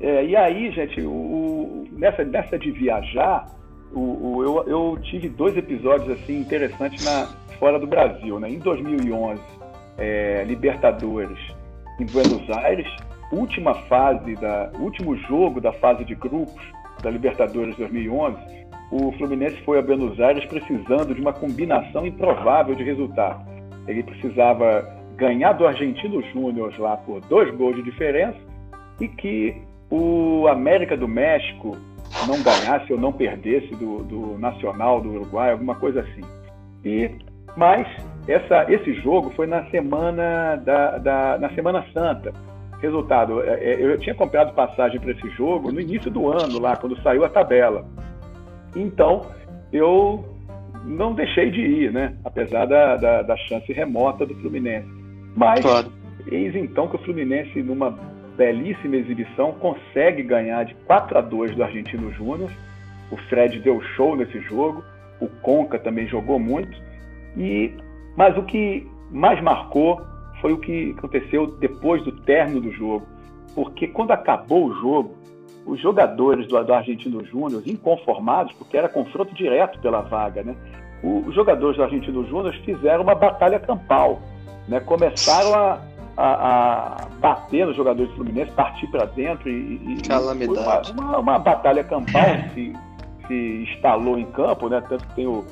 É, 0.00 0.24
e 0.24 0.34
aí, 0.34 0.70
gente, 0.72 1.00
o, 1.02 1.10
o, 1.10 1.88
nessa, 1.92 2.24
nessa 2.24 2.58
de 2.58 2.70
viajar, 2.70 3.46
o, 3.92 4.00
o, 4.00 4.42
eu, 4.42 4.68
eu 4.68 4.98
tive 5.02 5.28
dois 5.28 5.56
episódios 5.56 6.10
assim 6.10 6.40
interessantes 6.40 7.04
na, 7.04 7.28
fora 7.60 7.78
do 7.78 7.86
Brasil. 7.86 8.40
Né? 8.40 8.50
Em 8.50 8.58
2011, 8.58 9.40
é, 9.98 10.42
Libertadores 10.44 11.38
em 12.00 12.06
Buenos 12.06 12.48
Aires, 12.56 12.88
última 13.30 13.74
fase 13.74 14.34
da 14.36 14.72
último 14.80 15.14
jogo 15.16 15.60
da 15.60 15.72
fase 15.74 16.04
de 16.04 16.14
grupos 16.14 16.62
da 17.02 17.10
Libertadores 17.10 17.76
2011, 17.76 18.36
o 18.90 19.12
Fluminense 19.12 19.56
foi 19.64 19.78
a 19.78 19.82
Buenos 19.82 20.18
Aires 20.18 20.44
precisando 20.46 21.14
de 21.14 21.20
uma 21.20 21.32
combinação 21.32 22.06
improvável 22.06 22.74
de 22.74 22.82
resultado. 22.82 23.48
Ele 23.90 24.02
precisava 24.02 24.88
ganhar 25.16 25.52
do 25.52 25.66
Argentino 25.66 26.22
Júnior 26.32 26.72
lá 26.78 26.96
por 26.96 27.20
dois 27.22 27.54
gols 27.56 27.76
de 27.76 27.82
diferença 27.82 28.38
e 29.00 29.08
que 29.08 29.60
o 29.90 30.46
América 30.48 30.96
do 30.96 31.08
México 31.08 31.76
não 32.26 32.42
ganhasse 32.42 32.92
ou 32.92 32.98
não 32.98 33.12
perdesse 33.12 33.74
do, 33.74 34.02
do 34.04 34.38
Nacional 34.38 35.00
do 35.00 35.10
Uruguai, 35.10 35.52
alguma 35.52 35.74
coisa 35.74 36.00
assim. 36.00 36.22
E 36.84 37.10
mas 37.56 37.86
essa, 38.28 38.72
esse 38.72 38.94
jogo 38.94 39.30
foi 39.30 39.46
na 39.46 39.64
semana 39.70 40.56
da, 40.56 40.98
da 40.98 41.38
na 41.38 41.50
Semana 41.50 41.84
Santa. 41.92 42.32
Resultado, 42.80 43.42
é, 43.42 43.72
é, 43.72 43.82
eu 43.82 43.98
tinha 43.98 44.14
comprado 44.14 44.54
passagem 44.54 44.98
para 44.98 45.12
esse 45.12 45.28
jogo 45.30 45.70
no 45.70 45.80
início 45.80 46.10
do 46.10 46.30
ano, 46.30 46.58
lá 46.58 46.76
quando 46.76 47.00
saiu 47.02 47.24
a 47.24 47.28
tabela. 47.28 47.84
Então 48.74 49.26
eu 49.72 50.24
não 50.84 51.14
deixei 51.14 51.50
de 51.50 51.60
ir, 51.60 51.92
né? 51.92 52.14
Apesar 52.24 52.66
da, 52.66 52.96
da, 52.96 53.22
da 53.22 53.36
chance 53.36 53.72
remota 53.72 54.24
do 54.26 54.34
Fluminense. 54.36 54.88
Mas 55.36 55.60
claro. 55.60 55.92
eis 56.30 56.54
então 56.54 56.88
que 56.88 56.96
o 56.96 56.98
Fluminense, 57.00 57.62
numa 57.62 57.98
belíssima 58.36 58.96
exibição, 58.96 59.52
consegue 59.52 60.22
ganhar 60.22 60.64
de 60.64 60.74
4 60.86 61.18
a 61.18 61.20
2 61.20 61.54
do 61.56 61.62
Argentino 61.62 62.12
Júnior. 62.12 62.50
O 63.10 63.16
Fred 63.28 63.58
deu 63.60 63.80
show 63.96 64.16
nesse 64.16 64.40
jogo, 64.40 64.82
o 65.20 65.26
Conca 65.42 65.78
também 65.78 66.06
jogou 66.06 66.38
muito. 66.38 66.76
E 67.36 67.72
mas 68.16 68.36
o 68.36 68.42
que 68.42 68.86
mais 69.10 69.40
marcou 69.42 70.00
foi 70.40 70.52
o 70.52 70.58
que 70.58 70.94
aconteceu 70.96 71.46
depois 71.58 72.02
do 72.04 72.12
término 72.22 72.60
do 72.60 72.72
jogo, 72.72 73.06
porque 73.54 73.86
quando 73.88 74.10
acabou 74.10 74.66
o 74.66 74.74
jogo, 74.80 75.14
os 75.66 75.80
jogadores 75.80 76.48
do, 76.48 76.62
do 76.62 76.74
Argentino 76.74 77.24
Júnior, 77.24 77.62
inconformados, 77.66 78.52
porque 78.54 78.76
era 78.76 78.88
confronto 78.88 79.34
direto 79.34 79.78
pela 79.80 80.00
vaga, 80.00 80.42
né? 80.42 80.56
os 81.02 81.34
jogadores 81.34 81.76
do 81.76 81.82
Argentino 81.82 82.26
Júnior 82.26 82.54
fizeram 82.64 83.02
uma 83.02 83.14
batalha 83.14 83.58
campal, 83.58 84.20
né? 84.68 84.80
Começaram 84.80 85.54
a, 85.54 85.78
a, 86.16 87.02
a 87.02 87.06
bater 87.20 87.66
nos 87.66 87.76
jogadores 87.76 88.10
do 88.10 88.16
Fluminense, 88.16 88.52
partir 88.52 88.86
para 88.88 89.06
dentro 89.06 89.48
e, 89.48 89.94
e 89.94 90.02
Calamidade. 90.06 90.92
Uma, 90.92 91.04
uma, 91.04 91.18
uma, 91.18 91.38
batalha 91.38 91.82
campal 91.82 92.26
se, 92.54 92.72
se 93.26 93.66
instalou 93.68 94.18
em 94.18 94.26
campo, 94.26 94.68
né? 94.68 94.82
Tanto 94.88 95.06
que 95.08 95.14
tem 95.14 95.26
o, 95.26 95.44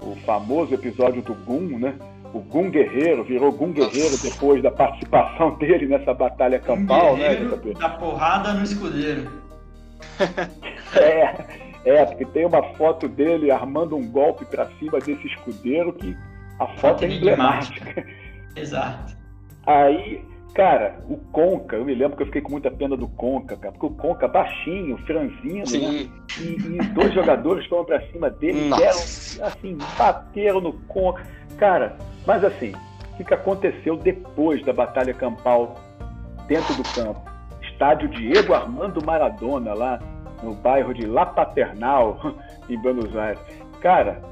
o 0.00 0.14
famoso 0.24 0.72
episódio 0.72 1.20
do 1.22 1.34
Gum, 1.34 1.78
né? 1.78 1.94
O 2.32 2.38
Gum 2.38 2.70
Guerreiro 2.70 3.24
virou 3.24 3.52
Gum 3.52 3.72
Guerreiro 3.72 4.16
depois 4.22 4.62
da 4.62 4.70
participação 4.70 5.54
dele 5.58 5.86
nessa 5.86 6.14
batalha 6.14 6.60
campal, 6.60 7.16
né? 7.16 7.34
Da 7.78 7.88
porrada 7.88 8.54
no 8.54 8.62
escudeiro. 8.62 9.42
É, 10.96 11.44
é, 11.84 12.04
porque 12.04 12.24
tem 12.26 12.46
uma 12.46 12.62
foto 12.74 13.08
dele 13.08 13.50
armando 13.50 13.96
um 13.96 14.06
golpe 14.06 14.44
para 14.44 14.66
cima 14.78 14.98
desse 14.98 15.26
escudeiro 15.26 15.92
que 15.92 16.16
a 16.58 16.66
foto 16.66 17.04
é 17.04 17.08
emblemática. 17.08 18.06
Exato. 18.56 19.16
Aí 19.66 20.22
Cara, 20.54 21.02
o 21.08 21.16
Conca, 21.16 21.76
eu 21.76 21.84
me 21.84 21.94
lembro 21.94 22.14
que 22.14 22.22
eu 22.22 22.26
fiquei 22.26 22.42
com 22.42 22.50
muita 22.50 22.70
pena 22.70 22.94
do 22.94 23.08
Conca, 23.08 23.56
cara, 23.56 23.72
porque 23.72 23.86
o 23.86 23.90
Conca 23.96 24.28
baixinho, 24.28 24.98
franzino, 24.98 25.64
né? 25.64 26.10
e, 26.38 26.42
e, 26.42 26.86
dois 26.92 27.14
jogadores 27.14 27.66
foram 27.66 27.86
para 27.86 28.02
cima 28.08 28.28
dele, 28.28 28.68
deram, 28.68 28.98
assim, 29.46 29.78
bateram 29.96 30.60
no 30.60 30.74
Conca. 30.88 31.26
Cara, 31.56 31.96
mas 32.26 32.44
assim, 32.44 32.72
o 33.18 33.24
que 33.24 33.32
aconteceu 33.32 33.96
depois 33.96 34.62
da 34.62 34.74
batalha 34.74 35.14
campal 35.14 35.80
dentro 36.46 36.74
do 36.74 36.82
campo? 36.82 37.31
Estádio 37.82 38.08
Diego 38.10 38.54
Armando 38.54 39.04
Maradona, 39.04 39.74
lá 39.74 39.98
no 40.40 40.54
bairro 40.54 40.94
de 40.94 41.04
La 41.04 41.26
Paternal, 41.26 42.16
em 42.70 42.78
Buenos 42.80 43.16
Aires. 43.16 43.40
Cara, 43.80 44.22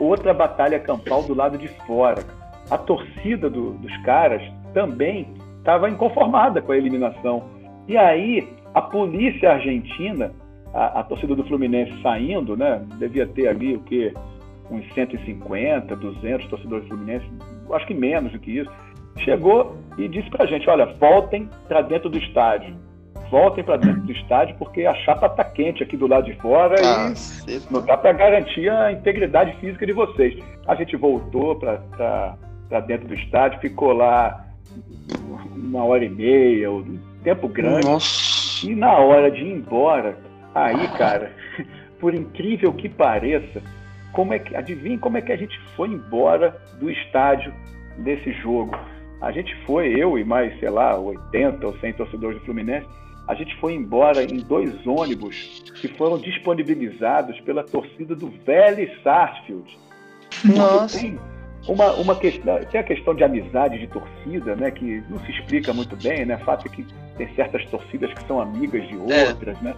outra 0.00 0.34
batalha 0.34 0.80
campal 0.80 1.22
do 1.22 1.32
lado 1.32 1.56
de 1.56 1.68
fora. 1.86 2.24
A 2.68 2.76
torcida 2.76 3.48
do, 3.48 3.74
dos 3.74 3.96
caras 3.98 4.42
também 4.74 5.32
estava 5.58 5.88
inconformada 5.88 6.60
com 6.60 6.72
a 6.72 6.76
eliminação. 6.76 7.44
E 7.86 7.96
aí, 7.96 8.52
a 8.74 8.82
polícia 8.82 9.52
argentina, 9.52 10.32
a, 10.74 10.98
a, 10.98 11.04
torcida 11.04 11.36
do 11.36 11.44
Fluminense 11.44 12.02
saindo, 12.02 12.56
né? 12.56 12.84
Devia 12.98 13.28
ter 13.28 13.46
ali 13.46 13.76
o 13.76 13.80
quê? 13.82 14.12
Uns 14.72 14.92
150, 14.94 15.94
200 15.94 16.48
torcedores 16.48 16.82
do 16.82 16.88
Fluminense, 16.88 17.26
acho 17.74 17.86
que 17.86 17.94
menos 17.94 18.32
do 18.32 18.40
que 18.40 18.58
isso. 18.58 18.70
Chegou 19.18 19.76
e 19.96 20.08
disse 20.08 20.28
pra 20.30 20.46
gente: 20.46 20.68
olha, 20.68 20.86
voltem 20.98 21.48
para 21.68 21.80
dentro 21.80 22.10
do 22.10 22.18
estádio. 22.18 22.87
Voltem 23.30 23.62
para 23.62 23.76
dentro 23.76 24.00
do 24.02 24.12
estádio 24.12 24.56
porque 24.58 24.86
a 24.86 24.94
chapa 24.94 25.26
está 25.26 25.44
quente 25.44 25.82
aqui 25.82 25.96
do 25.96 26.06
lado 26.06 26.24
de 26.24 26.34
fora 26.40 26.76
ah, 26.82 27.12
e 27.46 27.60
não 27.70 27.84
dá 27.84 27.96
para 27.96 28.12
garantir 28.12 28.70
a 28.70 28.90
integridade 28.92 29.54
física 29.60 29.84
de 29.84 29.92
vocês. 29.92 30.38
A 30.66 30.74
gente 30.74 30.96
voltou 30.96 31.56
para 31.56 32.80
dentro 32.86 33.08
do 33.08 33.14
estádio, 33.14 33.60
ficou 33.60 33.92
lá 33.92 34.46
uma 35.54 35.84
hora 35.84 36.04
e 36.04 36.08
meia, 36.08 36.70
um 36.70 36.98
tempo 37.22 37.48
grande. 37.48 37.86
Nossa. 37.86 38.66
E 38.66 38.74
na 38.74 38.92
hora 38.92 39.30
de 39.30 39.42
ir 39.42 39.52
embora, 39.52 40.16
aí, 40.54 40.88
cara, 40.96 41.32
por 42.00 42.14
incrível 42.14 42.72
que 42.72 42.88
pareça, 42.88 43.62
como 44.12 44.32
é 44.32 44.38
que, 44.38 44.56
adivinha 44.56 44.98
como 44.98 45.18
é 45.18 45.22
que 45.22 45.32
a 45.32 45.36
gente 45.36 45.58
foi 45.76 45.88
embora 45.88 46.56
do 46.80 46.90
estádio 46.90 47.52
desse 47.98 48.32
jogo? 48.32 48.76
A 49.20 49.32
gente 49.32 49.54
foi, 49.66 49.88
eu 50.00 50.18
e 50.18 50.24
mais, 50.24 50.58
sei 50.60 50.70
lá, 50.70 50.96
80 50.96 51.66
ou 51.66 51.76
100 51.78 51.92
torcedores 51.94 52.38
do 52.38 52.44
Fluminense, 52.44 52.86
a 53.28 53.34
gente 53.34 53.54
foi 53.56 53.74
embora 53.74 54.24
em 54.24 54.38
dois 54.38 54.74
ônibus 54.86 55.62
que 55.82 55.86
foram 55.86 56.16
disponibilizados 56.16 57.38
pela 57.42 57.62
torcida 57.62 58.16
do 58.16 58.28
Vélez 58.44 58.90
Sarsfield. 59.02 59.78
Nossa. 60.46 60.98
Tem, 60.98 61.18
uma, 61.68 61.92
uma 61.94 62.16
questão, 62.16 62.58
tem 62.64 62.80
a 62.80 62.84
questão 62.84 63.14
de 63.14 63.22
amizade 63.22 63.78
de 63.78 63.86
torcida, 63.88 64.56
né, 64.56 64.70
que 64.70 65.02
não 65.10 65.18
se 65.20 65.30
explica 65.32 65.74
muito 65.74 65.94
bem, 65.96 66.24
né? 66.24 66.36
O 66.36 66.44
fato 66.44 66.66
é 66.66 66.70
que 66.70 66.86
tem 67.18 67.28
certas 67.34 67.66
torcidas 67.66 68.14
que 68.14 68.26
são 68.26 68.40
amigas 68.40 68.88
de 68.88 68.94
é. 68.94 69.28
outras, 69.28 69.58
é. 69.58 69.62
né? 69.62 69.74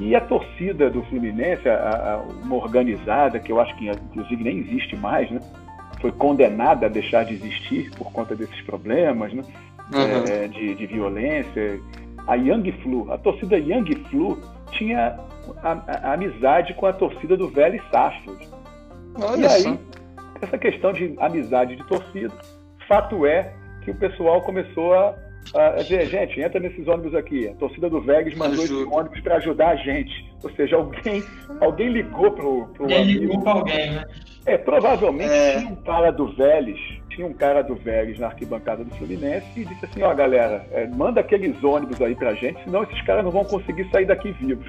E 0.00 0.16
a 0.16 0.20
torcida 0.22 0.88
do 0.88 1.02
Fluminense, 1.04 1.68
a, 1.68 1.74
a, 1.74 2.16
uma 2.42 2.56
organizada, 2.56 3.38
que 3.38 3.52
eu 3.52 3.60
acho 3.60 3.76
que 3.76 3.86
inclusive 3.86 4.42
nem 4.42 4.60
existe 4.60 4.96
mais, 4.96 5.30
né? 5.30 5.40
Foi 6.00 6.10
condenada 6.10 6.86
a 6.86 6.88
deixar 6.88 7.24
de 7.24 7.34
existir 7.34 7.90
por 7.98 8.10
conta 8.12 8.34
desses 8.34 8.60
problemas, 8.62 9.32
né? 9.34 9.42
Uhum. 9.92 10.24
É, 10.26 10.48
de, 10.48 10.74
de 10.74 10.86
violência. 10.86 11.78
A 12.26 12.34
Young 12.34 12.72
Flu, 12.82 13.12
a 13.12 13.18
torcida 13.18 13.58
Young 13.58 13.94
Flu 14.10 14.38
tinha 14.72 15.18
a, 15.62 15.72
a, 15.72 16.10
a 16.10 16.12
amizade 16.14 16.74
com 16.74 16.86
a 16.86 16.92
torcida 16.92 17.36
do 17.36 17.48
Velho 17.48 17.82
Sarsfield. 17.90 18.48
Olha 19.16 19.40
e 19.40 19.46
aí, 19.46 19.62
só 19.62 19.78
essa 20.44 20.58
questão 20.58 20.92
de 20.92 21.14
amizade 21.18 21.76
de 21.76 21.84
torcida, 21.84 22.32
fato 22.88 23.26
é 23.26 23.52
que 23.82 23.90
o 23.90 23.94
pessoal 23.94 24.40
começou 24.42 24.94
a, 24.94 25.14
a 25.54 25.82
dizer, 25.82 26.06
gente, 26.06 26.40
entra 26.40 26.58
nesses 26.60 26.86
ônibus 26.86 27.14
aqui. 27.14 27.48
A 27.48 27.54
torcida 27.54 27.90
do 27.90 28.00
Vegas 28.00 28.34
mandou 28.34 28.64
esse 28.64 28.72
ônibus 28.72 29.20
para 29.20 29.36
ajudar 29.36 29.70
a 29.70 29.76
gente. 29.76 30.32
Ou 30.42 30.50
seja, 30.54 30.76
alguém, 30.76 31.22
alguém 31.60 31.88
ligou 31.88 32.30
pro, 32.32 32.66
pro 32.68 32.84
alguém 32.84 33.04
ligou 33.04 33.40
para 33.40 33.52
alguém, 33.52 33.90
né? 33.92 34.04
É, 34.46 34.58
provavelmente 34.58 35.30
é... 35.30 35.58
tinha 35.58 35.70
um 35.70 35.76
cara 35.76 36.10
do 36.10 36.34
Vélez, 36.34 36.78
tinha 37.14 37.26
um 37.26 37.32
cara 37.32 37.62
do 37.62 37.74
Vélez 37.74 38.18
na 38.18 38.26
arquibancada 38.26 38.84
do 38.84 38.94
Fluminense 38.96 39.46
e 39.56 39.64
disse 39.64 39.84
assim, 39.84 40.02
ó 40.02 40.14
galera, 40.14 40.66
é, 40.72 40.86
manda 40.88 41.20
aqueles 41.20 41.62
ônibus 41.62 42.00
aí 42.02 42.14
pra 42.14 42.34
gente, 42.34 42.62
senão 42.64 42.82
esses 42.82 43.00
caras 43.02 43.24
não 43.24 43.30
vão 43.30 43.44
conseguir 43.44 43.88
sair 43.90 44.06
daqui 44.06 44.32
vivos. 44.32 44.66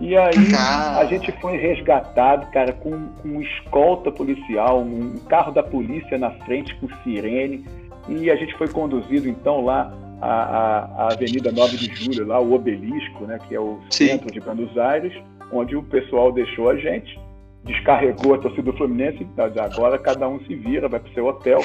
E 0.00 0.16
aí 0.16 0.54
a 0.54 1.04
gente 1.06 1.32
foi 1.40 1.56
resgatado, 1.56 2.46
cara, 2.52 2.72
com, 2.72 3.08
com 3.20 3.42
escolta 3.42 4.12
policial, 4.12 4.80
um 4.80 5.16
carro 5.28 5.50
da 5.52 5.62
polícia 5.62 6.16
na 6.16 6.30
frente 6.30 6.74
com 6.76 6.88
sirene. 7.02 7.64
E 8.08 8.30
a 8.30 8.36
gente 8.36 8.56
foi 8.56 8.68
conduzido 8.68 9.28
então 9.28 9.64
lá 9.64 9.92
à, 10.20 10.28
à, 10.28 10.78
à 11.02 11.12
Avenida 11.12 11.50
9 11.50 11.76
de 11.76 11.94
Julho, 11.94 12.26
lá 12.26 12.38
o 12.38 12.54
Obelisco, 12.54 13.24
né, 13.24 13.38
que 13.48 13.54
é 13.54 13.60
o 13.60 13.80
Sim. 13.90 14.06
centro 14.06 14.30
de 14.30 14.40
Buenos 14.40 14.78
Aires, 14.78 15.12
onde 15.52 15.74
o 15.74 15.82
pessoal 15.82 16.30
deixou 16.30 16.70
a 16.70 16.76
gente, 16.76 17.18
descarregou 17.64 18.34
a 18.34 18.38
torcida 18.38 18.70
do 18.70 18.76
Fluminense, 18.76 19.26
agora 19.36 19.98
cada 19.98 20.28
um 20.28 20.40
se 20.40 20.54
vira, 20.54 20.88
vai 20.88 21.00
para 21.00 21.10
o 21.10 21.14
seu 21.14 21.26
hotel. 21.26 21.60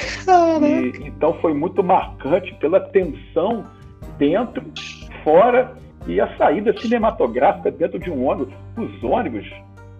E, 0.62 1.08
então 1.08 1.34
foi 1.40 1.54
muito 1.54 1.82
marcante 1.82 2.54
pela 2.54 2.80
tensão 2.80 3.64
dentro, 4.18 4.62
fora 5.22 5.76
e 6.06 6.20
a 6.20 6.36
saída 6.36 6.78
cinematográfica 6.78 7.70
dentro 7.70 7.98
de 7.98 8.10
um 8.10 8.26
ônibus, 8.26 8.52
os 8.76 9.04
ônibus, 9.04 9.50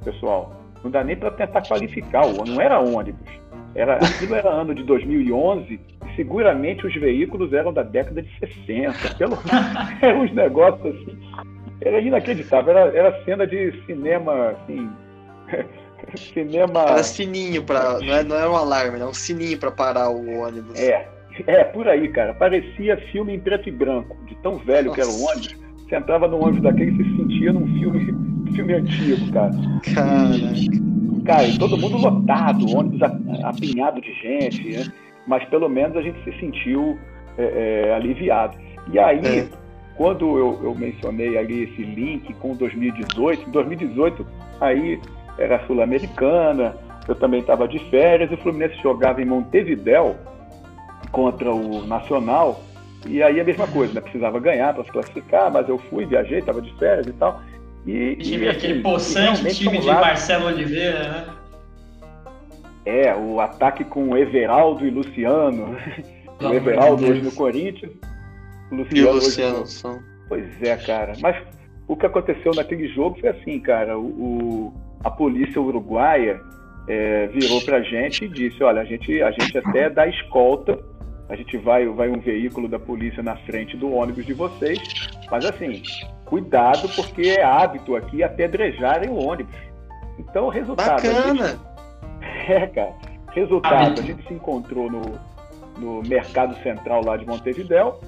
pessoal, 0.05 0.53
não 0.82 0.90
dá 0.90 1.03
nem 1.03 1.16
para 1.16 1.30
tentar 1.30 1.62
qualificar, 1.62 2.22
não 2.47 2.61
era 2.61 2.78
ônibus. 2.78 3.45
Era, 3.74 3.97
aquilo 3.97 4.34
era 4.34 4.49
ano 4.51 4.74
de 4.74 4.84
2011 4.84 5.72
e 5.72 5.80
seguramente 6.14 6.86
os 6.86 6.95
veículos 6.95 7.53
eram 7.53 7.72
da 7.72 7.82
década 7.82 8.22
de 8.22 8.30
60. 8.38 9.14
Pelo, 9.16 9.36
eram 10.01 10.20
uns 10.22 10.32
negócios 10.32 10.95
assim. 10.95 11.18
Era 11.80 12.01
inacreditável. 12.01 12.76
Era, 12.76 12.97
era 12.97 13.24
cena 13.24 13.47
de 13.47 13.72
cinema, 13.84 14.51
assim. 14.51 14.88
cinema. 16.16 16.80
Era 16.82 17.02
sininho 17.02 17.62
para 17.62 17.98
não, 17.98 18.14
é, 18.14 18.24
não 18.24 18.36
era 18.36 18.50
um 18.50 18.57
alarme, 18.57 18.96
era 18.96 19.09
um 19.09 19.14
sininho 19.14 19.59
para 19.59 19.70
parar 19.70 20.11
o 20.11 20.40
ônibus. 20.40 20.78
É, 20.78 21.09
é, 21.46 21.64
por 21.64 21.88
aí, 21.88 22.09
cara. 22.09 22.34
Parecia 22.34 22.96
filme 23.12 23.34
em 23.34 23.40
preto 23.40 23.68
e 23.68 23.72
branco, 23.72 24.16
de 24.26 24.34
tão 24.36 24.57
velho 24.59 24.88
Nossa. 24.88 24.94
que 24.94 25.00
era 25.00 25.11
o 25.11 25.24
ônibus. 25.24 25.64
Você 25.88 25.96
entrava 25.96 26.28
num 26.28 26.42
ônibus 26.42 26.62
daquele 26.62 26.90
e 26.90 27.05
se 27.05 27.16
sentia 27.16 27.52
num 27.52 27.66
filme, 27.78 28.52
filme 28.55 28.74
antigo, 28.74 29.32
cara. 29.32 29.50
Caraca. 29.94 31.24
cara, 31.24 31.46
e 31.46 31.59
todo 31.59 31.76
mundo 31.76 31.98
lotado, 31.98 32.76
ônibus 32.76 33.02
apinhado 33.42 34.00
de 34.00 34.12
gente, 34.14 34.70
né? 34.70 34.92
Mas 35.26 35.44
pelo 35.48 35.68
menos 35.68 35.96
a 35.96 36.02
gente 36.02 36.22
se 36.24 36.38
sentiu 36.38 36.98
é, 37.36 37.88
é, 37.88 37.94
aliviado. 37.94 38.57
E 38.92 38.98
aí, 38.98 39.26
é. 39.26 39.48
quando 39.96 40.38
eu, 40.38 40.61
eu 40.62 40.74
mencionei 40.74 41.36
ali 41.36 41.64
esse 41.64 41.82
link 41.82 42.32
com 42.34 42.55
2018, 42.55 43.48
em 43.48 43.52
2018 43.52 44.26
aí 44.61 45.00
era 45.39 45.64
sul-americana, 45.66 46.76
eu 47.07 47.14
também 47.14 47.41
estava 47.41 47.68
de 47.68 47.78
férias, 47.91 48.30
e 48.30 48.35
o 48.35 48.39
Fluminense 48.39 48.80
jogava 48.82 49.20
em 49.20 49.24
Montevidéu 49.24 50.16
contra 51.11 51.53
o 51.53 51.87
Nacional, 51.87 52.61
e 53.07 53.22
aí 53.22 53.41
a 53.41 53.45
mesma 53.45 53.66
coisa, 53.66 53.93
né? 53.93 54.01
Precisava 54.01 54.41
ganhar 54.41 54.72
para 54.72 54.85
se 54.85 54.91
classificar, 54.91 55.53
mas 55.53 55.68
eu 55.68 55.78
fui, 55.78 56.07
viajei, 56.07 56.39
estava 56.39 56.61
de 56.61 56.72
férias 56.78 57.07
e 57.07 57.12
tal. 57.12 57.41
E, 57.87 58.16
time, 58.16 58.45
e, 58.45 58.49
assim, 58.49 58.59
aquele 58.59 58.82
possante 58.82 59.55
time 59.55 59.78
de 59.78 59.87
Marcelo 59.87 60.47
Oliveira, 60.47 61.09
né? 61.09 61.26
É, 62.87 63.14
o 63.14 63.41
ataque 63.41 63.85
com 63.85 64.16
Everaldo 64.16 64.87
e 64.87 64.91
Luciano. 64.91 65.76
o 66.41 66.53
Everaldo 66.53 67.07
hoje 67.07 67.22
no 67.22 67.32
Corinthians. 67.32 67.93
O 68.70 68.76
Luciano, 68.76 68.97
e 68.97 69.05
o 69.05 69.12
Luciano 69.12 69.62
hoje 69.62 69.85
no... 69.85 70.03
Pois 70.28 70.62
é, 70.62 70.76
cara. 70.76 71.12
Mas 71.20 71.37
o 71.87 71.97
que 71.97 72.07
aconteceu 72.07 72.53
naquele 72.55 72.89
jogo 72.89 73.18
foi 73.20 73.28
assim, 73.28 73.61
cara. 73.61 73.99
O, 73.99 74.07
o 74.07 74.74
a 75.05 75.11
polícia 75.11 75.61
uruguaia 75.61 76.40
é, 76.88 77.26
virou 77.28 77.61
pra 77.62 77.82
gente 77.82 78.24
e 78.24 78.28
disse, 78.28 78.62
olha, 78.64 78.80
a 78.80 78.84
gente, 78.84 79.22
a 79.22 79.30
gente 79.30 79.57
até 79.59 79.88
dá 79.90 80.07
escolta 80.07 80.78
a 81.28 81.36
gente 81.36 81.57
vai, 81.57 81.86
vai 81.86 82.11
um 82.11 82.20
veículo 82.20 82.68
da 82.68 82.78
polícia 82.78 83.22
na 83.22 83.36
frente 83.36 83.76
do 83.76 83.92
ônibus 83.92 84.26
de 84.26 84.34
vocês, 84.34 84.78
mas 85.30 85.44
assim, 85.44 85.82
cuidado 86.26 86.88
porque 86.94 87.22
é 87.22 87.42
hábito 87.42 87.96
aqui 87.96 88.22
apedrejarem 88.22 89.09
o 89.09 89.16
ônibus. 89.16 89.55
Então, 90.18 90.48
resultado. 90.48 91.02
Bacana! 91.02 91.48
Gente... 91.48 91.74
É, 92.46 92.66
cara. 92.66 92.94
Resultado, 93.32 94.00
a 94.00 94.02
gente 94.02 94.26
se 94.28 94.34
encontrou 94.34 94.90
no, 94.90 95.02
no 95.78 96.02
Mercado 96.02 96.55
Central 96.62 97.02
lá 97.02 97.16
de 97.16 97.26
Montevidéu, 97.26 98.00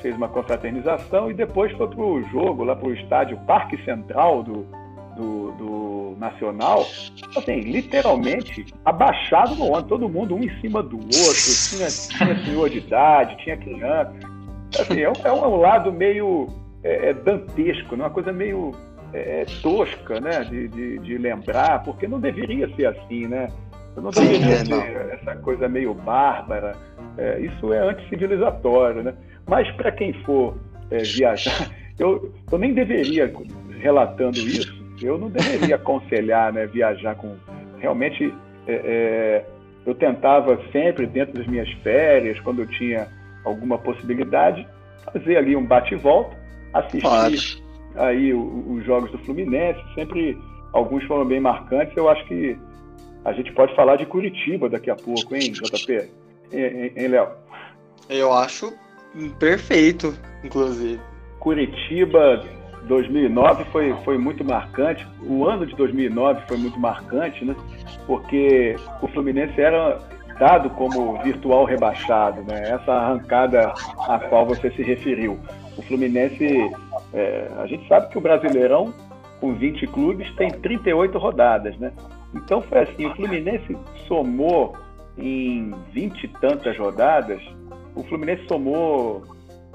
fez 0.00 0.16
uma 0.16 0.28
confraternização 0.28 1.28
e 1.30 1.34
depois 1.34 1.72
foi 1.72 1.88
pro 1.88 2.22
jogo 2.30 2.62
lá 2.62 2.76
pro 2.76 2.94
estádio 2.94 3.36
Parque 3.46 3.76
Central 3.84 4.44
do, 4.44 4.64
do, 5.16 5.52
do, 5.52 5.89
Nacional, 6.16 6.86
assim, 7.36 7.60
literalmente 7.60 8.66
abaixado 8.84 9.54
no 9.54 9.66
ônibus, 9.66 9.88
todo 9.88 10.08
mundo 10.08 10.34
um 10.34 10.42
em 10.42 10.60
cima 10.60 10.82
do 10.82 10.96
outro, 10.96 11.70
tinha, 11.70 11.88
tinha 11.88 12.44
senhor 12.44 12.70
de 12.70 12.78
idade, 12.78 13.36
tinha 13.44 13.56
criança. 13.56 14.12
Assim, 14.78 15.00
é, 15.00 15.08
um, 15.08 15.14
é 15.24 15.32
um 15.32 15.56
lado 15.56 15.92
meio 15.92 16.48
é, 16.82 17.10
é 17.10 17.14
dantesco, 17.14 17.96
né? 17.96 18.04
uma 18.04 18.10
coisa 18.10 18.32
meio 18.32 18.72
é, 19.12 19.44
tosca 19.62 20.20
né? 20.20 20.44
De, 20.44 20.68
de, 20.68 20.98
de, 20.98 21.18
lembrar, 21.18 21.82
porque 21.82 22.06
não 22.06 22.20
deveria 22.20 22.68
ser 22.76 22.86
assim, 22.86 23.26
né? 23.26 23.48
Não 23.96 24.10
deveria 24.10 24.58
Sim, 24.58 24.66
ser 24.66 24.70
não. 24.70 25.10
essa 25.12 25.36
coisa 25.36 25.68
meio 25.68 25.94
bárbara. 25.94 26.76
É, 27.18 27.40
isso 27.40 27.72
é 27.72 27.78
anticivilizatório, 27.78 29.02
né? 29.02 29.14
Mas 29.46 29.70
para 29.72 29.90
quem 29.90 30.12
for 30.24 30.56
é, 30.90 30.98
viajar, 30.98 31.70
eu, 31.98 32.32
eu 32.50 32.58
nem 32.58 32.72
deveria, 32.72 33.32
relatando 33.80 34.38
isso, 34.38 34.79
eu 35.02 35.18
não 35.18 35.28
deveria 35.28 35.76
aconselhar, 35.76 36.52
né, 36.52 36.66
viajar 36.66 37.14
com. 37.14 37.36
Realmente, 37.78 38.32
é, 38.66 38.72
é, 38.72 39.46
eu 39.86 39.94
tentava 39.94 40.60
sempre, 40.70 41.06
dentro 41.06 41.34
das 41.34 41.46
minhas 41.46 41.70
férias, 41.82 42.38
quando 42.40 42.60
eu 42.60 42.66
tinha 42.66 43.08
alguma 43.44 43.78
possibilidade, 43.78 44.66
fazer 45.12 45.36
ali 45.36 45.56
um 45.56 45.64
bate-volta, 45.64 46.36
assistir 46.74 47.00
claro. 47.00 47.34
aí 47.96 48.32
os 48.34 48.84
jogos 48.84 49.10
do 49.10 49.18
Fluminense. 49.18 49.80
Sempre 49.94 50.38
alguns 50.72 51.04
foram 51.04 51.24
bem 51.24 51.40
marcantes. 51.40 51.96
Eu 51.96 52.08
acho 52.08 52.24
que 52.26 52.56
a 53.24 53.32
gente 53.32 53.52
pode 53.52 53.74
falar 53.74 53.96
de 53.96 54.06
Curitiba 54.06 54.68
daqui 54.68 54.90
a 54.90 54.96
pouco, 54.96 55.34
hein, 55.34 55.52
JP? 55.52 56.08
Hein, 56.52 56.92
hein 56.96 57.08
Léo? 57.08 57.28
Eu 58.08 58.32
acho 58.32 58.72
perfeito, 59.38 60.14
inclusive. 60.44 61.00
Curitiba 61.38 62.44
2009 62.86 63.64
foi, 63.66 63.94
foi 64.04 64.18
muito 64.18 64.44
marcante. 64.44 65.06
O 65.22 65.44
ano 65.46 65.66
de 65.66 65.74
2009 65.76 66.42
foi 66.46 66.56
muito 66.56 66.78
marcante, 66.78 67.44
né? 67.44 67.54
Porque 68.06 68.76
o 69.00 69.08
Fluminense 69.08 69.60
era 69.60 69.98
dado 70.38 70.70
como 70.70 71.22
virtual 71.22 71.64
rebaixado, 71.64 72.42
né? 72.42 72.70
Essa 72.70 72.92
arrancada 72.92 73.72
a 74.08 74.18
qual 74.18 74.46
você 74.46 74.70
se 74.70 74.82
referiu. 74.82 75.38
O 75.76 75.82
Fluminense, 75.82 76.70
é, 77.12 77.48
a 77.58 77.66
gente 77.66 77.86
sabe 77.86 78.08
que 78.08 78.18
o 78.18 78.20
Brasileirão, 78.20 78.92
com 79.40 79.54
20 79.54 79.86
clubes, 79.88 80.32
tem 80.34 80.50
38 80.50 81.18
rodadas, 81.18 81.76
né? 81.78 81.92
Então 82.34 82.62
foi 82.62 82.80
assim, 82.80 83.06
o 83.06 83.14
Fluminense 83.14 83.76
somou 84.06 84.76
em 85.18 85.74
20 85.92 86.24
e 86.24 86.28
tantas 86.28 86.76
rodadas, 86.78 87.42
o 87.94 88.02
Fluminense 88.04 88.46
somou, 88.48 89.22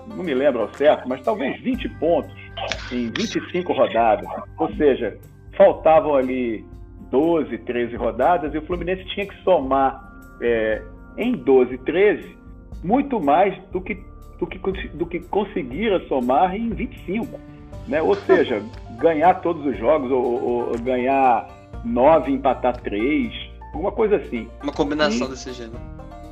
não 0.07 0.23
me 0.23 0.33
lembro 0.33 0.61
ao 0.61 0.73
certo, 0.73 1.07
mas 1.07 1.21
talvez 1.21 1.59
20 1.61 1.89
pontos 1.99 2.44
em 2.91 3.09
25 3.09 3.73
rodadas. 3.73 4.27
Ou 4.57 4.73
seja, 4.75 5.17
faltavam 5.57 6.15
ali 6.15 6.65
12, 7.11 7.57
13 7.59 7.95
rodadas 7.95 8.53
e 8.53 8.57
o 8.57 8.65
Fluminense 8.65 9.05
tinha 9.13 9.25
que 9.25 9.43
somar 9.43 10.03
é, 10.41 10.81
em 11.17 11.33
12, 11.33 11.77
13 11.79 12.37
muito 12.83 13.19
mais 13.19 13.57
do 13.71 13.81
que, 13.81 13.95
do 14.39 14.45
que, 14.45 14.87
do 14.89 15.05
que 15.05 15.19
conseguira 15.19 16.07
somar 16.07 16.55
em 16.55 16.69
25. 16.69 17.39
Né? 17.87 18.01
Ou 18.01 18.15
seja, 18.15 18.61
ganhar 18.99 19.35
todos 19.41 19.65
os 19.65 19.77
jogos 19.77 20.11
ou, 20.11 20.23
ou, 20.23 20.69
ou 20.69 20.79
ganhar 20.79 21.47
9 21.83 22.31
empatar 22.31 22.79
3, 22.81 23.33
alguma 23.73 23.91
coisa 23.91 24.17
assim. 24.17 24.47
Uma 24.61 24.71
combinação 24.71 25.27
e, 25.27 25.29
desse 25.31 25.51
gênero. 25.53 25.79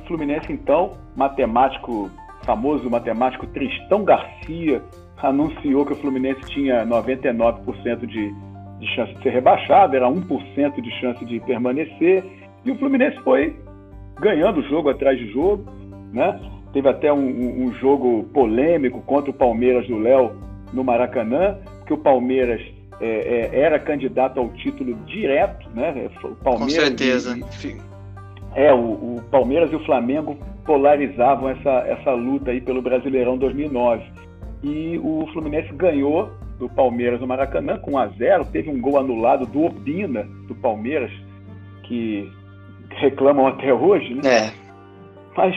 O 0.02 0.06
Fluminense, 0.06 0.52
então, 0.52 0.96
matemático, 1.16 2.10
famoso 2.44 2.88
matemático 2.88 3.46
Tristão 3.48 4.04
Garcia, 4.04 4.82
anunciou 5.24 5.86
que 5.86 5.92
o 5.92 5.96
Fluminense 5.96 6.40
tinha 6.50 6.84
99% 6.86 8.06
de, 8.06 8.34
de 8.78 8.94
chance 8.94 9.14
de 9.14 9.22
ser 9.22 9.30
rebaixado, 9.30 9.96
era 9.96 10.06
1% 10.06 10.80
de 10.80 10.90
chance 11.00 11.24
de 11.24 11.40
permanecer, 11.40 12.24
e 12.64 12.70
o 12.70 12.78
Fluminense 12.78 13.18
foi 13.22 13.56
ganhando 14.20 14.62
jogo 14.62 14.90
atrás 14.90 15.18
de 15.18 15.30
jogo, 15.32 15.64
né? 16.12 16.40
Teve 16.72 16.88
até 16.88 17.12
um, 17.12 17.66
um 17.66 17.72
jogo 17.74 18.24
polêmico 18.32 19.00
contra 19.02 19.30
o 19.30 19.34
Palmeiras 19.34 19.86
do 19.86 19.98
Léo 19.98 20.32
no 20.72 20.82
Maracanã, 20.82 21.56
que 21.86 21.92
o 21.92 21.98
Palmeiras 21.98 22.60
é, 23.00 23.50
é, 23.52 23.60
era 23.60 23.78
candidato 23.78 24.40
ao 24.40 24.48
título 24.50 24.94
direto, 25.06 25.68
né? 25.74 26.08
O 26.22 26.34
Palmeiras 26.36 26.74
Com 26.76 26.86
certeza. 26.86 27.38
E, 27.64 27.76
é, 28.54 28.72
o, 28.72 28.78
o, 29.16 29.22
Palmeiras 29.30 29.70
e 29.72 29.76
o 29.76 29.84
Flamengo 29.84 30.36
polarizavam 30.64 31.50
essa, 31.50 31.70
essa 31.86 32.12
luta 32.12 32.50
aí 32.50 32.60
pelo 32.60 32.80
Brasileirão 32.80 33.36
2009. 33.36 34.02
E 34.64 34.98
o 34.98 35.26
Fluminense 35.32 35.72
ganhou 35.74 36.30
do 36.58 36.70
Palmeiras 36.70 37.20
no 37.20 37.26
Maracanã 37.26 37.76
com 37.76 37.92
1 37.92 37.98
a 37.98 38.06
0 38.08 38.44
Teve 38.46 38.70
um 38.70 38.80
gol 38.80 38.98
anulado 38.98 39.44
do 39.44 39.64
Obina, 39.64 40.22
do 40.48 40.54
Palmeiras, 40.54 41.12
que 41.82 42.32
reclamam 42.96 43.46
até 43.46 43.74
hoje, 43.74 44.14
né? 44.14 44.22
É. 44.24 44.52
Mas 45.36 45.54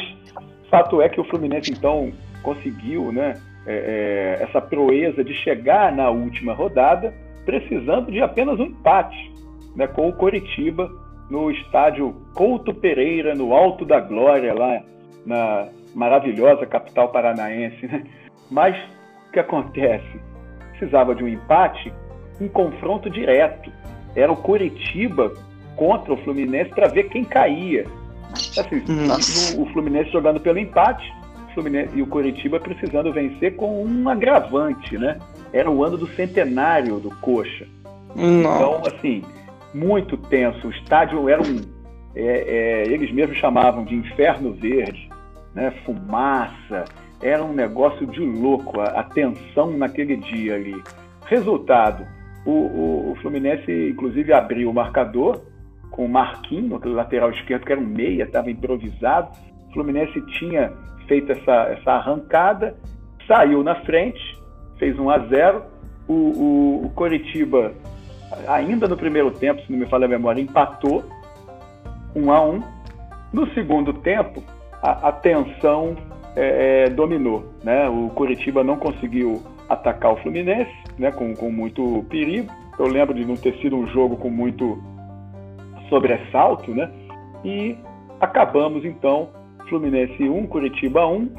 fato 0.70 1.01
é 1.01 1.08
que 1.08 1.22
o 1.22 1.24
Fluminense, 1.24 1.72
então, 1.72 2.12
conseguiu 2.43 3.12
né, 3.14 3.36
é, 3.66 4.38
é 4.39 4.43
essa 4.43 4.60
proeza 4.60 5.24
de 5.24 5.34
chegar 5.36 5.95
na 5.95 6.10
última 6.10 6.53
rodada 6.53 7.14
precisando 7.45 8.12
de 8.12 8.22
apenas 8.22 8.60
um 8.60 8.66
empate 8.66 9.32
né, 9.74 9.88
com 9.88 10.10
o 10.10 10.14
Coritiba 10.14 10.91
no 11.30 11.49
estádio 11.49 12.14
Couto 12.36 12.74
Pereira, 12.74 13.34
no 13.34 13.53
Alto 13.53 13.86
da 13.86 14.01
Glória, 14.01 14.53
lá 14.53 14.82
na 15.26 15.70
maravilhosa 15.95 16.66
capital 16.66 17.08
paranaense. 17.10 17.88
Né? 17.88 18.03
Mas 18.51 18.76
o 19.28 19.32
que 19.32 19.39
acontece? 19.39 20.19
Precisava 20.71 21.15
de 21.15 21.23
um 21.23 21.28
empate, 21.28 21.93
um 22.39 22.47
confronto 22.47 23.09
direto. 23.09 23.71
Era 24.15 24.32
o 24.32 24.38
Coritiba 24.38 25.34
contra 25.75 26.13
o 26.13 26.17
Fluminense 26.17 26.71
para 26.71 26.88
ver 26.88 27.09
quem 27.09 27.23
caía. 27.23 27.86
Assim, 28.32 28.84
o, 29.57 29.63
o 29.63 29.65
Fluminense 29.73 30.11
jogando 30.11 30.39
pelo 30.39 30.59
empate, 30.59 31.11
o 31.49 31.53
Fluminense 31.53 31.95
e 31.95 32.01
o 32.01 32.07
Coritiba 32.07 32.59
precisando 32.59 33.11
vencer 33.13 33.55
com 33.55 33.84
um 33.84 34.09
agravante, 34.09 34.97
né? 34.97 35.17
era 35.53 35.69
o 35.69 35.84
ano 35.84 35.97
do 35.97 36.07
centenário 36.07 36.99
do 36.99 37.09
Coxa. 37.17 37.65
Então, 38.15 38.82
assim, 38.86 39.23
muito 39.73 40.17
tenso. 40.17 40.67
O 40.67 40.71
estádio 40.71 41.30
era 41.30 41.41
um. 41.41 41.61
É, 42.15 42.23
é, 42.23 42.84
eles 42.88 43.11
mesmos 43.11 43.38
chamavam 43.38 43.86
de 43.86 43.95
inferno 43.95 44.53
verde, 44.53 45.09
né? 45.53 45.71
fumaça. 45.86 46.86
Era 47.22 47.43
um 47.43 47.53
negócio 47.53 48.05
de 48.05 48.20
louco, 48.20 48.80
a, 48.80 48.86
a 48.86 49.03
tensão 49.03 49.72
naquele 49.72 50.18
dia 50.18 50.55
ali. 50.55 50.82
Resultado: 51.26 52.05
o, 52.45 52.51
o, 52.51 53.11
o, 53.11 53.15
Fluminense, 53.22 53.89
inclusive, 53.89 54.32
abriu 54.34 54.70
o 54.70 54.74
marcador 54.74 55.41
com 55.91 56.05
o 56.05 56.09
Marquinhos, 56.09 56.74
aquele 56.74 56.93
lateral 56.93 57.32
esquerdo, 57.32 57.65
que 57.65 57.72
era 57.72 57.82
um 57.82 57.86
meia, 57.86 58.24
estava 58.24 58.51
improvisado. 58.51 59.32
O 59.70 59.74
Fluminense 59.74 60.22
tinha 60.38 60.72
feito 61.07 61.32
essa, 61.32 61.70
essa 61.70 61.91
arrancada, 61.93 62.76
saiu 63.28 63.63
na 63.63 63.76
frente, 63.82 64.38
fez 64.78 64.97
1 64.97 65.09
a 65.09 65.20
0 65.20 65.63
o, 66.07 66.13
o, 66.13 66.86
o 66.86 66.89
Coritiba, 66.91 67.74
ainda 68.47 68.88
no 68.88 68.95
primeiro 68.95 69.32
tempo, 69.32 69.61
se 69.61 69.72
não 69.72 69.80
me 69.80 69.86
falha 69.88 70.05
a 70.05 70.09
memória, 70.09 70.41
empatou 70.41 71.03
1 72.15 72.32
a 72.32 72.41
1 72.41 72.63
No 73.34 73.53
segundo 73.53 73.93
tempo, 73.93 74.43
a, 74.82 75.09
a 75.09 75.11
tensão 75.11 75.95
é, 76.38 76.85
é, 76.85 76.89
dominou. 76.89 77.45
Né? 77.63 77.88
O 77.89 78.09
Coritiba 78.09 78.63
não 78.63 78.77
conseguiu 78.77 79.41
atacar 79.67 80.13
o 80.13 80.17
Fluminense 80.17 80.71
né? 80.97 81.11
com, 81.11 81.35
com 81.35 81.51
muito 81.51 82.05
perigo. 82.09 82.51
Eu 82.77 82.88
lembro 82.88 83.13
de 83.13 83.25
não 83.25 83.35
ter 83.35 83.55
sido 83.57 83.75
um 83.75 83.88
jogo 83.88 84.17
com 84.17 84.29
muito 84.29 84.81
sobressalto, 85.89 86.71
né? 86.75 86.91
E 87.43 87.75
acabamos 88.19 88.85
então 88.85 89.29
Fluminense 89.67 90.29
1, 90.29 90.45
Curitiba 90.47 91.07
1. 91.07 91.29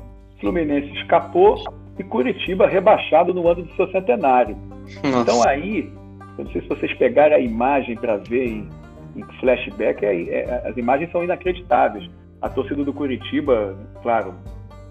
Fluminense 0.40 0.88
escapou, 0.98 1.56
e 1.98 2.04
Curitiba 2.04 2.66
rebaixado 2.66 3.34
no 3.34 3.48
ano 3.48 3.62
do 3.62 3.74
seu 3.74 3.90
centenário. 3.90 4.56
Nossa. 5.02 5.20
Então 5.20 5.48
aí, 5.48 5.90
eu 6.38 6.44
não 6.44 6.52
sei 6.52 6.62
se 6.62 6.68
vocês 6.68 6.92
pegarem 6.94 7.36
a 7.36 7.40
imagem 7.40 7.96
para 7.96 8.16
ver 8.16 8.46
em, 8.46 8.68
em 9.16 9.22
flashback, 9.40 10.04
é, 10.04 10.22
é, 10.30 10.68
as 10.68 10.76
imagens 10.76 11.10
são 11.10 11.24
inacreditáveis. 11.24 12.08
A 12.40 12.48
torcida 12.48 12.84
do 12.84 12.92
Curitiba, 12.92 13.76
claro, 14.00 14.34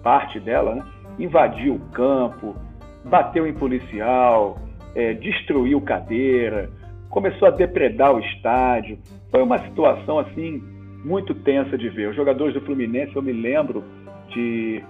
parte 0.08 0.40
dela, 0.40 0.74
né, 0.74 0.82
invadiu 1.18 1.74
o 1.74 1.80
campo, 1.90 2.56
bateu 3.04 3.46
em 3.46 3.52
policial, 3.52 4.58
é, 4.94 5.12
destruiu 5.12 5.82
cadeira, 5.82 6.70
começou 7.10 7.46
a 7.46 7.50
depredar 7.50 8.14
o 8.14 8.18
estádio. 8.18 8.98
Foi 9.30 9.42
uma 9.42 9.58
situação 9.58 10.18
assim 10.18 10.62
muito 11.04 11.34
tensa 11.34 11.76
de 11.76 11.90
ver. 11.90 12.08
Os 12.08 12.16
jogadores 12.16 12.54
do 12.54 12.62
Fluminense, 12.62 13.14
eu 13.14 13.20
me 13.20 13.32
lembro 13.32 13.84
de 14.30 14.82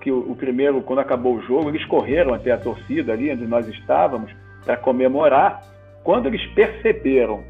que 0.00 0.10
o, 0.10 0.30
o, 0.30 0.34
primeiro, 0.34 0.80
quando 0.80 1.00
acabou 1.00 1.36
o 1.36 1.42
jogo, 1.42 1.68
eles 1.68 1.84
correram 1.84 2.32
até 2.32 2.50
a 2.50 2.56
torcida 2.56 3.12
ali 3.12 3.30
onde 3.30 3.46
nós 3.46 3.68
estávamos 3.68 4.34
para 4.64 4.78
comemorar. 4.78 5.60
Quando 6.02 6.26
eles 6.26 6.42
perceberam 6.54 7.44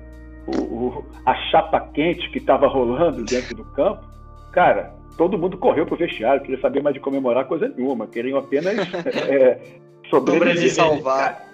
o, 0.48 0.60
o, 0.60 1.04
a 1.24 1.34
chapa 1.52 1.78
quente 1.94 2.28
que 2.30 2.38
estava 2.38 2.66
rolando 2.66 3.24
dentro 3.24 3.54
do 3.54 3.64
campo, 3.66 4.13
cara, 4.54 4.94
todo 5.18 5.36
mundo 5.36 5.58
correu 5.58 5.84
para 5.84 5.94
o 5.94 5.98
vestiário, 5.98 6.40
queria 6.40 6.60
saber 6.60 6.82
mais 6.82 6.94
de 6.94 7.00
comemorar 7.00 7.44
coisa 7.46 7.68
nenhuma, 7.68 8.06
queriam 8.06 8.38
apenas 8.38 8.76
é, 9.28 9.58
sobreviver. 10.08 10.70
salvar. 10.70 11.44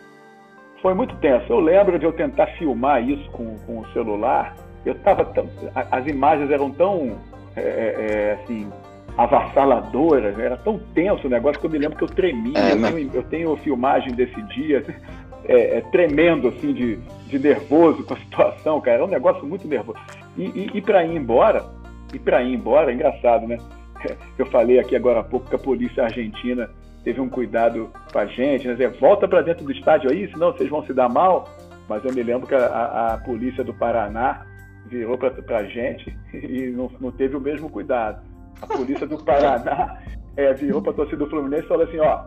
Foi 0.82 0.94
muito 0.94 1.14
tenso. 1.16 1.44
Eu 1.51 1.61
lembro 1.61 1.98
de 1.98 2.05
eu 2.05 2.12
tentar 2.12 2.46
filmar 2.59 3.07
isso 3.07 3.28
com, 3.30 3.59
com 3.66 3.80
o 3.80 3.92
celular. 3.92 4.55
Eu 4.84 4.94
tava 4.96 5.24
tão, 5.26 5.48
as 5.74 6.07
imagens 6.07 6.51
eram 6.51 6.70
tão 6.70 7.18
é, 7.57 7.61
é, 7.61 7.96
é 7.98 8.38
assim 8.42 8.70
avassaladoras, 9.16 10.38
era 10.38 10.57
tão 10.57 10.78
tenso 10.94 11.26
o 11.26 11.30
negócio 11.30 11.61
que 11.61 11.66
eu 11.66 11.70
me 11.70 11.78
lembro 11.78 11.98
que 11.98 12.05
eu 12.05 12.09
tremia. 12.09 12.59
É, 12.59 12.72
eu, 12.72 12.80
tenho, 12.80 13.11
eu, 13.14 13.22
tenho, 13.24 13.57
filmagem 13.57 14.12
desse 14.14 14.40
dia, 14.42 14.84
é, 15.44 15.78
é, 15.78 15.80
tremendo 15.92 16.48
assim 16.48 16.72
de, 16.72 16.96
de 17.26 17.38
nervoso 17.38 18.05
com 18.05 18.14
a 18.14 18.16
situação, 18.16 18.80
cara. 18.80 18.96
Era 18.98 19.05
um 19.05 19.09
negócio 19.09 19.44
muito 19.44 19.68
nervoso. 19.68 19.98
E, 20.36 20.44
e, 20.44 20.70
e 20.74 20.80
para 20.80 21.05
ir 21.05 21.14
embora, 21.16 21.66
e 22.12 22.18
para 22.18 22.42
ir 22.42 22.54
embora, 22.54 22.90
é 22.90 22.94
engraçado, 22.94 23.46
né? 23.46 23.58
Eu 24.38 24.46
falei 24.46 24.78
aqui 24.78 24.96
agora 24.96 25.20
há 25.20 25.24
pouco 25.24 25.48
que 25.48 25.54
a 25.54 25.58
polícia 25.58 26.04
argentina 26.04 26.70
teve 27.04 27.20
um 27.20 27.28
cuidado 27.28 27.90
com 28.12 28.18
a 28.18 28.26
gente, 28.26 28.68
né? 28.68 28.88
Volta 29.00 29.26
para 29.26 29.42
dentro 29.42 29.64
do 29.64 29.72
estádio 29.72 30.11
aí, 30.11 30.30
senão 30.30 30.52
vocês 30.52 30.68
vão 30.68 30.84
se 30.84 30.92
dar 30.92 31.08
mal. 31.08 31.48
Mas 31.88 32.04
eu 32.04 32.12
me 32.12 32.22
lembro 32.22 32.46
que 32.46 32.54
a, 32.54 33.14
a 33.14 33.18
polícia 33.18 33.64
do 33.64 33.74
Paraná 33.74 34.46
virou 34.86 35.18
para 35.18 35.58
a 35.58 35.64
gente 35.64 36.16
e 36.32 36.70
não, 36.70 36.90
não 37.00 37.11
teve 37.11 37.36
o 37.36 37.40
mesmo 37.40 37.68
cuidado 37.68 38.30
a 38.62 38.66
polícia 38.66 39.06
do 39.06 39.18
Paraná 39.18 39.98
é, 40.36 40.52
virou 40.54 40.82
para 40.82 40.92
a 40.92 40.94
torcida 40.94 41.18
do 41.18 41.30
Fluminense 41.30 41.64
e 41.64 41.68
falou 41.68 41.84
assim, 41.84 41.98
ó, 41.98 42.22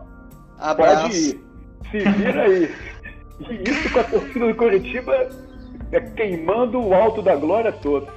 Abraço. 0.58 1.02
pode 1.02 1.16
ir, 1.16 1.44
se 1.90 1.98
vira 1.98 2.42
aí. 2.42 2.74
E 3.40 3.70
isso 3.70 3.92
com 3.92 4.00
a 4.00 4.04
torcida 4.04 4.46
do 4.46 4.54
Curitiba 4.54 5.28
é, 5.92 6.00
queimando 6.00 6.80
o 6.80 6.94
alto 6.94 7.22
da 7.22 7.34
glória 7.36 7.72
todo. 7.72 8.08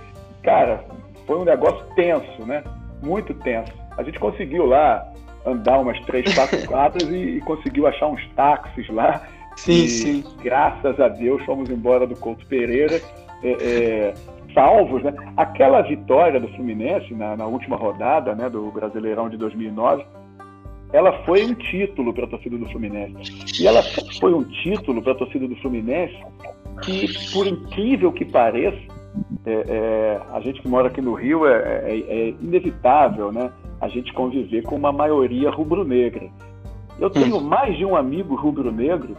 Cara, 0.44 0.84
foi 1.28 1.38
um 1.38 1.44
negócio 1.44 1.86
tenso, 1.96 2.46
né? 2.46 2.64
Muito 3.04 3.34
tenso. 3.36 3.72
A 3.98 4.02
gente 4.02 4.18
conseguiu 4.18 4.66
lá 4.66 5.06
andar 5.46 5.80
umas 5.80 6.00
três, 6.06 6.34
quatro 6.34 6.60
quadras 6.66 7.08
e, 7.10 7.38
e 7.38 7.42
conseguiu 7.42 7.86
achar 7.86 8.08
uns 8.08 8.26
táxis 8.30 8.90
lá. 8.90 9.28
Sim, 9.58 9.84
e, 9.84 9.90
sim. 9.90 10.24
Graças 10.42 11.00
a 11.00 11.08
Deus 11.10 11.44
fomos 11.44 11.70
embora 11.70 12.08
do 12.08 12.16
Couto 12.16 12.46
Pereira. 12.48 13.02
É, 13.44 13.52
é, 13.52 14.14
salvos, 14.54 15.04
né? 15.04 15.14
Aquela 15.36 15.82
vitória 15.82 16.40
do 16.40 16.48
Fluminense 16.50 17.14
na, 17.14 17.38
na 17.38 17.46
última 17.46 17.76
rodada, 17.76 18.34
né, 18.34 18.50
do 18.50 18.72
Brasileirão 18.72 19.30
de 19.30 19.38
2009, 19.38 20.04
ela 20.92 21.24
foi 21.26 21.46
um 21.46 21.54
título 21.54 22.12
para 22.12 22.26
a 22.26 22.28
torcida 22.28 22.58
do 22.58 22.66
Fluminense. 22.70 23.62
E 23.62 23.68
ela 23.68 23.84
foi 24.20 24.34
um 24.34 24.44
título 24.44 25.02
para 25.02 25.12
a 25.12 25.16
torcida 25.16 25.48
do 25.48 25.56
Fluminense 25.58 26.18
que, 26.82 27.08
por 27.32 27.46
incrível 27.46 28.12
que 28.12 28.26
pareça, 28.26 28.97
é, 29.46 29.52
é, 29.68 30.22
a 30.34 30.40
gente 30.42 30.62
que 30.62 30.68
mora 30.68 30.88
aqui 30.88 31.02
no 31.02 31.14
Rio 31.14 31.48
é, 31.48 31.54
é, 31.54 32.00
é 32.00 32.30
inevitável, 32.30 33.32
né? 33.32 33.52
A 33.80 33.88
gente 33.88 34.14
conviver 34.14 34.64
com 34.64 34.76
uma 34.76 34.92
maioria 34.92 35.50
rubro-negra. 35.50 36.30
Eu 37.00 37.10
tenho 37.10 37.38
hum. 37.38 37.44
mais 37.44 37.78
de 37.78 37.86
um 37.86 37.96
amigo 37.96 38.36
rubro-negro 38.36 39.16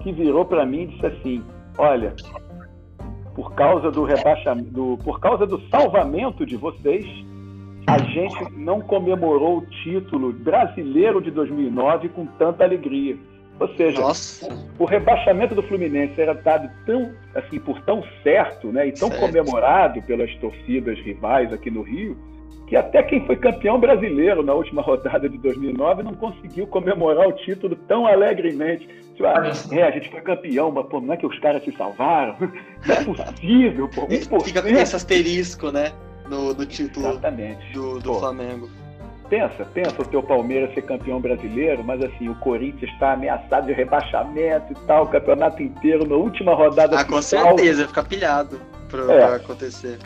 que 0.00 0.12
virou 0.12 0.44
para 0.44 0.66
mim 0.66 0.82
e 0.82 0.86
disse 0.88 1.06
assim: 1.06 1.42
Olha, 1.78 2.14
por 3.34 3.54
causa 3.54 3.90
do 3.90 4.04
rebaixamento, 4.04 4.70
do, 4.70 4.98
por 5.02 5.18
causa 5.20 5.46
do 5.46 5.60
salvamento 5.68 6.44
de 6.44 6.56
vocês, 6.56 7.06
a 7.86 7.98
gente 7.98 8.52
não 8.52 8.80
comemorou 8.80 9.58
o 9.58 9.66
título 9.82 10.32
brasileiro 10.32 11.20
de 11.20 11.30
2009 11.30 12.10
com 12.10 12.26
tanta 12.26 12.64
alegria. 12.64 13.16
Ou 13.62 13.76
seja, 13.76 14.00
Nossa. 14.00 14.48
o 14.76 14.84
rebaixamento 14.84 15.54
do 15.54 15.62
Fluminense 15.62 16.20
era 16.20 16.34
dado 16.34 16.68
tão, 16.84 17.12
assim, 17.32 17.60
por 17.60 17.80
tão 17.82 18.02
certo, 18.24 18.72
né, 18.72 18.88
e 18.88 18.92
tão 18.92 19.08
certo. 19.08 19.20
comemorado 19.20 20.02
pelas 20.02 20.34
torcidas 20.36 20.98
rivais 20.98 21.52
aqui 21.52 21.70
no 21.70 21.82
Rio, 21.82 22.16
que 22.66 22.74
até 22.74 23.04
quem 23.04 23.24
foi 23.24 23.36
campeão 23.36 23.78
brasileiro 23.78 24.42
na 24.42 24.52
última 24.52 24.82
rodada 24.82 25.28
de 25.28 25.38
2009 25.38 26.02
não 26.02 26.14
conseguiu 26.14 26.66
comemorar 26.66 27.28
o 27.28 27.32
título 27.32 27.76
tão 27.86 28.04
alegremente. 28.04 28.88
Tipo, 29.14 29.26
ah, 29.26 29.52
é, 29.70 29.82
a 29.84 29.90
gente 29.92 30.10
foi 30.10 30.22
campeão, 30.22 30.72
mas 30.72 30.86
pô, 30.86 31.00
não 31.00 31.14
é 31.14 31.16
que 31.16 31.26
os 31.26 31.38
caras 31.38 31.62
se 31.62 31.70
salvaram? 31.72 32.36
Não 32.84 32.96
é 32.96 33.04
possível, 33.04 33.88
pô. 33.88 34.08
1%. 34.08 34.42
Fica 34.42 34.60
com 34.60 34.68
esse 34.68 34.96
asterisco, 34.96 35.70
né? 35.70 35.92
No, 36.28 36.52
título 36.66 37.10
Exatamente. 37.10 37.72
do, 37.72 38.00
do 38.00 38.14
Flamengo. 38.14 38.68
Pensa, 39.32 39.64
pensa 39.72 40.02
o 40.02 40.04
teu 40.04 40.22
Palmeiras 40.22 40.74
ser 40.74 40.82
campeão 40.82 41.18
brasileiro, 41.18 41.82
mas 41.82 42.02
assim, 42.02 42.28
o 42.28 42.34
Corinthians 42.34 42.92
está 42.92 43.14
ameaçado 43.14 43.66
de 43.66 43.72
rebaixamento 43.72 44.74
e 44.74 44.86
tal, 44.86 45.04
o 45.04 45.06
campeonato 45.06 45.62
inteiro, 45.62 46.06
na 46.06 46.16
última 46.16 46.54
rodada 46.54 47.00
Ah, 47.00 47.02
com 47.02 47.22
certeza, 47.22 47.88
fica 47.88 48.02
pilhado 48.02 48.60
para 48.90 49.10
é. 49.10 49.36
acontecer. 49.36 49.98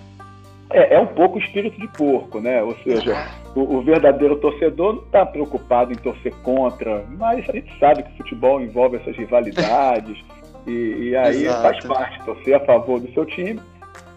É, 0.71 0.95
é 0.95 1.01
um 1.01 1.09
pouco 1.09 1.41
espírito 1.41 1.77
de 1.81 1.89
porco, 1.89 2.39
né? 2.39 2.63
Ou 2.63 2.77
seja, 2.85 3.27
o, 3.57 3.79
o 3.79 3.83
verdadeiro 3.83 4.37
torcedor 4.37 4.95
não 4.95 5.03
está 5.03 5.27
preocupado 5.27 5.91
em 5.91 5.97
torcer 5.97 6.33
contra, 6.45 7.05
mas 7.19 7.49
a 7.49 7.53
gente 7.53 7.77
sabe 7.81 8.05
que 8.05 8.13
o 8.13 8.17
futebol 8.19 8.61
envolve 8.61 8.99
essas 8.99 9.17
rivalidades 9.17 10.25
e, 10.69 10.71
e, 10.71 11.17
aí 11.17 11.47
Exato. 11.47 11.63
faz 11.63 11.85
parte 11.85 12.25
torcer 12.25 12.55
a 12.55 12.61
favor 12.61 13.01
do 13.01 13.13
seu 13.13 13.27
time 13.27 13.61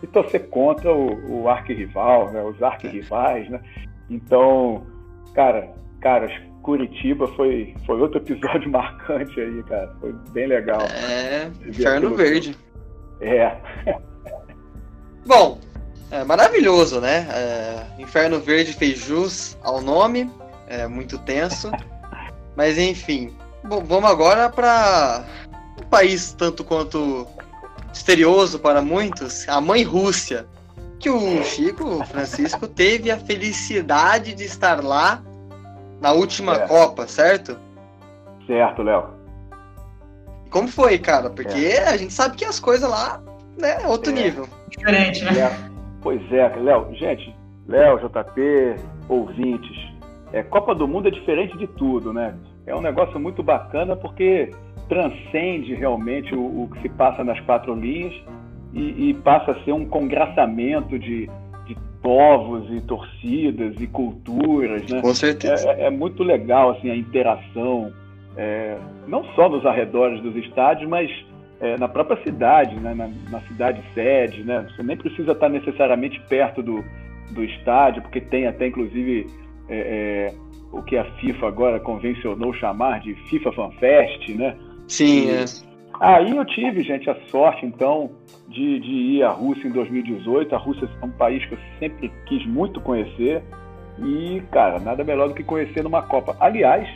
e 0.04 0.06
torcer 0.06 0.48
contra 0.50 0.94
o, 0.94 1.42
o 1.42 1.50
arquirrival, 1.50 2.32
né? 2.32 2.44
Os 2.44 2.62
arquirrivais, 2.62 3.50
né? 3.50 3.60
Então, 4.08 4.84
cara, 5.40 5.70
caras, 6.02 6.32
Curitiba 6.64 7.26
foi, 7.30 7.74
foi 7.86 8.02
outro 8.02 8.18
episódio 8.18 8.68
marcante 8.70 9.40
aí, 9.40 9.64
cara. 9.64 9.96
Foi 10.02 10.14
bem 10.32 10.48
legal. 10.48 10.82
É, 10.82 11.50
Inferno 11.66 12.14
Verde. 12.14 12.58
É. 13.22 13.56
Bom, 15.26 15.58
é 16.12 16.26
maravilhoso, 16.26 17.00
né? 17.00 17.26
É, 17.32 18.02
Inferno 18.02 18.42
Verde 18.42 18.74
fez 18.74 19.00
jus 19.00 19.58
ao 19.64 19.80
nome, 19.80 20.30
é 20.68 20.86
muito 20.90 21.18
tenso. 21.20 21.72
Mas 22.58 22.78
enfim, 22.78 23.34
bom, 23.64 23.82
vamos 23.82 24.10
agora 24.10 24.50
para 24.50 25.24
um 25.82 25.88
país 25.88 26.34
tanto 26.34 26.66
quanto 26.66 27.26
misterioso 27.88 28.60
para 28.60 28.82
muitos, 28.82 29.48
a 29.48 29.62
mãe 29.62 29.84
Rússia, 29.84 30.46
que 31.00 31.10
o 31.10 31.42
Chico 31.46 32.04
Francisco 32.08 32.68
teve 32.68 33.10
a 33.10 33.18
felicidade 33.18 34.34
de 34.34 34.44
estar 34.44 34.84
lá 34.84 35.24
na 36.02 36.12
última 36.12 36.56
é. 36.56 36.68
Copa, 36.68 37.08
certo? 37.08 37.58
Certo, 38.46 38.82
Léo. 38.82 39.06
Como 40.50 40.68
foi, 40.68 40.98
cara? 40.98 41.30
Porque 41.30 41.58
é. 41.58 41.88
a 41.88 41.98
gente 41.98 42.14
sabe 42.14 42.36
que 42.36 42.46
as 42.46 42.60
coisas 42.60 42.90
lá, 42.90 43.22
né, 43.58 43.84
é 43.84 43.88
outro 43.88 44.12
nível. 44.12 44.48
Diferente, 44.70 45.24
né? 45.24 45.40
É. 45.40 45.70
Pois 46.02 46.22
é, 46.32 46.48
Léo, 46.56 46.94
gente, 46.96 47.36
Léo, 47.68 48.00
JP, 48.00 48.76
ouvintes, 49.10 49.78
é, 50.32 50.44
Copa 50.44 50.74
do 50.74 50.88
Mundo 50.88 51.08
é 51.08 51.12
diferente 51.12 51.58
de 51.58 51.68
tudo, 51.68 52.14
né? 52.14 52.36
É 52.66 52.76
um 52.76 52.82
negócio 52.82 53.20
muito 53.20 53.44
bacana 53.44 53.96
porque 53.96 54.52
transcende 54.88 55.76
realmente 55.76 56.34
o, 56.34 56.64
o 56.64 56.70
que 56.72 56.82
se 56.82 56.90
passa 56.90 57.24
nas 57.24 57.40
quatro 57.42 57.74
linhas 57.76 58.14
e, 58.74 59.10
e, 59.10 59.14
passa 59.16 59.52
a 59.52 59.64
ser 59.64 59.72
um 59.72 59.86
congraçamento 59.86 60.98
de 61.00 61.30
povos 62.02 62.70
e 62.72 62.82
torcidas 62.82 63.76
e 63.80 63.88
culturas, 63.88 64.88
né? 64.90 65.02
Com 65.02 65.14
certeza. 65.14 65.70
É, 65.72 65.86
é 65.86 65.90
muito 65.90 66.24
legal 66.24 66.72
assim 66.72 66.90
a 66.90 66.96
interação, 66.96 67.92
é, 68.38 68.78
não 69.08 69.24
só 69.36 69.50
nos 69.50 69.66
arredores 69.66 70.22
dos 70.22 70.36
estádios, 70.36 70.90
mas 70.90 71.10
é, 71.60 71.78
na 71.78 71.88
própria 71.88 72.22
cidade, 72.24 72.76
né? 72.76 72.94
na, 72.94 73.10
na, 73.30 73.42
cidade 73.48 73.84
sede, 73.94 74.44
né? 74.44 74.66
Você 74.70 74.84
nem 74.84 74.96
precisa 74.96 75.34
estar 75.34 75.50
necessariamente 75.50 76.20
perto 76.30 76.64
do, 76.64 76.84
do 77.32 77.44
estádio, 77.44 78.02
porque 78.02 78.22
tem 78.22 78.48
até 78.48 78.68
inclusive 78.68 79.28
é, 79.68 79.78
é, 79.78 80.34
o 80.72 80.82
que 80.82 80.98
a 80.98 81.04
FIFA 81.16 81.48
agora 81.48 81.80
convencionou 81.80 82.54
chamar 82.54 83.02
de 83.02 83.14
FIFA 83.30 83.52
Fan 83.52 83.72
Fest, 83.72 84.30
né? 84.30 84.56
Sim, 84.88 85.28
e, 85.28 85.32
é. 85.32 85.46
Aí 86.00 86.36
eu 86.36 86.46
tive, 86.46 86.82
gente, 86.82 87.10
a 87.10 87.16
sorte, 87.30 87.66
então, 87.66 88.12
de, 88.48 88.80
de 88.80 88.92
ir 88.92 89.24
à 89.24 89.32
Rússia 89.32 89.68
em 89.68 89.72
2018. 89.72 90.56
A 90.56 90.58
Rússia 90.58 90.90
é 91.02 91.06
um 91.06 91.12
país 91.12 91.46
que 91.46 91.54
eu 91.54 91.60
sempre 91.78 92.12
quis 92.26 92.46
muito 92.46 92.80
conhecer. 92.80 93.44
E, 93.98 94.42
cara, 94.52 94.80
nada 94.80 95.04
melhor 95.04 95.28
do 95.28 95.34
que 95.34 95.44
conhecer 95.44 95.84
numa 95.84 96.02
Copa. 96.02 96.38
Aliás. 96.40 96.88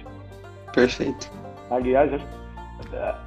Perfeito. 0.73 1.29
Aliás, 1.69 2.11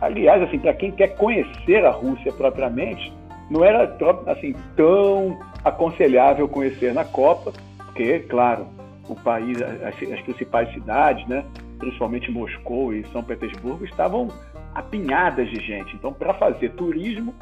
aliás, 0.01 0.43
assim, 0.43 0.59
para 0.59 0.73
quem 0.75 0.93
quer 0.93 1.17
conhecer 1.17 1.85
a 1.85 1.91
Rússia 1.91 2.33
propriamente, 2.33 3.13
não 3.51 3.65
era 3.65 3.97
assim 4.27 4.55
tão 4.77 5.39
aconselhável 5.65 6.49
conhecer 6.49 6.95
na 6.95 7.05
Copa, 7.05 7.53
porque, 7.77 8.21
claro, 8.21 8.67
o 9.09 9.15
país, 9.15 9.61
as, 9.61 9.95
as 10.13 10.21
principais 10.23 10.73
cidades, 10.73 11.27
né, 11.29 11.45
principalmente 11.79 12.31
Moscou 12.31 12.95
e 12.95 13.07
São 13.13 13.23
Petersburgo, 13.23 13.85
estavam 13.85 14.29
apinhadas 14.77 15.49
de 15.49 15.61
gente. 15.61 15.97
Então, 15.97 16.13
para 16.13 16.35
fazer 16.35 16.71
turismo, 16.73 17.35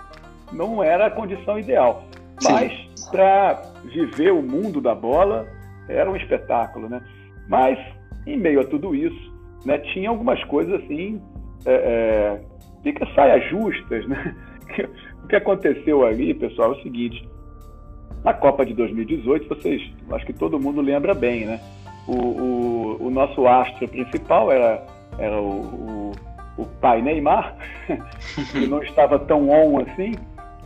não 0.53 0.83
era 0.83 1.07
a 1.07 1.11
condição 1.11 1.59
ideal. 1.59 2.05
Mas 2.43 2.73
para 3.11 3.63
viver 3.85 4.33
o 4.33 4.43
mundo 4.43 4.81
da 4.81 4.95
bola, 4.95 5.47
era 5.89 6.11
um 6.11 6.17
espetáculo, 6.17 6.89
né? 6.89 7.03
Mas, 7.49 7.79
em 8.27 8.37
meio 8.37 8.61
a 8.61 8.65
tudo 8.65 8.95
isso, 8.95 9.35
né, 9.65 9.79
tinha 9.79 10.09
algumas 10.09 10.43
coisas 10.45 10.83
assim 10.83 11.21
é, 11.67 11.73
é, 11.73 12.41
fica 12.83 13.07
saias 13.15 13.45
justas, 13.51 14.07
né? 14.07 14.35
O 15.25 15.27
que 15.27 15.37
aconteceu 15.37 16.05
ali, 16.05 16.35
pessoal, 16.35 16.75
é 16.75 16.77
o 16.77 16.83
seguinte: 16.83 17.27
na 18.23 18.35
Copa 18.35 18.67
de 18.67 18.75
2018, 18.75 19.49
vocês, 19.49 19.81
acho 20.11 20.27
que 20.27 20.35
todo 20.35 20.61
mundo 20.61 20.83
lembra 20.83 21.15
bem, 21.15 21.47
né? 21.47 21.61
O, 22.07 22.13
o, 22.13 23.07
o 23.07 23.11
nosso 23.11 23.47
astro 23.47 23.89
principal 23.89 24.53
era, 24.53 24.87
era 25.19 25.41
o, 25.41 25.61
o, 25.63 26.13
o 26.57 26.65
pai 26.65 27.03
Neymar, 27.03 27.57
que 28.53 28.67
não 28.67 28.83
estava 28.83 29.19
tão 29.19 29.49
on 29.49 29.81
assim 29.81 30.13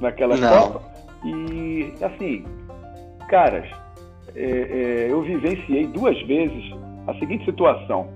naquela 0.01 0.37
não. 0.37 0.73
Copa. 0.73 0.89
E, 1.25 1.93
assim, 2.03 2.45
caras, 3.29 3.69
é, 4.35 4.43
é, 4.43 5.07
eu 5.11 5.23
vivenciei 5.23 5.87
duas 5.87 6.21
vezes 6.27 6.73
a 7.07 7.15
seguinte 7.15 7.45
situação 7.45 8.09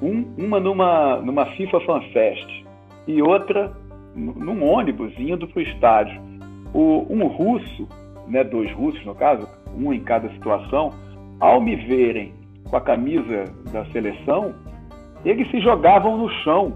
um, 0.00 0.24
uma 0.38 0.60
numa, 0.60 1.16
numa 1.16 1.46
FIFA 1.46 1.80
Fan 1.80 2.00
Fest 2.12 2.64
e 3.06 3.22
outra 3.22 3.72
num 4.14 4.64
ônibus 4.64 5.12
indo 5.18 5.46
para 5.46 5.58
o 5.58 5.62
estádio. 5.62 6.20
Um 6.74 7.26
russo, 7.26 7.88
né, 8.26 8.44
dois 8.44 8.70
russos 8.72 9.04
no 9.04 9.14
caso, 9.14 9.48
um 9.76 9.92
em 9.92 10.00
cada 10.00 10.28
situação, 10.30 10.92
ao 11.40 11.60
me 11.60 11.76
verem 11.76 12.32
com 12.68 12.76
a 12.76 12.80
camisa 12.80 13.44
da 13.72 13.84
seleção, 13.86 14.54
eles 15.24 15.50
se 15.50 15.60
jogavam 15.60 16.18
no 16.18 16.28
chão, 16.42 16.74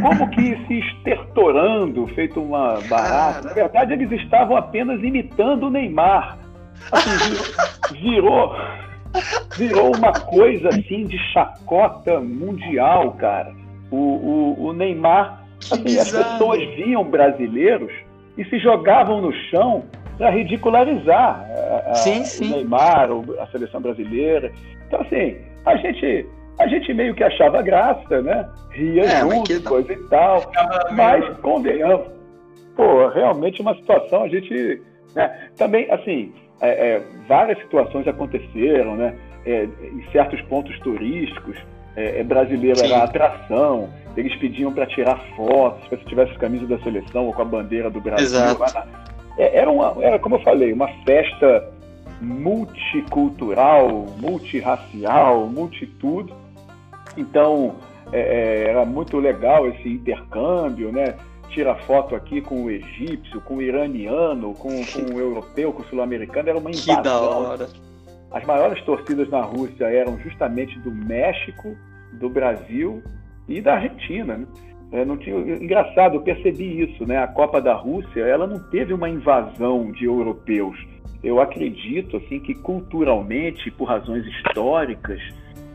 como 0.00 0.28
que 0.30 0.56
se 0.66 0.78
estertorando, 0.78 2.06
feito 2.08 2.40
uma 2.42 2.80
barata. 2.88 3.48
Na 3.48 3.54
verdade, 3.54 3.92
eles 3.94 4.10
estavam 4.22 4.56
apenas 4.56 5.02
imitando 5.02 5.66
o 5.66 5.70
Neymar. 5.70 6.38
Assim, 6.92 8.00
virou, 8.00 8.54
virou 9.56 9.96
uma 9.96 10.12
coisa 10.12 10.68
assim 10.68 11.04
de 11.04 11.18
chacota 11.32 12.20
mundial, 12.20 13.12
cara. 13.12 13.52
O, 13.90 13.96
o, 13.96 14.66
o 14.66 14.72
Neymar, 14.72 15.44
assim, 15.72 15.98
as 15.98 16.10
pessoas 16.10 16.62
viam 16.74 17.04
brasileiros 17.04 17.92
e 18.36 18.44
se 18.44 18.58
jogavam 18.58 19.20
no 19.20 19.32
chão 19.50 19.84
para 20.16 20.30
ridicularizar 20.30 21.44
a, 21.86 21.90
a, 21.90 21.94
sim, 21.94 22.24
sim. 22.24 22.52
o 22.52 22.56
Neymar, 22.56 23.08
a 23.40 23.46
seleção 23.46 23.80
brasileira. 23.80 24.52
Então, 24.86 25.00
assim, 25.00 25.36
a 25.64 25.76
gente, 25.76 26.26
a 26.58 26.66
gente 26.66 26.92
meio 26.92 27.14
que 27.14 27.22
achava 27.22 27.62
graça, 27.62 28.20
né? 28.20 28.48
Ria 28.70 29.04
é, 29.04 29.20
junto, 29.20 29.62
coisa 29.62 29.92
e 29.92 30.08
tal. 30.08 30.50
Mas, 30.92 31.36
convenhamos, 31.38 32.06
pô, 32.76 33.08
realmente 33.08 33.60
uma 33.60 33.74
situação, 33.76 34.24
a 34.24 34.28
gente. 34.28 34.82
Né? 35.14 35.48
Também, 35.56 35.90
assim, 35.90 36.32
é, 36.60 36.68
é, 36.68 37.02
várias 37.26 37.58
situações 37.58 38.06
aconteceram, 38.06 38.96
né? 38.96 39.14
É, 39.46 39.64
em 39.64 40.04
certos 40.12 40.40
pontos 40.42 40.78
turísticos, 40.80 41.56
é, 41.96 42.20
é 42.20 42.24
brasileiro 42.24 42.78
Sim. 42.78 42.92
era 42.92 43.04
atração, 43.04 43.88
eles 44.16 44.34
pediam 44.36 44.72
para 44.72 44.86
tirar 44.86 45.18
fotos, 45.36 45.82
se 45.84 45.96
você 45.96 46.04
tivesse 46.04 46.34
camisa 46.34 46.66
da 46.66 46.78
seleção 46.80 47.26
ou 47.26 47.32
com 47.32 47.42
a 47.42 47.44
bandeira 47.44 47.88
do 47.88 48.00
Brasil. 48.00 48.26
Exato. 48.26 48.88
É, 49.38 49.56
era, 49.56 49.70
uma, 49.70 49.94
era, 50.04 50.18
como 50.18 50.34
eu 50.34 50.40
falei, 50.40 50.72
uma 50.72 50.88
festa 51.04 51.72
multicultural, 52.20 54.06
multirracial, 54.18 55.46
multitudo. 55.46 56.34
Então, 57.18 57.76
é, 58.12 58.64
era 58.68 58.84
muito 58.84 59.18
legal 59.18 59.68
esse 59.68 59.88
intercâmbio, 59.88 60.92
né? 60.92 61.14
tira 61.48 61.74
foto 61.74 62.14
aqui 62.14 62.40
com 62.40 62.64
o 62.64 62.70
egípcio, 62.70 63.40
com 63.40 63.56
o 63.56 63.62
iraniano, 63.62 64.54
com, 64.54 64.68
com 64.68 65.14
o 65.14 65.18
europeu, 65.18 65.72
com 65.72 65.82
o 65.82 65.84
sul-americano, 65.86 66.48
era 66.48 66.58
uma 66.58 66.70
invasão. 66.70 66.96
Que 66.96 67.02
da 67.02 67.20
hora. 67.20 67.68
As 68.30 68.44
maiores 68.44 68.82
torcidas 68.84 69.28
na 69.30 69.40
Rússia 69.40 69.86
eram 69.86 70.18
justamente 70.18 70.78
do 70.80 70.90
México, 70.90 71.76
do 72.12 72.28
Brasil 72.28 73.02
e 73.48 73.60
da 73.60 73.74
Argentina. 73.74 74.36
Né? 74.36 74.46
É, 74.92 75.04
não 75.04 75.16
tinha, 75.16 75.36
engraçado, 75.36 76.16
eu 76.16 76.22
percebi 76.22 76.82
isso, 76.82 77.06
né? 77.06 77.18
A 77.18 77.26
Copa 77.26 77.60
da 77.60 77.74
Rússia, 77.74 78.20
ela 78.20 78.46
não 78.46 78.58
teve 78.70 78.92
uma 78.92 79.08
invasão 79.08 79.90
de 79.92 80.04
europeus. 80.04 80.76
eu 81.22 81.40
acredito 81.40 82.18
assim 82.18 82.38
que 82.38 82.54
culturalmente, 82.54 83.70
por 83.70 83.86
razões 83.86 84.24
históricas, 84.26 85.20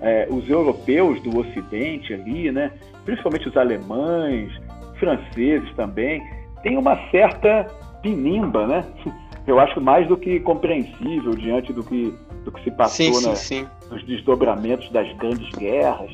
é, 0.03 0.27
os 0.29 0.47
europeus 0.49 1.19
do 1.21 1.39
Ocidente 1.39 2.13
ali, 2.13 2.51
né, 2.51 2.71
principalmente 3.05 3.47
os 3.47 3.57
alemães, 3.57 4.51
franceses 4.99 5.73
também, 5.75 6.21
têm 6.61 6.77
uma 6.77 6.95
certa 7.09 7.65
pinimba, 8.01 8.67
né? 8.67 8.85
Eu 9.45 9.59
acho 9.59 9.81
mais 9.81 10.07
do 10.07 10.15
que 10.15 10.39
compreensível 10.39 11.31
diante 11.31 11.73
do 11.73 11.83
que, 11.83 12.13
do 12.45 12.51
que 12.51 12.63
se 12.63 12.71
passou 12.71 13.13
sim, 13.13 13.27
na, 13.27 13.35
sim, 13.35 13.65
sim. 13.65 13.67
nos 13.91 14.01
desdobramentos 14.05 14.89
das 14.91 15.11
grandes 15.17 15.49
guerras. 15.57 16.09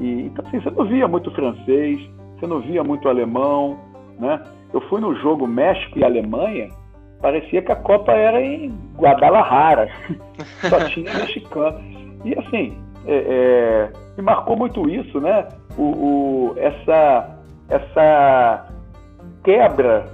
E, 0.00 0.22
então, 0.22 0.44
assim, 0.44 0.58
você 0.58 0.70
não 0.70 0.84
via 0.86 1.06
muito 1.06 1.30
francês, 1.30 2.00
você 2.36 2.46
não 2.48 2.60
via 2.60 2.82
muito 2.82 3.08
alemão, 3.08 3.78
né? 4.18 4.42
Eu 4.74 4.80
fui 4.88 5.00
no 5.00 5.14
jogo 5.14 5.46
México 5.46 5.96
e 5.96 6.02
Alemanha, 6.02 6.70
parecia 7.20 7.62
que 7.62 7.70
a 7.70 7.76
Copa 7.76 8.10
era 8.10 8.42
em 8.42 8.74
Guadalajara, 8.96 9.88
só 10.68 10.80
tinha 10.88 11.14
mexicano. 11.14 11.80
E 12.24 12.36
assim, 12.36 12.76
é, 13.06 13.14
é, 13.14 13.92
me 14.16 14.22
marcou 14.22 14.56
muito 14.56 14.88
isso, 14.88 15.20
né? 15.20 15.48
O, 15.76 15.82
o, 15.82 16.54
essa, 16.56 17.38
essa 17.68 18.68
quebra, 19.42 20.06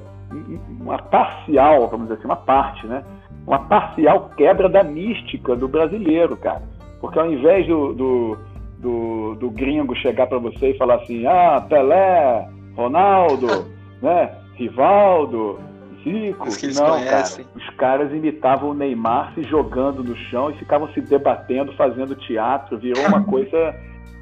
uma 0.81 0.99
parcial, 0.99 1.89
vamos 1.89 2.09
dizer 2.09 2.19
assim, 2.19 2.27
uma 2.27 2.37
parte, 2.37 2.87
né? 2.87 3.03
Uma 3.47 3.61
parcial 3.61 4.31
quebra 4.37 4.69
da 4.69 4.83
mística 4.83 5.57
do 5.57 5.69
brasileiro, 5.69 6.37
cara. 6.37 6.63
Porque 7.01 7.19
ao 7.19 7.31
invés 7.31 7.67
do, 7.67 7.95
do, 7.95 8.39
do, 8.79 9.35
do 9.37 9.51
gringo 9.51 9.95
chegar 9.97 10.27
para 10.27 10.39
você 10.39 10.71
e 10.71 10.79
falar 10.79 10.97
assim, 10.97 11.27
ah, 11.27 11.65
Pelé, 11.69 12.49
Ronaldo, 12.77 13.47
né? 14.03 14.31
Rivaldo, 14.55 15.59
Zico. 16.09 16.47
Não, 16.75 16.91
conhecem. 16.91 17.45
cara. 17.45 17.57
Os 17.57 17.77
caras 17.77 18.13
imitavam 18.13 18.71
o 18.71 18.75
Neymar 18.75 19.33
se 19.35 19.43
jogando 19.43 20.03
no 20.03 20.17
chão 20.17 20.51
e 20.51 20.55
ficavam 20.55 20.89
se 20.93 21.01
debatendo, 21.01 21.73
fazendo 21.75 22.15
teatro. 22.15 22.79
Virou 22.79 23.07
uma 23.07 23.23
coisa. 23.25 23.75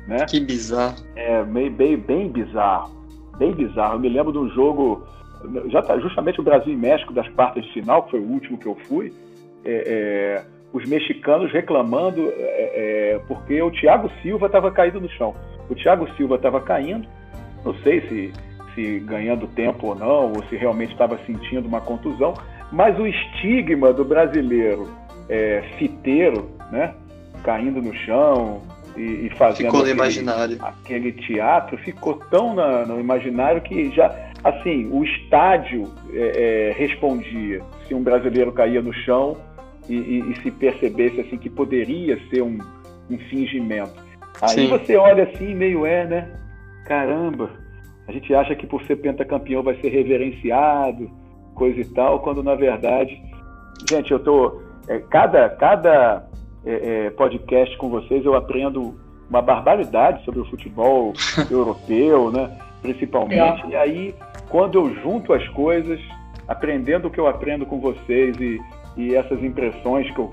Né? 0.07 0.25
Que 0.29 0.41
bizarro. 0.41 0.97
É, 1.17 1.43
meio, 1.45 1.71
bem, 1.71 1.97
bem 1.97 2.29
bizarro. 2.29 2.95
Bem 3.39 3.53
bizarro. 3.53 3.95
Eu 3.95 3.99
me 4.01 4.09
lembro 4.09 4.33
de 4.33 4.39
um 4.39 4.49
jogo. 4.51 5.07
Já 5.69 5.83
tá, 5.83 5.99
justamente 5.99 6.41
o 6.41 6.45
Brasil 6.45 6.73
e 6.73 6.77
México 6.77 7.13
das 7.13 7.29
quartas 7.31 7.65
de 7.65 7.73
final, 7.73 8.05
que 8.05 8.13
foi 8.13 8.21
o 8.21 8.27
último 8.27 8.59
que 8.59 8.67
eu 8.67 8.77
fui. 8.89 9.13
É, 9.65 10.43
é, 10.43 10.45
os 10.73 10.85
mexicanos 10.89 11.53
reclamando 11.53 12.33
é, 12.37 13.15
é 13.15 13.21
porque 13.27 13.61
o 13.63 13.71
Thiago 13.71 14.11
Silva 14.23 14.47
estava 14.47 14.71
caído 14.71 15.01
no 15.01 15.09
chão. 15.11 15.35
O 15.69 15.75
Thiago 15.75 16.09
Silva 16.17 16.37
estava 16.37 16.61
caindo, 16.61 17.07
não 17.65 17.75
sei 17.83 18.01
se 18.09 18.33
se 18.77 19.01
ganhando 19.01 19.48
tempo 19.48 19.89
ou 19.89 19.94
não, 19.97 20.32
ou 20.32 20.44
se 20.48 20.57
realmente 20.57 20.93
estava 20.93 21.19
sentindo 21.27 21.66
uma 21.66 21.81
contusão, 21.81 22.35
mas 22.70 22.97
o 22.98 23.07
estigma 23.07 23.93
do 23.93 24.05
brasileiro 24.05 24.89
é, 25.28 25.65
fiteiro, 25.78 26.51
né, 26.70 26.94
caindo 27.43 27.82
no 27.82 27.94
chão 27.94 28.62
e, 28.97 29.27
e 29.27 29.31
fazendo 29.36 29.66
ficou 29.66 29.85
no 29.85 30.03
aquele, 30.03 30.59
aquele 30.61 31.12
teatro, 31.12 31.78
ficou 31.78 32.15
tão 32.31 32.55
na, 32.55 32.85
no 32.85 33.01
imaginário 33.01 33.61
que 33.62 33.90
já, 33.93 34.15
assim, 34.44 34.89
o 34.93 35.03
estádio 35.05 35.90
é, 36.12 36.70
é, 36.70 36.73
respondia 36.77 37.62
se 37.89 37.94
um 37.94 38.03
brasileiro 38.03 38.53
caía 38.53 38.82
no 38.82 38.93
chão 38.93 39.36
e, 39.89 39.94
e, 39.94 40.32
e, 40.32 40.43
se 40.43 40.51
percebesse 40.51 41.20
assim 41.20 41.39
que 41.39 41.48
poderia 41.48 42.19
ser 42.28 42.43
um, 42.43 42.59
um 43.09 43.19
fingimento. 43.31 44.05
Aí 44.43 44.48
Sim. 44.48 44.69
você 44.69 44.97
olha 44.97 45.24
assim, 45.24 45.55
meio 45.55 45.86
é, 45.86 46.05
né? 46.05 46.28
Caramba, 46.85 47.51
a 48.09 48.12
gente 48.12 48.35
acha 48.35 48.55
que 48.55 48.66
por 48.66 48.83
ser 48.85 48.97
pentacampeão 48.97 49.62
vai 49.62 49.74
ser 49.81 49.89
reverenciado, 49.89 51.11
coisa 51.55 51.81
e 51.81 51.85
tal, 51.85 52.20
quando 52.20 52.43
na 52.43 52.55
verdade, 52.55 53.20
gente, 53.89 54.12
eu 54.12 54.19
tô 54.19 54.61
é, 54.89 54.99
cada 54.99 55.49
cada 55.51 56.28
é, 56.65 57.07
é, 57.07 57.11
podcast 57.11 57.77
com 57.78 57.89
vocês 57.89 58.24
eu 58.24 58.35
aprendo 58.35 58.95
uma 59.28 59.43
barbaridade 59.43 60.24
sobre 60.24 60.41
o 60.41 60.45
futebol 60.45 61.12
europeu, 61.51 62.31
né? 62.31 62.57
Principalmente. 62.81 63.66
E 63.69 63.74
aí, 63.74 64.15
quando 64.49 64.78
eu 64.78 64.95
junto 65.03 65.33
as 65.33 65.47
coisas, 65.49 66.01
aprendendo 66.47 67.09
o 67.09 67.11
que 67.11 67.19
eu 67.19 67.27
aprendo 67.27 67.66
com 67.66 67.81
vocês 67.81 68.37
e, 68.39 68.61
e 68.97 69.15
essas 69.15 69.43
impressões 69.43 70.09
que 70.12 70.19
eu 70.20 70.33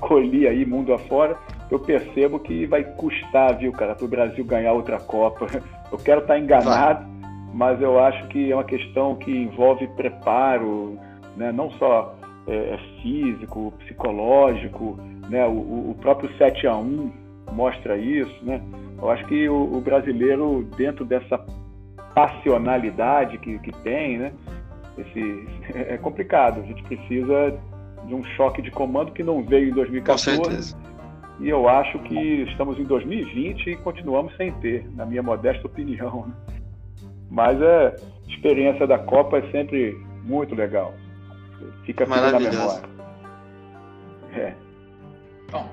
colhi 0.00 0.48
aí 0.48 0.64
mundo 0.64 0.94
afora, 0.94 1.36
eu 1.70 1.78
percebo 1.78 2.38
que 2.40 2.66
vai 2.66 2.82
custar, 2.82 3.56
viu, 3.56 3.72
cara, 3.72 3.94
para 3.94 4.04
o 4.04 4.08
Brasil 4.08 4.44
ganhar 4.44 4.72
outra 4.72 4.98
Copa. 4.98 5.46
Eu 5.90 5.98
quero 5.98 6.20
estar 6.20 6.34
tá 6.34 6.40
enganado, 6.40 7.06
mas 7.54 7.80
eu 7.80 7.98
acho 7.98 8.26
que 8.28 8.50
é 8.50 8.54
uma 8.54 8.64
questão 8.64 9.14
que 9.14 9.30
envolve 9.30 9.86
preparo, 9.88 10.98
né? 11.36 11.52
não 11.52 11.70
só 11.72 12.14
é, 12.46 12.74
é 12.74 12.78
físico, 13.00 13.72
psicológico, 13.80 14.98
né? 15.28 15.46
o, 15.46 15.90
o, 15.90 15.96
próprio 16.00 16.30
7 16.36 16.66
a 16.66 16.76
1 16.76 17.12
mostra 17.52 17.96
isso. 17.96 18.44
Né? 18.44 18.60
Eu 19.00 19.10
acho 19.10 19.24
que 19.26 19.48
o, 19.48 19.76
o 19.76 19.80
brasileiro, 19.80 20.68
dentro 20.76 21.04
dessa 21.04 21.38
passionalidade 22.14 23.38
que, 23.38 23.58
que 23.60 23.72
tem, 23.82 24.18
né? 24.18 24.32
Esse, 24.98 25.46
é 25.74 25.96
complicado. 25.96 26.60
A 26.60 26.64
gente 26.64 26.82
precisa 26.82 27.56
de 28.06 28.14
um 28.14 28.24
choque 28.36 28.60
de 28.60 28.70
comando 28.70 29.12
que 29.12 29.22
não 29.22 29.42
veio 29.42 29.70
em 29.70 29.72
2014. 29.72 30.74
E 31.40 31.48
eu 31.48 31.68
acho 31.68 31.98
que 32.00 32.42
estamos 32.50 32.78
em 32.78 32.84
2020 32.84 33.70
e 33.70 33.76
continuamos 33.76 34.36
sem 34.36 34.52
ter, 34.60 34.86
na 34.94 35.06
minha 35.06 35.22
modesta 35.22 35.66
opinião. 35.66 36.26
Né? 36.26 36.34
Mas 37.30 37.60
a 37.62 37.94
experiência 38.28 38.86
da 38.86 38.98
Copa 38.98 39.38
é 39.38 39.50
sempre 39.50 39.96
muito 40.22 40.54
legal. 40.54 40.94
Fica 41.84 42.04
tudo 42.04 42.20
na 42.20 42.38
memória. 42.38 42.82
É. 44.34 44.52
Bom. 45.50 45.66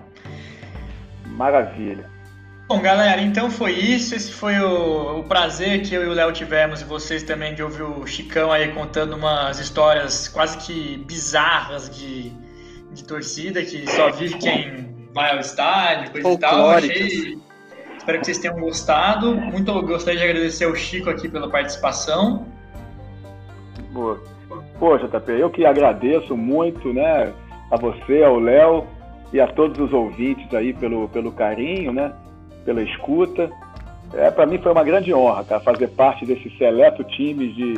Maravilha. 1.25 2.09
Bom, 2.69 2.81
galera, 2.81 3.21
então 3.21 3.51
foi 3.51 3.73
isso. 3.73 4.15
Esse 4.15 4.31
foi 4.31 4.59
o, 4.59 5.19
o, 5.19 5.23
prazer 5.23 5.81
que 5.83 5.93
eu 5.93 6.03
e 6.03 6.07
o 6.07 6.13
Léo 6.13 6.31
tivemos, 6.31 6.81
e 6.81 6.85
vocês 6.85 7.23
também, 7.23 7.53
de 7.53 7.61
ouvir 7.61 7.83
o 7.83 8.05
Chicão 8.07 8.51
aí 8.51 8.73
contando 8.73 9.15
umas 9.15 9.59
histórias 9.59 10.27
quase 10.27 10.57
que 10.57 10.97
bizarras 11.05 11.89
de, 11.89 12.31
de 12.93 13.03
torcida, 13.03 13.63
que 13.63 13.89
só 13.89 14.11
vive 14.11 14.37
quem 14.37 14.96
estádio, 15.39 16.11
coisa 16.11 16.29
e 16.31 16.37
tal. 16.37 16.69
Achei, 16.69 17.37
Espero 17.97 18.19
que 18.19 18.25
vocês 18.25 18.37
tenham 18.37 18.59
gostado. 18.59 19.35
Muito 19.35 19.81
gostaria 19.81 20.19
de 20.19 20.25
agradecer 20.25 20.63
ao 20.63 20.73
Chico 20.73 21.09
aqui 21.09 21.27
pela 21.27 21.49
participação. 21.49 22.45
Boa. 23.91 24.21
Pô, 24.79 24.97
JP, 24.97 25.31
eu 25.33 25.49
que 25.49 25.65
agradeço 25.65 26.37
muito, 26.37 26.93
né, 26.93 27.33
a 27.69 27.75
você, 27.75 28.23
ao 28.23 28.39
Léo 28.39 28.87
e 29.33 29.41
a 29.41 29.47
todos 29.47 29.77
os 29.77 29.91
ouvintes 29.91 30.53
aí 30.53 30.73
pelo, 30.73 31.09
pelo 31.09 31.31
carinho, 31.33 31.91
né, 31.91 32.13
pela 32.63 32.81
escuta. 32.81 33.49
É, 34.13 34.31
para 34.31 34.45
mim 34.45 34.57
foi 34.59 34.71
uma 34.71 34.85
grande 34.85 35.13
honra, 35.13 35.43
cara, 35.43 35.59
fazer 35.59 35.89
parte 35.89 36.25
desse 36.25 36.49
seleto 36.57 37.03
time 37.03 37.51
de, 37.51 37.73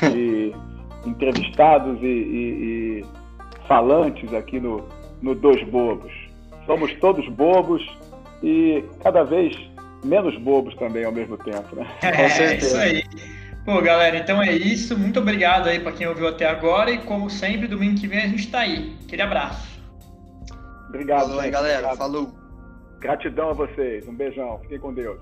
de 0.10 0.54
entrevistados 1.04 2.00
e, 2.00 2.06
e, 2.06 3.02
e, 3.02 3.04
falantes 3.68 4.32
aqui 4.32 4.58
no, 4.58 4.88
no 5.20 5.34
Dois 5.34 5.62
Bobos. 5.68 6.23
Somos 6.66 6.92
todos 6.94 7.28
bobos 7.28 7.82
e 8.42 8.84
cada 9.02 9.22
vez 9.22 9.56
menos 10.04 10.36
bobos 10.38 10.74
também 10.76 11.04
ao 11.04 11.12
mesmo 11.12 11.36
tempo, 11.38 11.76
né? 11.76 11.86
É, 12.02 12.10
Com 12.12 12.28
certeza. 12.28 12.52
É 12.52 12.56
isso 12.56 12.76
aí. 12.76 13.34
Pô, 13.64 13.80
galera, 13.80 14.18
então 14.18 14.42
é 14.42 14.52
isso. 14.52 14.98
Muito 14.98 15.18
obrigado 15.20 15.68
aí 15.68 15.80
para 15.80 15.92
quem 15.92 16.06
ouviu 16.06 16.28
até 16.28 16.46
agora 16.46 16.90
e 16.90 16.98
como 16.98 17.30
sempre, 17.30 17.66
domingo 17.66 17.98
que 17.98 18.06
vem 18.06 18.18
a 18.18 18.28
gente 18.28 18.40
está 18.40 18.60
aí. 18.60 18.94
Aquele 19.06 19.22
abraço. 19.22 19.80
Obrigado, 20.88 21.22
Falou 21.22 21.40
aí, 21.40 21.50
galera. 21.50 21.88
Obrigado. 21.88 21.96
Falou. 21.96 22.32
Gratidão 23.00 23.50
a 23.50 23.52
vocês. 23.54 24.06
Um 24.06 24.14
beijão. 24.14 24.58
Fiquem 24.62 24.78
com 24.78 24.92
Deus. 24.92 25.18